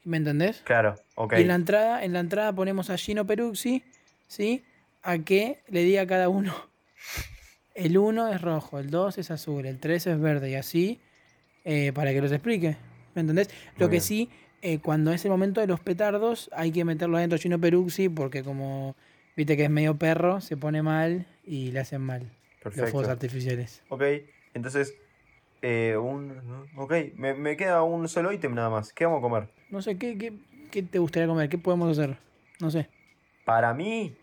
¿Me 0.03 0.17
entendés? 0.17 0.61
Claro, 0.63 0.93
ok. 1.15 1.33
Y 1.37 1.41
en 1.41 1.47
la 1.47 1.55
entrada, 1.55 2.03
en 2.03 2.13
la 2.13 2.19
entrada 2.19 2.53
ponemos 2.53 2.91
a 2.91 2.97
Gino 2.97 3.25
Peruzzi, 3.25 3.83
¿sí? 4.31 4.63
A 5.03 5.17
que 5.19 5.59
le 5.67 5.83
diga 5.83 6.03
a 6.03 6.07
cada 6.07 6.29
uno. 6.29 6.53
El 7.75 7.97
1 7.97 8.29
es 8.29 8.41
rojo, 8.41 8.79
el 8.79 8.89
2 8.89 9.17
es 9.17 9.29
azul, 9.31 9.65
el 9.65 9.79
3 9.79 10.07
es 10.07 10.19
verde, 10.19 10.49
y 10.51 10.55
así, 10.55 10.99
eh, 11.65 11.91
para 11.93 12.11
que 12.13 12.21
los 12.21 12.31
explique. 12.31 12.77
¿Me 13.13 13.21
entendés? 13.21 13.49
Lo 13.77 13.87
que 13.87 13.93
bien. 13.93 14.01
sí, 14.01 14.29
eh, 14.61 14.79
cuando 14.79 15.11
es 15.11 15.25
el 15.25 15.31
momento 15.31 15.59
de 15.59 15.67
los 15.67 15.79
petardos, 15.81 16.49
hay 16.53 16.71
que 16.71 16.85
meterlo 16.85 17.17
adentro 17.17 17.37
Gino 17.37 17.59
Peruzzi, 17.59 18.07
porque 18.07 18.43
como 18.43 18.95
viste 19.35 19.57
que 19.57 19.65
es 19.65 19.69
medio 19.69 19.97
perro, 19.97 20.39
se 20.39 20.55
pone 20.55 20.81
mal 20.81 21.27
y 21.45 21.71
le 21.71 21.79
hacen 21.79 22.01
mal 22.01 22.21
los 22.63 22.73
fuegos 22.73 22.91
Perfecto. 22.91 23.11
artificiales. 23.11 23.83
Ok, 23.89 24.03
entonces, 24.53 24.93
eh, 25.61 25.97
un, 25.97 26.67
ok, 26.77 26.93
me, 27.15 27.33
me 27.33 27.57
queda 27.57 27.83
un 27.83 28.07
solo 28.07 28.31
ítem 28.31 28.53
nada 28.53 28.69
más. 28.69 28.93
¿Qué 28.93 29.05
vamos 29.05 29.19
a 29.19 29.21
comer? 29.21 29.49
No 29.69 29.81
sé, 29.81 29.97
¿qué, 29.97 30.17
qué, 30.17 30.33
qué 30.71 30.83
te 30.83 30.99
gustaría 30.99 31.27
comer? 31.27 31.49
¿Qué 31.49 31.57
podemos 31.57 31.97
hacer? 31.97 32.17
No 32.59 32.69
sé. 32.71 32.87
Para 33.45 33.73
mí, 33.73 34.15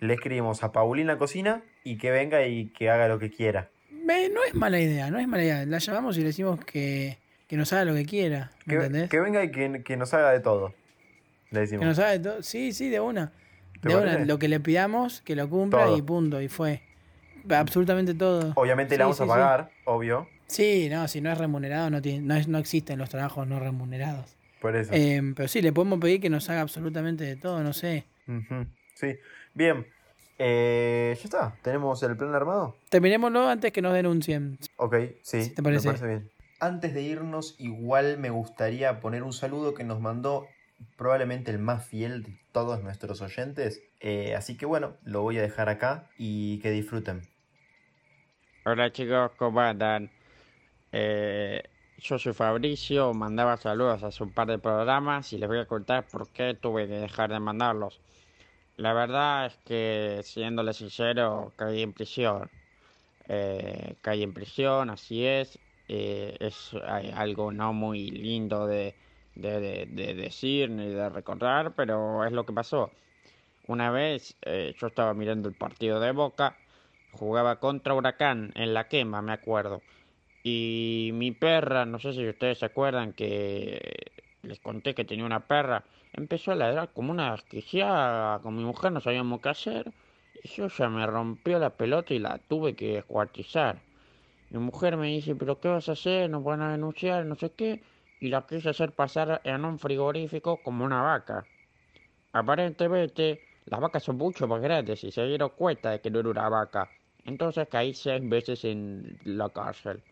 le 0.00 0.14
escribimos 0.14 0.62
a 0.64 0.72
Paulina 0.72 1.16
Cocina 1.18 1.62
y 1.84 1.96
que 1.98 2.10
venga 2.10 2.44
y 2.46 2.66
que 2.68 2.90
haga 2.90 3.06
lo 3.08 3.18
que 3.18 3.30
quiera. 3.30 3.70
No 4.04 4.42
es 4.46 4.54
mala 4.54 4.80
idea, 4.80 5.10
no 5.10 5.18
es 5.18 5.28
mala 5.28 5.44
idea. 5.44 5.64
La 5.66 5.78
llamamos 5.78 6.16
y 6.16 6.20
le 6.20 6.26
decimos 6.26 6.64
que, 6.64 7.18
que 7.46 7.56
nos 7.56 7.72
haga 7.72 7.84
lo 7.84 7.94
que 7.94 8.04
quiera. 8.04 8.50
¿Me 8.66 8.72
Que, 8.74 8.76
entendés? 8.86 9.10
que 9.10 9.20
venga 9.20 9.44
y 9.44 9.50
que, 9.52 9.82
que 9.84 9.96
nos 9.96 10.12
haga 10.14 10.32
de 10.32 10.40
todo. 10.40 10.74
Le 11.50 11.54
Que 11.56 11.60
decimos. 11.60 11.86
nos 11.86 11.98
haga 12.00 12.10
de 12.10 12.18
todo. 12.18 12.42
Sí, 12.42 12.72
sí, 12.72 12.88
de 12.88 12.98
una. 13.00 13.32
¿Te 13.80 13.88
De 13.90 13.96
una, 13.96 14.18
lo 14.20 14.38
que 14.38 14.48
le 14.48 14.58
pidamos, 14.60 15.20
que 15.22 15.36
lo 15.36 15.48
cumpla 15.48 15.84
Todo. 15.86 15.96
y 15.96 16.02
punto, 16.02 16.40
y 16.42 16.48
fue. 16.48 16.82
Absolutamente 17.48 18.14
todo. 18.14 18.52
Obviamente 18.56 18.94
Sí, 18.94 18.98
le 18.98 19.04
vamos 19.04 19.16
sí, 19.16 19.22
a 19.22 19.26
sí. 19.26 19.30
pagar, 19.30 19.70
obvio. 19.84 20.28
Sí, 20.46 20.88
no, 20.90 21.06
si 21.08 21.20
no 21.20 21.30
es 21.30 21.38
remunerado, 21.38 21.88
no, 21.90 22.02
tiene, 22.02 22.20
no, 22.20 22.34
es, 22.34 22.48
no 22.48 22.58
existen 22.58 22.98
los 22.98 23.08
trabajos 23.08 23.46
no 23.46 23.60
remunerados. 23.60 24.36
Por 24.60 24.76
eso. 24.76 24.90
Eh, 24.92 25.22
pero 25.36 25.48
sí, 25.48 25.62
le 25.62 25.72
podemos 25.72 25.98
pedir 26.00 26.20
que 26.20 26.28
nos 26.28 26.50
haga 26.50 26.60
absolutamente 26.60 27.24
de 27.24 27.36
todo, 27.36 27.62
no 27.62 27.72
sé. 27.72 28.04
Sí. 28.94 29.16
Bien. 29.54 29.86
Eh, 30.38 31.14
ya 31.16 31.24
está. 31.24 31.56
¿Tenemos 31.62 32.02
el 32.02 32.16
plan 32.16 32.34
armado? 32.34 32.76
Terminémoslo 32.88 33.48
antes 33.48 33.72
que 33.72 33.82
nos 33.82 33.92
denuncien. 33.92 34.58
Ok, 34.76 34.96
sí. 35.22 35.44
Sí, 35.44 35.54
¿te 35.54 35.62
parece? 35.62 35.88
Me 35.88 35.94
parece 35.94 36.06
bien. 36.06 36.30
Antes 36.60 36.94
de 36.94 37.02
irnos, 37.02 37.56
igual 37.58 38.18
me 38.18 38.30
gustaría 38.30 39.00
poner 39.00 39.22
un 39.22 39.32
saludo 39.32 39.74
que 39.74 39.84
nos 39.84 40.00
mandó 40.00 40.46
probablemente 40.96 41.50
el 41.50 41.58
más 41.58 41.86
fiel 41.86 42.22
de 42.22 42.38
todos 42.52 42.82
nuestros 42.82 43.20
oyentes. 43.20 43.82
Eh, 44.00 44.34
así 44.34 44.56
que 44.56 44.66
bueno, 44.66 44.96
lo 45.04 45.22
voy 45.22 45.38
a 45.38 45.42
dejar 45.42 45.68
acá 45.68 46.08
y 46.18 46.58
que 46.60 46.70
disfruten. 46.70 47.22
Hola 48.64 48.92
chicos, 48.92 49.32
¿cómo 49.36 49.60
andan? 49.60 50.10
Eh, 50.92 51.62
yo 51.98 52.18
soy 52.18 52.32
Fabricio, 52.32 53.12
mandaba 53.14 53.56
saludos 53.56 54.02
hace 54.02 54.22
un 54.22 54.32
par 54.32 54.48
de 54.48 54.58
programas 54.58 55.32
y 55.32 55.38
les 55.38 55.48
voy 55.48 55.58
a 55.58 55.66
contar 55.66 56.04
por 56.06 56.28
qué 56.28 56.54
tuve 56.54 56.86
que 56.86 56.94
dejar 56.94 57.30
de 57.30 57.40
mandarlos. 57.40 58.00
La 58.80 58.94
verdad 58.94 59.44
es 59.44 59.58
que, 59.66 60.22
siéndole 60.24 60.72
sincero, 60.72 61.52
caí 61.56 61.82
en 61.82 61.92
prisión. 61.92 62.50
Eh, 63.28 63.96
caí 64.00 64.22
en 64.22 64.32
prisión, 64.32 64.88
así 64.88 65.26
es, 65.26 65.58
eh, 65.88 66.34
es 66.40 66.72
algo 67.14 67.52
no 67.52 67.74
muy 67.74 68.10
lindo 68.10 68.66
de, 68.66 68.94
de, 69.34 69.86
decir 70.14 70.70
ni 70.70 70.86
de 70.88 71.10
recordar, 71.10 71.74
pero 71.76 72.24
es 72.24 72.32
lo 72.32 72.46
que 72.46 72.54
pasó. 72.54 72.90
Una 73.66 73.90
vez 73.90 74.34
eh, 74.42 74.74
yo 74.78 74.86
estaba 74.86 75.12
mirando 75.12 75.50
el 75.50 75.54
partido 75.54 76.00
de 76.00 76.12
Boca, 76.12 76.56
jugaba 77.12 77.60
contra 77.60 77.92
Huracán 77.92 78.50
en 78.54 78.72
la 78.72 78.88
quema, 78.88 79.20
me 79.20 79.32
acuerdo. 79.32 79.82
Y 80.42 81.10
mi 81.12 81.32
perra, 81.32 81.84
no 81.84 81.98
sé 81.98 82.14
si 82.14 82.26
ustedes 82.26 82.60
se 82.60 82.66
acuerdan 82.66 83.12
que 83.12 84.12
les 84.42 84.58
conté 84.60 84.94
que 84.94 85.04
tenía 85.04 85.26
una 85.26 85.46
perra, 85.46 85.84
empezó 86.12 86.52
a 86.52 86.54
ladrar 86.54 86.92
como 86.92 87.12
una 87.12 87.32
desquiciada, 87.32 88.40
con 88.40 88.56
mi 88.56 88.64
mujer 88.64 88.92
no 88.92 89.00
sabíamos 89.00 89.40
qué 89.40 89.48
hacer. 89.48 89.92
Y 90.42 90.48
yo 90.48 90.68
ya 90.68 90.88
me 90.88 91.06
rompió 91.06 91.58
la 91.58 91.70
pelota 91.70 92.14
y 92.14 92.18
la 92.18 92.38
tuve 92.38 92.74
que 92.74 92.94
descuartizar. 92.94 93.80
Mi 94.50 94.58
mujer 94.58 94.96
me 94.96 95.08
dice, 95.08 95.34
pero 95.36 95.60
¿qué 95.60 95.68
vas 95.68 95.88
a 95.88 95.92
hacer? 95.92 96.28
Nos 96.28 96.42
van 96.42 96.62
a 96.62 96.72
denunciar, 96.72 97.24
no 97.24 97.34
sé 97.36 97.52
qué. 97.52 97.82
Y 98.20 98.28
la 98.28 98.46
quise 98.46 98.70
hacer 98.70 98.92
pasar 98.92 99.40
en 99.44 99.64
un 99.64 99.78
frigorífico 99.78 100.62
como 100.62 100.84
una 100.84 101.02
vaca. 101.02 101.44
Aparentemente, 102.32 103.40
las 103.66 103.80
vacas 103.80 104.02
son 104.02 104.16
mucho 104.16 104.46
más 104.48 104.60
grandes 104.60 105.04
y 105.04 105.10
se 105.10 105.24
dieron 105.26 105.50
cuenta 105.50 105.90
de 105.90 106.00
que 106.00 106.10
no 106.10 106.20
era 106.20 106.30
una 106.30 106.48
vaca. 106.48 106.90
Entonces 107.24 107.68
caí 107.68 107.94
seis 107.94 108.28
veces 108.28 108.64
en 108.64 109.18
la 109.24 109.48
cárcel. 109.50 110.02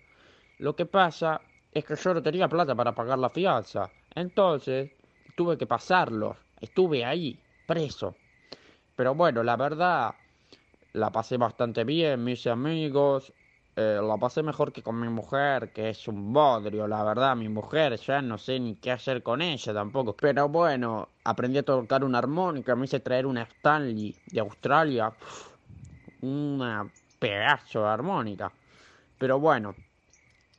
Lo 0.59 0.75
que 0.77 0.87
pasa 0.87 1.41
es 1.73 1.85
que 1.85 1.97
yo 1.97 2.15
no 2.15 2.23
tenía 2.23 2.49
plata 2.49 2.75
para 2.75 2.95
pagar 2.95 3.19
la 3.19 3.31
fianza. 3.31 3.91
Entonces 4.15 4.91
tuve 5.39 5.57
que 5.57 5.69
pasarlo. 5.69 6.37
Estuve 6.61 7.05
ahí, 7.05 7.39
preso. 7.65 8.17
Pero 8.97 9.15
bueno, 9.15 9.45
la 9.45 9.57
verdad, 9.57 10.13
la 10.95 11.13
pasé 11.13 11.37
bastante 11.37 11.85
bien, 11.85 12.25
mis 12.25 12.45
amigos. 12.49 13.33
Eh, 13.77 14.01
la 14.03 14.17
pasé 14.17 14.43
mejor 14.43 14.73
que 14.73 14.83
con 14.83 14.99
mi 14.99 15.09
mujer, 15.09 15.73
que 15.73 15.91
es 15.91 16.09
un 16.09 16.33
bodrio, 16.33 16.89
la 16.89 17.05
verdad. 17.05 17.37
Mi 17.37 17.49
mujer, 17.49 17.97
ya 17.99 18.21
no 18.21 18.37
sé 18.37 18.59
ni 18.59 18.75
qué 18.75 18.91
hacer 18.91 19.23
con 19.23 19.41
ella 19.41 19.73
tampoco. 19.73 20.17
Pero 20.17 20.49
bueno, 20.49 21.09
aprendí 21.23 21.59
a 21.59 21.63
tocar 21.63 22.03
una 22.03 22.19
armónica, 22.19 22.75
me 22.75 22.87
hice 22.87 22.99
traer 22.99 23.25
una 23.25 23.43
Stanley 23.43 24.17
de 24.33 24.41
Australia. 24.41 25.13
una 26.21 26.91
pedazo 27.21 27.83
de 27.83 27.89
armónica. 27.89 28.51
Pero 29.19 29.39
bueno, 29.39 29.77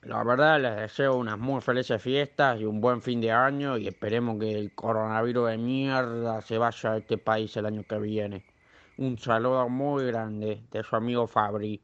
la 0.04 0.24
verdad 0.24 0.62
les 0.62 0.76
deseo 0.78 1.16
unas 1.18 1.38
muy 1.38 1.62
felices 1.62 2.02
fiestas 2.02 2.60
y 2.60 2.66
un 2.66 2.80
buen 2.82 3.02
fin 3.02 3.20
de 3.22 3.32
año 3.32 3.78
y 3.78 3.88
esperemos 3.88 4.40
que 4.40 4.52
el 4.52 4.74
coronavirus 4.74 5.50
de 5.50 5.58
mierda 5.58 6.42
se 6.42 6.58
vaya 6.58 6.94
a 6.94 6.98
este 6.98 7.18
país 7.18 7.56
el 7.58 7.66
año 7.66 7.84
que 7.84 8.00
viene. 8.00 8.46
Un 8.98 9.18
saludo 9.18 9.68
muy 9.70 10.06
grande 10.06 10.64
de 10.72 10.84
su 10.84 10.96
amigo 10.96 11.28
Fabri. 11.28 11.82